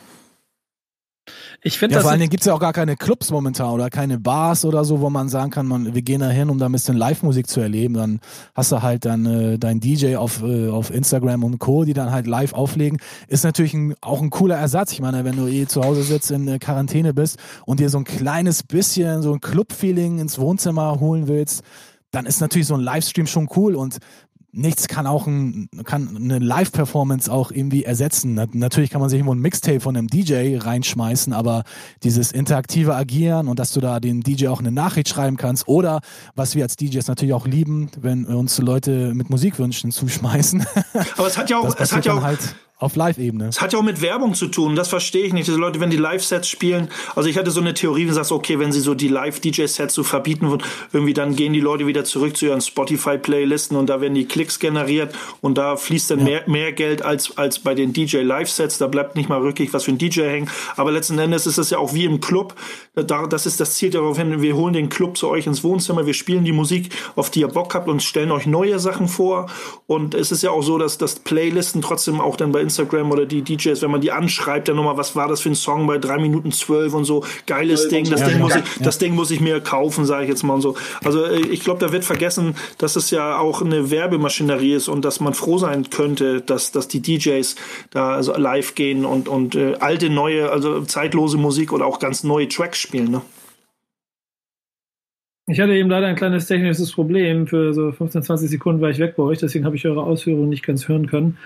Ich 1.63 1.77
finde 1.77 1.93
ja, 1.93 1.97
das. 1.97 2.03
Vor 2.03 2.11
allen 2.11 2.19
Dingen 2.19 2.31
gibt 2.31 2.41
es 2.41 2.47
ja 2.47 2.55
auch 2.55 2.59
gar 2.59 2.73
keine 2.73 2.97
Clubs 2.97 3.29
momentan 3.29 3.71
oder 3.71 3.91
keine 3.91 4.19
Bars 4.19 4.65
oder 4.65 4.83
so, 4.83 4.99
wo 4.99 5.11
man 5.11 5.29
sagen 5.29 5.51
kann, 5.51 5.67
man, 5.67 5.93
wir 5.93 6.01
gehen 6.01 6.21
da 6.21 6.29
hin, 6.29 6.49
um 6.49 6.57
da 6.57 6.65
ein 6.65 6.71
bisschen 6.71 6.97
Live-Musik 6.97 7.47
zu 7.47 7.59
erleben. 7.59 7.93
Dann 7.93 8.19
hast 8.55 8.71
du 8.71 8.81
halt 8.81 9.05
dann 9.05 9.25
äh, 9.27 9.59
dein 9.59 9.79
DJ 9.79 10.15
auf, 10.15 10.41
äh, 10.41 10.69
auf 10.69 10.91
Instagram 10.91 11.43
und 11.43 11.59
Co., 11.59 11.83
die 11.83 11.93
dann 11.93 12.11
halt 12.11 12.25
live 12.25 12.53
auflegen. 12.53 12.99
Ist 13.27 13.43
natürlich 13.43 13.75
ein, 13.75 13.93
auch 14.01 14.21
ein 14.23 14.31
cooler 14.31 14.55
Ersatz. 14.55 14.91
Ich 14.93 15.01
meine, 15.01 15.23
wenn 15.23 15.35
du 15.35 15.47
eh 15.47 15.67
zu 15.67 15.83
Hause 15.83 16.01
sitzt, 16.01 16.31
in 16.31 16.47
äh, 16.47 16.57
Quarantäne 16.57 17.13
bist 17.13 17.37
und 17.65 17.79
dir 17.79 17.89
so 17.89 17.99
ein 17.99 18.05
kleines 18.05 18.63
bisschen 18.63 19.21
so 19.21 19.31
ein 19.31 19.39
Club-Feeling 19.39 20.17
ins 20.17 20.39
Wohnzimmer 20.39 20.99
holen 20.99 21.27
willst, 21.27 21.61
dann 22.09 22.25
ist 22.25 22.41
natürlich 22.41 22.67
so 22.67 22.73
ein 22.73 22.81
Livestream 22.81 23.27
schon 23.27 23.47
cool 23.55 23.75
und 23.75 23.99
nichts 24.53 24.87
kann 24.87 25.07
auch 25.07 25.27
ein, 25.27 25.69
kann 25.85 26.15
eine 26.15 26.39
Live-Performance 26.39 27.31
auch 27.31 27.51
irgendwie 27.51 27.83
ersetzen. 27.83 28.33
Natürlich 28.53 28.89
kann 28.89 29.01
man 29.01 29.09
sich 29.09 29.17
irgendwo 29.17 29.33
ein 29.33 29.39
Mixtape 29.39 29.79
von 29.79 29.95
einem 29.95 30.07
DJ 30.07 30.57
reinschmeißen, 30.57 31.33
aber 31.33 31.63
dieses 32.03 32.31
interaktive 32.31 32.95
Agieren 32.95 33.47
und 33.47 33.59
dass 33.59 33.71
du 33.71 33.79
da 33.79 33.99
den 33.99 34.21
DJ 34.21 34.47
auch 34.47 34.59
eine 34.59 34.71
Nachricht 34.71 35.09
schreiben 35.09 35.37
kannst 35.37 35.67
oder 35.67 36.01
was 36.35 36.55
wir 36.55 36.63
als 36.63 36.75
DJs 36.75 37.07
natürlich 37.07 37.33
auch 37.33 37.47
lieben, 37.47 37.89
wenn 37.99 38.25
uns 38.25 38.57
Leute 38.57 39.13
mit 39.13 39.29
Musikwünschen 39.29 39.91
zuschmeißen. 39.91 40.65
Aber 41.17 41.27
es 41.27 41.37
hat 41.37 41.49
ja 41.49 41.57
auch, 41.57 41.75
es 41.79 41.91
hat 41.93 42.05
ja 42.05 42.13
auch, 42.13 42.21
halt 42.21 42.55
auf 42.81 42.95
Live-Ebene. 42.95 43.47
Es 43.47 43.61
hat 43.61 43.73
ja 43.73 43.79
auch 43.79 43.83
mit 43.83 44.01
Werbung 44.01 44.33
zu 44.33 44.47
tun, 44.47 44.75
das 44.75 44.87
verstehe 44.87 45.23
ich 45.23 45.33
nicht. 45.33 45.47
Diese 45.47 45.57
Leute, 45.57 45.79
wenn 45.79 45.91
die 45.91 45.97
Live-Sets 45.97 46.47
spielen, 46.47 46.89
also 47.15 47.29
ich 47.29 47.37
hatte 47.37 47.51
so 47.51 47.61
eine 47.61 47.75
Theorie, 47.75 48.03
wie 48.03 48.07
du 48.07 48.13
sagst, 48.13 48.31
okay, 48.31 48.57
wenn 48.57 48.71
sie 48.71 48.79
so 48.79 48.95
die 48.95 49.07
Live-DJ-Sets 49.07 49.93
so 49.93 50.03
verbieten, 50.03 50.57
irgendwie 50.91 51.13
dann 51.13 51.35
gehen 51.35 51.53
die 51.53 51.59
Leute 51.59 51.85
wieder 51.85 52.03
zurück 52.03 52.35
zu 52.35 52.47
ihren 52.47 52.59
Spotify-Playlisten 52.59 53.77
und 53.77 53.87
da 53.87 54.01
werden 54.01 54.15
die 54.15 54.25
Klicks 54.25 54.57
generiert 54.59 55.13
und 55.41 55.59
da 55.59 55.75
fließt 55.75 56.09
dann 56.09 56.19
ja. 56.19 56.25
mehr, 56.25 56.43
mehr 56.47 56.71
Geld 56.71 57.03
als, 57.03 57.37
als 57.37 57.59
bei 57.59 57.75
den 57.75 57.93
DJ-Live-Sets. 57.93 58.79
Da 58.79 58.87
bleibt 58.87 59.15
nicht 59.15 59.29
mal 59.29 59.43
wirklich 59.43 59.71
was 59.73 59.83
für 59.83 59.91
ein 59.91 59.99
DJ 59.99 60.21
hängen. 60.21 60.49
Aber 60.75 60.91
letzten 60.91 61.19
Endes 61.19 61.45
ist 61.45 61.59
es 61.59 61.69
ja 61.69 61.77
auch 61.77 61.93
wie 61.93 62.05
im 62.05 62.19
Club. 62.19 62.55
Da, 62.95 63.27
das 63.27 63.45
ist 63.45 63.59
das 63.59 63.75
Ziel 63.75 63.91
darauf 63.91 64.17
hin, 64.17 64.41
wir 64.41 64.55
holen 64.55 64.73
den 64.73 64.89
Club 64.89 65.17
zu 65.17 65.29
euch 65.29 65.45
ins 65.45 65.63
Wohnzimmer, 65.63 66.07
wir 66.07 66.15
spielen 66.15 66.45
die 66.45 66.51
Musik, 66.51 66.89
auf 67.15 67.29
die 67.29 67.41
ihr 67.41 67.47
Bock 67.47 67.75
habt 67.75 67.87
und 67.87 68.01
stellen 68.01 68.31
euch 68.31 68.47
neue 68.47 68.79
Sachen 68.79 69.07
vor. 69.07 69.47
Und 69.85 70.15
es 70.15 70.31
ist 70.31 70.41
ja 70.41 70.49
auch 70.49 70.63
so, 70.63 70.79
dass, 70.79 70.97
dass 70.97 71.19
Playlisten 71.19 71.83
trotzdem 71.83 72.19
auch 72.19 72.35
dann 72.35 72.51
bei 72.51 72.70
Instagram 72.71 73.11
oder 73.11 73.25
die 73.25 73.41
DJs, 73.41 73.81
wenn 73.81 73.91
man 73.91 74.01
die 74.01 74.11
anschreibt, 74.11 74.67
dann 74.69 74.77
nochmal, 74.77 74.97
was 74.97 75.15
war 75.15 75.27
das 75.27 75.41
für 75.41 75.49
ein 75.49 75.55
Song 75.55 75.87
bei 75.87 75.97
drei 75.97 76.17
Minuten 76.17 76.51
zwölf 76.51 76.93
und 76.93 77.05
so, 77.05 77.23
geiles 77.45 77.89
Ding, 77.89 78.09
das, 78.09 78.21
ja, 78.21 78.29
Ding, 78.29 78.39
muss 78.39 78.55
ich, 78.55 78.61
ja. 78.61 78.83
das 78.83 78.97
Ding 78.97 79.13
muss 79.13 79.31
ich 79.31 79.41
mir 79.41 79.59
kaufen, 79.59 80.05
sage 80.05 80.23
ich 80.23 80.29
jetzt 80.29 80.43
mal 80.43 80.53
und 80.53 80.61
so. 80.61 80.75
Also 81.03 81.25
äh, 81.25 81.39
ich 81.39 81.61
glaube, 81.61 81.79
da 81.79 81.91
wird 81.91 82.05
vergessen, 82.05 82.55
dass 82.77 82.95
es 82.95 83.11
ja 83.11 83.37
auch 83.37 83.61
eine 83.61 83.91
Werbemaschinerie 83.91 84.73
ist 84.73 84.87
und 84.87 85.03
dass 85.03 85.19
man 85.19 85.33
froh 85.33 85.57
sein 85.57 85.89
könnte, 85.89 86.41
dass, 86.41 86.71
dass 86.71 86.87
die 86.87 87.01
DJs 87.01 87.55
da 87.91 88.11
also 88.11 88.35
live 88.35 88.75
gehen 88.75 89.05
und, 89.05 89.27
und 89.27 89.55
äh, 89.55 89.75
alte, 89.79 90.09
neue, 90.09 90.49
also 90.49 90.81
zeitlose 90.81 91.37
Musik 91.37 91.73
oder 91.73 91.85
auch 91.85 91.99
ganz 91.99 92.23
neue 92.23 92.47
Tracks 92.47 92.79
spielen. 92.79 93.11
Ne? 93.11 93.21
Ich 95.47 95.59
hatte 95.59 95.73
eben 95.73 95.89
leider 95.89 96.07
ein 96.07 96.15
kleines 96.15 96.47
technisches 96.47 96.93
Problem. 96.93 97.45
Für 97.45 97.73
so 97.73 97.91
15, 97.91 98.23
20 98.23 98.49
Sekunden 98.49 98.81
war 98.81 98.89
ich 98.89 98.99
weg 98.99 99.15
bei 99.17 99.23
euch, 99.23 99.39
deswegen 99.39 99.65
habe 99.65 99.75
ich 99.75 99.85
eure 99.85 100.03
Ausführungen 100.03 100.49
nicht 100.49 100.63
ganz 100.63 100.87
hören 100.87 101.07
können. 101.07 101.37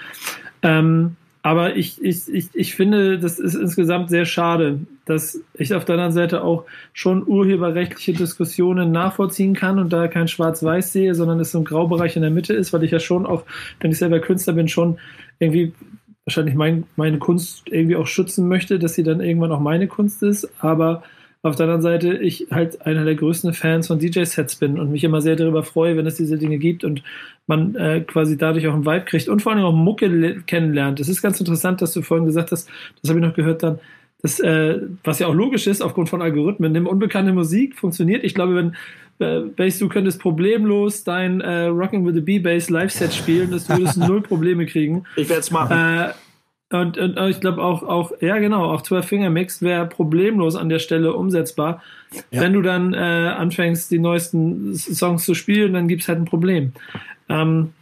Ähm, 0.66 1.16
aber 1.44 1.76
ich, 1.76 2.04
ich, 2.04 2.28
ich, 2.28 2.50
ich 2.54 2.74
finde, 2.74 3.20
das 3.20 3.38
ist 3.38 3.54
insgesamt 3.54 4.10
sehr 4.10 4.26
schade, 4.26 4.80
dass 5.06 5.40
ich 5.54 5.76
auf 5.76 5.86
der 5.86 5.94
anderen 5.94 6.12
Seite 6.12 6.44
auch 6.44 6.66
schon 6.92 7.26
urheberrechtliche 7.28 8.14
Diskussionen 8.14 8.92
nachvollziehen 8.92 9.54
kann 9.54 9.78
und 9.78 9.94
da 9.94 10.08
kein 10.08 10.28
Schwarz-Weiß 10.28 10.92
sehe, 10.92 11.14
sondern 11.14 11.40
es 11.40 11.52
so 11.52 11.60
ein 11.60 11.66
Graubereich 11.66 12.16
in 12.16 12.24
der 12.24 12.32
Mitte 12.32 12.56
ist, 12.56 12.74
weil 12.74 12.84
ich 12.84 12.90
ja 12.90 13.00
schon 13.00 13.28
auch, 13.28 13.44
wenn 13.80 13.92
ich 13.92 14.00
selber 14.00 14.20
Künstler 14.20 14.54
bin, 14.54 14.68
schon 14.68 14.98
irgendwie 15.38 15.72
wahrscheinlich 16.26 16.56
mein, 16.56 16.86
meine 16.96 17.20
Kunst 17.20 17.62
irgendwie 17.68 17.96
auch 17.96 18.08
schützen 18.08 18.48
möchte, 18.48 18.80
dass 18.80 18.96
sie 18.96 19.04
dann 19.04 19.22
irgendwann 19.22 19.52
auch 19.52 19.60
meine 19.60 19.88
Kunst 19.88 20.24
ist. 20.24 20.50
Aber 20.64 21.04
auf 21.46 21.56
der 21.56 21.66
anderen 21.66 21.82
Seite 21.82 22.18
ich 22.18 22.48
halt 22.52 22.86
einer 22.86 23.06
der 23.06 23.16
größten 23.16 23.54
Fans 23.54 23.88
von 23.88 24.00
DJ-Sets 24.00 24.56
bin 24.56 24.80
und 24.80 24.92
mich 24.92 25.04
immer 25.04 25.22
sehr 25.22 25.36
darüber 25.36 25.64
freue, 25.64 25.96
wenn 25.96 26.08
es 26.08 26.16
diese 26.16 26.38
Dinge 26.38 26.58
gibt 26.58 26.84
und 26.84 27.04
man 27.46 27.76
äh, 27.76 28.02
quasi 28.02 28.38
dadurch 28.38 28.68
auch 28.68 28.74
einen 28.74 28.86
Vibe 28.86 29.06
kriegt 29.06 29.30
und 29.30 29.42
vor 29.42 29.52
allem 29.52 29.64
auch 29.64 29.74
Mucke 29.74 30.42
kennenlernt. 30.48 31.00
Das 31.00 31.08
ist 31.08 31.22
ganz 31.22 31.40
interessant, 31.40 31.82
dass 31.82 31.94
du 31.94 32.02
vorhin 32.02 32.26
gesagt 32.26 32.52
hast, 32.52 32.68
das 33.02 33.10
habe 33.10 33.20
ich 33.20 33.26
noch 33.26 33.36
gehört 33.36 33.62
dann, 33.62 33.80
das, 34.24 34.40
äh, 34.40 34.80
was 35.04 35.20
ja 35.20 35.28
auch 35.28 35.36
logisch 35.36 35.68
ist 35.68 35.84
aufgrund 35.84 36.10
von 36.10 36.24
Algorithmen, 36.24 36.72
nimm 36.72 36.88
unbekannte 36.88 37.32
Musik, 37.32 37.78
funktioniert. 37.78 38.24
Ich 38.24 38.34
glaube, 38.34 38.56
wenn 38.56 38.76
äh, 39.20 39.42
Bass, 39.42 39.78
du 39.78 39.88
könntest 39.88 40.20
problemlos 40.20 41.04
dein 41.04 41.42
äh, 41.42 41.66
Rocking 41.66 42.08
with 42.08 42.16
the 42.16 42.22
B-Bass 42.22 42.72
Live-Set 42.72 43.14
spielen, 43.14 43.52
dass 43.52 43.68
du 43.68 43.78
würdest 43.78 43.98
null 44.00 44.22
Probleme 44.22 44.66
kriegen. 44.66 45.04
Ich 45.16 45.30
werde 45.30 45.42
es 45.42 45.52
machen. 45.52 45.78
Äh, 46.70 46.78
und, 46.78 46.98
und, 46.98 47.18
ich 47.30 47.40
glaube 47.40 47.64
auch, 47.64 47.84
auch, 47.84 48.12
ja 48.22 48.38
genau, 48.38 48.72
auch 48.72 48.82
12 48.82 49.06
Finger 49.06 49.30
Mix 49.30 49.62
wäre 49.62 49.86
problemlos 49.86 50.56
an 50.56 50.70
der 50.70 50.80
Stelle 50.80 51.14
umsetzbar. 51.14 51.82
Ja. 52.32 52.42
Wenn 52.42 52.54
du 52.54 52.62
dann 52.62 52.94
äh, 52.94 52.98
anfängst, 52.98 53.92
die 53.92 54.00
neuesten 54.00 54.76
Songs 54.76 55.26
zu 55.26 55.34
spielen, 55.34 55.74
dann 55.74 55.88
gibt 55.88 56.04
es 56.04 56.08
halt 56.08 56.20
ein 56.20 56.26
Problem. 56.26 56.74
Ähm, 57.30 57.74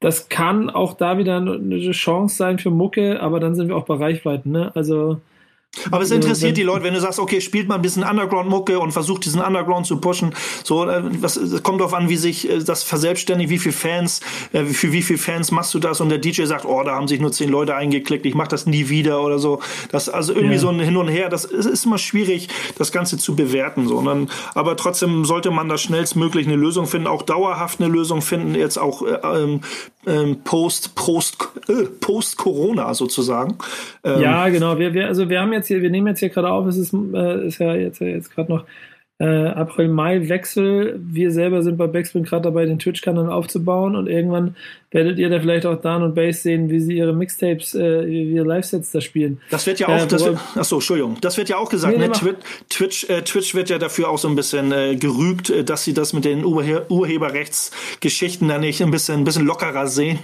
das 0.00 0.28
kann 0.28 0.68
auch 0.68 0.94
da 0.94 1.16
wieder 1.18 1.36
eine 1.36 1.92
Chance 1.92 2.36
sein 2.36 2.58
für 2.58 2.70
Mucke, 2.70 3.20
aber 3.20 3.38
dann 3.38 3.54
sind 3.54 3.68
wir 3.68 3.76
auch 3.76 3.86
bei 3.86 3.94
Reichweiten. 3.94 4.50
Ne? 4.50 4.72
Also 4.74 5.20
aber 5.90 6.02
es 6.02 6.10
interessiert 6.10 6.58
die 6.58 6.62
Leute, 6.62 6.84
wenn 6.84 6.92
du 6.92 7.00
sagst, 7.00 7.18
okay, 7.18 7.40
spielt 7.40 7.66
mal 7.66 7.76
ein 7.76 7.82
bisschen 7.82 8.02
Underground-Mucke 8.02 8.78
und 8.78 8.92
versucht 8.92 9.24
diesen 9.24 9.40
Underground 9.40 9.86
zu 9.86 9.96
pushen. 9.96 10.34
So, 10.64 10.86
äh, 10.86 11.02
was, 11.22 11.36
es 11.36 11.62
kommt 11.62 11.80
darauf 11.80 11.94
an, 11.94 12.10
wie 12.10 12.16
sich 12.16 12.48
äh, 12.48 12.58
das 12.58 12.82
verselbstständigt, 12.82 13.48
wie 13.48 13.58
viele 13.58 13.72
Fans, 13.72 14.20
äh, 14.52 14.64
für 14.64 14.92
wie 14.92 15.00
viele 15.00 15.18
Fans 15.18 15.50
machst 15.50 15.72
du 15.72 15.78
das? 15.78 16.02
Und 16.02 16.10
der 16.10 16.18
DJ 16.18 16.44
sagt, 16.44 16.66
oh, 16.66 16.82
da 16.82 16.94
haben 16.94 17.08
sich 17.08 17.20
nur 17.20 17.32
zehn 17.32 17.48
Leute 17.48 17.74
eingeklickt, 17.74 18.26
ich 18.26 18.34
mach 18.34 18.48
das 18.48 18.66
nie 18.66 18.90
wieder 18.90 19.22
oder 19.22 19.38
so. 19.38 19.60
Das, 19.90 20.10
also 20.10 20.34
irgendwie 20.34 20.54
ja. 20.54 20.60
so 20.60 20.68
ein 20.68 20.78
Hin 20.78 20.96
und 20.98 21.08
Her, 21.08 21.30
das 21.30 21.46
ist, 21.46 21.64
ist 21.64 21.86
immer 21.86 21.98
schwierig, 21.98 22.48
das 22.76 22.92
Ganze 22.92 23.16
zu 23.16 23.34
bewerten. 23.34 23.88
So. 23.88 23.96
Und 23.96 24.04
dann, 24.04 24.30
aber 24.54 24.76
trotzdem 24.76 25.24
sollte 25.24 25.50
man 25.50 25.70
da 25.70 25.78
schnellstmöglich 25.78 26.46
eine 26.46 26.56
Lösung 26.56 26.86
finden, 26.86 27.06
auch 27.06 27.22
dauerhaft 27.22 27.80
eine 27.80 27.90
Lösung 27.90 28.20
finden, 28.20 28.54
jetzt 28.54 28.76
auch 28.76 29.02
ähm, 29.24 29.60
ähm, 30.06 30.40
post, 30.44 30.94
post, 30.94 31.36
äh, 31.68 31.84
post 32.00 32.36
Corona 32.36 32.92
sozusagen. 32.94 33.56
Ähm, 34.04 34.20
ja, 34.20 34.48
genau. 34.48 34.78
Wir, 34.78 34.94
wir, 34.94 35.06
also 35.06 35.28
wir 35.28 35.40
haben 35.40 35.52
jetzt 35.52 35.61
hier, 35.68 35.82
wir 35.82 35.90
nehmen 35.90 36.06
jetzt 36.08 36.20
hier 36.20 36.30
gerade 36.30 36.50
auf, 36.50 36.66
es 36.66 36.76
ist, 36.76 36.94
äh, 36.94 37.46
ist 37.46 37.58
ja 37.58 37.74
jetzt, 37.74 38.00
jetzt 38.00 38.34
gerade 38.34 38.52
noch 38.52 38.66
äh, 39.18 39.46
April, 39.48 39.88
Mai 39.88 40.28
Wechsel. 40.28 41.00
Wir 41.02 41.30
selber 41.30 41.62
sind 41.62 41.76
bei 41.76 41.86
Backspin 41.86 42.24
gerade 42.24 42.42
dabei, 42.42 42.66
den 42.66 42.78
Twitch-Kanal 42.78 43.30
aufzubauen 43.30 43.96
und 43.96 44.08
irgendwann 44.08 44.56
werdet 44.92 45.18
ihr 45.18 45.28
da 45.28 45.40
vielleicht 45.40 45.66
auch 45.66 45.80
Dan 45.80 46.02
und 46.02 46.14
Bass 46.14 46.42
sehen, 46.42 46.70
wie 46.70 46.80
sie 46.80 46.96
ihre 46.96 47.12
Mixtapes, 47.12 47.74
äh, 47.74 48.04
ihre 48.04 48.46
Live-Sets 48.46 48.92
da 48.92 49.00
spielen. 49.00 49.40
Das 49.50 49.66
wird 49.66 49.80
ja 49.80 49.88
auch, 49.88 50.02
äh, 50.02 50.06
das 50.06 50.24
wird, 50.24 50.38
achso, 50.54 50.76
Entschuldigung, 50.76 51.16
das 51.20 51.36
wird 51.36 51.48
ja 51.48 51.56
auch 51.56 51.68
gesagt, 51.68 51.96
nee, 51.96 52.06
ne? 52.06 52.12
Twitch, 52.68 53.08
äh, 53.08 53.22
Twitch 53.22 53.54
wird 53.54 53.70
ja 53.70 53.78
dafür 53.78 54.08
auch 54.08 54.18
so 54.18 54.28
ein 54.28 54.36
bisschen 54.36 54.72
äh, 54.72 54.96
gerügt, 54.96 55.50
äh, 55.50 55.64
dass 55.64 55.84
sie 55.84 55.94
das 55.94 56.12
mit 56.12 56.24
den 56.24 56.44
Urhe 56.44 56.86
Urheberrechtsgeschichten 56.88 58.48
da 58.48 58.58
nicht 58.58 58.82
ein 58.82 58.90
bisschen, 58.90 59.20
ein 59.20 59.24
bisschen 59.24 59.46
lockerer 59.46 59.86
sehen 59.86 60.18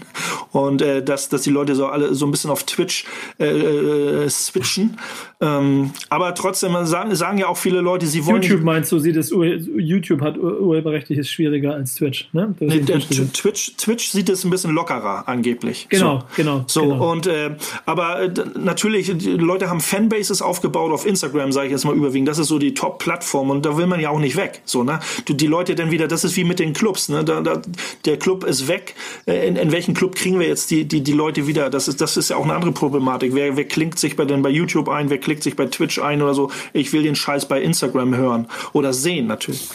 und 0.53 0.83
äh, 0.83 1.03
dass, 1.03 1.29
dass 1.29 1.43
die 1.43 1.51
Leute 1.51 1.75
so 1.75 1.87
alle 1.87 2.15
so 2.15 2.27
ein 2.27 2.31
bisschen 2.31 2.51
auf 2.51 2.65
Twitch 2.65 3.05
äh, 3.39 3.47
äh, 3.47 4.29
switchen. 4.29 4.99
Ähm, 5.41 5.93
aber 6.09 6.35
trotzdem 6.35 6.75
sagen, 6.85 7.15
sagen 7.15 7.39
ja 7.39 7.47
auch 7.47 7.57
viele 7.57 7.81
Leute, 7.81 8.07
sie 8.07 8.27
wollen. 8.27 8.43
YouTube 8.43 8.63
meinst 8.63 8.93
du, 8.93 8.99
sieht 8.99 9.17
es, 9.17 9.31
YouTube 9.31 10.21
hat 10.21 10.37
urheberrechtliches 10.37 11.31
schwieriger 11.31 11.75
als 11.75 11.95
Twitch, 11.95 12.29
ne? 12.33 12.55
Nee, 12.61 12.81
Twitch, 12.81 13.77
Twitch 13.77 14.11
sieht 14.11 14.29
es 14.29 14.45
ein 14.45 14.51
bisschen 14.51 14.58
lockerer, 14.65 15.25
angeblich. 15.27 15.87
Genau, 15.89 16.21
so. 16.21 16.25
genau. 16.37 16.65
So, 16.67 16.83
genau. 16.83 17.13
und 17.13 17.27
äh, 17.27 17.57
aber 17.87 18.23
äh, 18.23 18.31
natürlich, 18.59 19.17
die 19.17 19.31
Leute 19.33 19.71
haben 19.71 19.81
Fanbases 19.81 20.43
aufgebaut 20.43 20.93
auf 20.93 21.07
Instagram, 21.07 21.53
sage 21.53 21.67
ich 21.67 21.73
jetzt 21.73 21.85
mal 21.85 21.95
überwiegend. 21.95 22.29
Das 22.29 22.39
ist 22.39 22.49
so 22.49 22.59
die 22.59 22.75
Top-Plattform 22.75 23.51
und 23.51 23.65
da 23.65 23.77
will 23.77 23.87
man 23.87 24.01
ja 24.01 24.11
auch 24.11 24.19
nicht 24.19 24.37
weg. 24.37 24.63
So, 24.65 24.85
ne? 24.85 25.01
Du, 25.25 25.35
die 25.35 25.47
Leute 25.47 25.75
dann 25.75 25.91
wieder, 25.91 26.09
das 26.09 26.25
ist 26.25 26.37
wie 26.37 26.45
mit 26.45 26.59
den 26.59 26.73
Clubs, 26.73 27.09
ne? 27.09 27.25
Da, 27.25 27.41
da, 27.41 27.61
der 28.05 28.19
Club 28.19 28.45
ist 28.45 28.69
weg. 28.69 28.95
Äh, 29.27 29.49
in, 29.49 29.57
in 29.57 29.73
welchen 29.73 29.95
Club 29.95 30.15
kriegen 30.15 30.39
wir 30.39 30.47
jetzt 30.47 30.71
die, 30.71 30.85
die, 30.85 31.03
die 31.03 31.13
Leute 31.13 31.47
wieder? 31.47 31.71
Das 31.71 31.89
ist, 31.89 32.01
das 32.01 32.17
ist 32.17 32.31
ja 32.31 32.37
auch 32.37 32.45
eine 32.45 32.55
andere 32.55 32.73
Problematik. 32.73 33.35
Wer, 33.35 33.57
wer 33.57 33.65
klingt 33.65 33.99
sich 33.99 34.17
bei, 34.17 34.25
denn 34.25 34.43
bei 34.43 34.51
YouTube 34.51 34.89
ein, 34.89 35.11
wer 35.11 35.19
klickt 35.19 35.43
sich 35.43 35.57
bei 35.57 35.67
Twitch 35.67 35.99
ein 35.99 36.23
oder 36.23 36.35
so. 36.35 36.51
Ich 36.73 36.93
will 36.93 37.03
den 37.03 37.15
Scheiß 37.15 37.47
bei 37.49 37.61
Instagram 37.61 38.17
hören 38.17 38.49
oder 38.73 38.93
sehen 38.93 39.27
natürlich. 39.27 39.69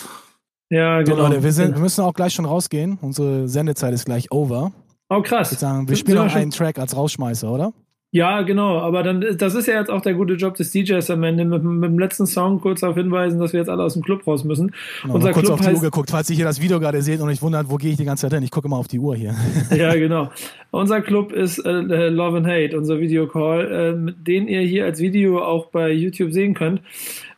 Ja, 0.74 1.03
genau. 1.03 1.17
So, 1.17 1.21
Leute, 1.21 1.43
wir, 1.43 1.51
sind, 1.51 1.76
wir 1.76 1.82
müssen 1.82 2.01
auch 2.01 2.13
gleich 2.13 2.34
schon 2.34 2.45
rausgehen. 2.45 2.97
Unsere 2.99 3.47
Sendezeit 3.47 3.93
ist 3.93 4.05
gleich 4.05 4.32
over. 4.32 4.71
Oh, 5.09 5.21
krass. 5.21 5.51
Ich 5.51 5.59
sagen, 5.59 5.88
wir 5.88 5.95
spielen 5.95 6.17
noch 6.17 6.34
einen 6.34 6.49
Track 6.49 6.80
als 6.80 6.95
Rausschmeißer, 6.95 7.51
oder? 7.51 7.74
Ja, 8.09 8.43
genau, 8.43 8.80
aber 8.80 9.01
dann, 9.01 9.26
das 9.38 9.55
ist 9.55 9.67
ja 9.67 9.80
jetzt 9.80 9.89
auch 9.89 10.01
der 10.01 10.13
gute 10.13 10.34
Job 10.34 10.55
des 10.55 10.69
DJs 10.71 11.09
am 11.09 11.24
Ende, 11.24 11.45
mit, 11.45 11.63
mit 11.63 11.89
dem 11.89 11.97
letzten 11.97 12.28
Song 12.28 12.61
kurz 12.61 12.82
darauf 12.82 12.95
hinweisen, 12.95 13.39
dass 13.39 13.53
wir 13.53 13.59
jetzt 13.59 13.69
alle 13.69 13.84
aus 13.84 13.93
dem 13.93 14.03
Club 14.03 14.26
raus 14.28 14.43
müssen. 14.43 14.71
Genau, 15.01 15.15
Unser 15.15 15.32
kurz 15.32 15.47
Club 15.47 15.59
auf 15.59 15.65
die 15.65 15.74
Uhr 15.74 15.82
geguckt, 15.82 16.11
falls 16.11 16.30
ihr 16.30 16.36
hier 16.36 16.45
das 16.45 16.61
Video 16.61 16.80
gerade 16.80 17.01
seht 17.01 17.21
und 17.21 17.30
euch 17.30 17.41
wundert, 17.41 17.71
wo 17.71 17.78
gehe 17.78 17.89
ich 17.89 17.97
die 17.97 18.05
ganze 18.05 18.21
Zeit 18.21 18.34
hin? 18.34 18.43
Ich 18.43 18.51
gucke 18.51 18.69
mal 18.69 18.78
auf 18.78 18.88
die 18.88 18.99
Uhr 18.99 19.15
hier. 19.15 19.36
Ja, 19.76 19.93
genau. 19.95 20.30
Unser 20.69 21.01
Club 21.01 21.32
ist 21.32 21.57
äh, 21.65 22.09
Love 22.09 22.38
and 22.38 22.47
Hate, 22.47 22.78
unser 22.78 22.99
Videocall, 22.99 24.05
äh, 24.07 24.13
den 24.15 24.47
ihr 24.47 24.61
hier 24.61 24.86
als 24.86 24.99
Video 24.99 25.43
auch 25.43 25.67
bei 25.67 25.91
YouTube 25.91 26.34
sehen 26.34 26.53
könnt. 26.53 26.82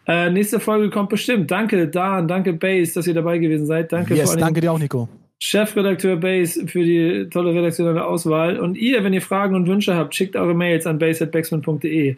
Äh, 0.08 0.30
nächste 0.30 0.60
Folge 0.60 0.90
kommt 0.90 1.10
bestimmt. 1.10 1.50
Danke, 1.50 1.88
Dan, 1.88 2.28
danke, 2.28 2.54
Base, 2.54 2.94
dass 2.94 3.08
ihr 3.08 3.14
dabei 3.14 3.38
gewesen 3.38 3.66
seid. 3.66 3.92
Danke, 3.92 4.16
yes, 4.16 4.36
danke 4.36 4.62
dir 4.62 4.72
auch, 4.72 4.80
Nico. 4.80 5.10
Chefredakteur 5.40 6.16
Base 6.16 6.66
für 6.68 6.84
die 6.84 7.28
tolle 7.30 7.54
redaktionelle 7.54 8.06
Auswahl. 8.06 8.58
Und 8.60 8.78
ihr, 8.78 9.04
wenn 9.04 9.14
ihr 9.14 9.22
Fragen 9.22 9.56
und 9.56 9.68
Wünsche 9.68 9.96
habt, 9.96 10.16
schickt 10.16 10.36
eure 10.36 10.54
Mails 10.54 10.88
an 10.88 10.98
base.backsman.de. 10.98 12.16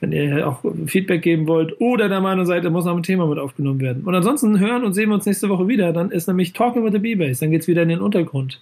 Wenn 0.00 0.12
ihr 0.12 0.46
auch 0.46 0.62
Feedback 0.86 1.22
geben 1.22 1.46
wollt 1.46 1.80
oder 1.80 2.08
der 2.08 2.20
Meinung 2.20 2.44
seid, 2.44 2.64
da 2.64 2.70
muss 2.70 2.84
noch 2.84 2.96
ein 2.96 3.02
Thema 3.02 3.26
mit 3.26 3.38
aufgenommen 3.38 3.80
werden. 3.80 4.04
Und 4.04 4.14
ansonsten 4.14 4.58
hören 4.58 4.84
und 4.84 4.94
sehen 4.94 5.08
wir 5.08 5.14
uns 5.14 5.26
nächste 5.26 5.48
Woche 5.48 5.68
wieder. 5.68 5.92
Dann 5.92 6.10
ist 6.10 6.26
nämlich 6.28 6.52
Talking 6.52 6.84
with 6.84 6.92
the 6.92 6.98
B-Base. 6.98 7.40
Dann 7.40 7.50
geht 7.50 7.62
es 7.62 7.68
wieder 7.68 7.82
in 7.82 7.88
den 7.88 8.00
Untergrund. 8.00 8.58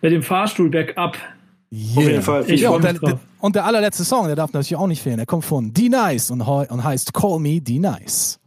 Mit 0.00 0.12
dem 0.12 0.22
Fahrstuhl-Backup. 0.22 1.16
Yeah. 1.72 1.98
Auf 1.98 2.04
jeden 2.04 2.22
Fall. 2.22 2.50
Ich 2.50 2.60
ja, 2.60 2.70
und, 2.70 2.84
der, 2.84 3.18
und, 3.40 3.56
der, 3.56 3.64
allerletzte 3.64 4.04
Song, 4.04 4.26
der 4.26 4.36
darf 4.36 4.52
natürlich 4.52 4.76
auch 4.76 4.86
nicht 4.86 5.00
fehlen. 5.00 5.16
Der 5.16 5.24
kommt 5.24 5.44
von 5.44 5.72
D-Nice 5.72 6.30
und, 6.30 6.42
und 6.42 6.84
heißt 6.84 7.14
Call 7.14 7.38
Me 7.38 7.62
D-Nice. 7.62 8.38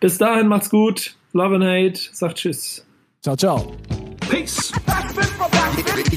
Bis 0.00 0.18
dahin, 0.18 0.48
macht's 0.48 0.68
gut. 0.68 1.16
Love 1.32 1.54
and 1.54 1.64
Hate. 1.64 2.00
Sagt 2.12 2.38
Tschüss. 2.38 2.84
Ciao, 3.22 3.36
ciao. 3.36 3.72
Peace. 4.28 4.72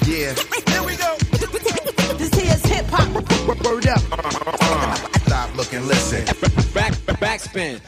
Yeah. 0.08 0.34
Here 0.68 0.84
we 0.84 0.96
go. 0.96 1.16
This 2.18 2.34
here's 2.34 2.66
hip 2.66 2.86
hop. 2.90 3.08
Word 3.64 3.88
up. 3.88 4.00
Stop, 5.26 5.56
look, 5.56 5.74
and 5.74 5.88
listen. 5.88 6.26
Back, 6.74 6.94
backspin. 7.20 7.80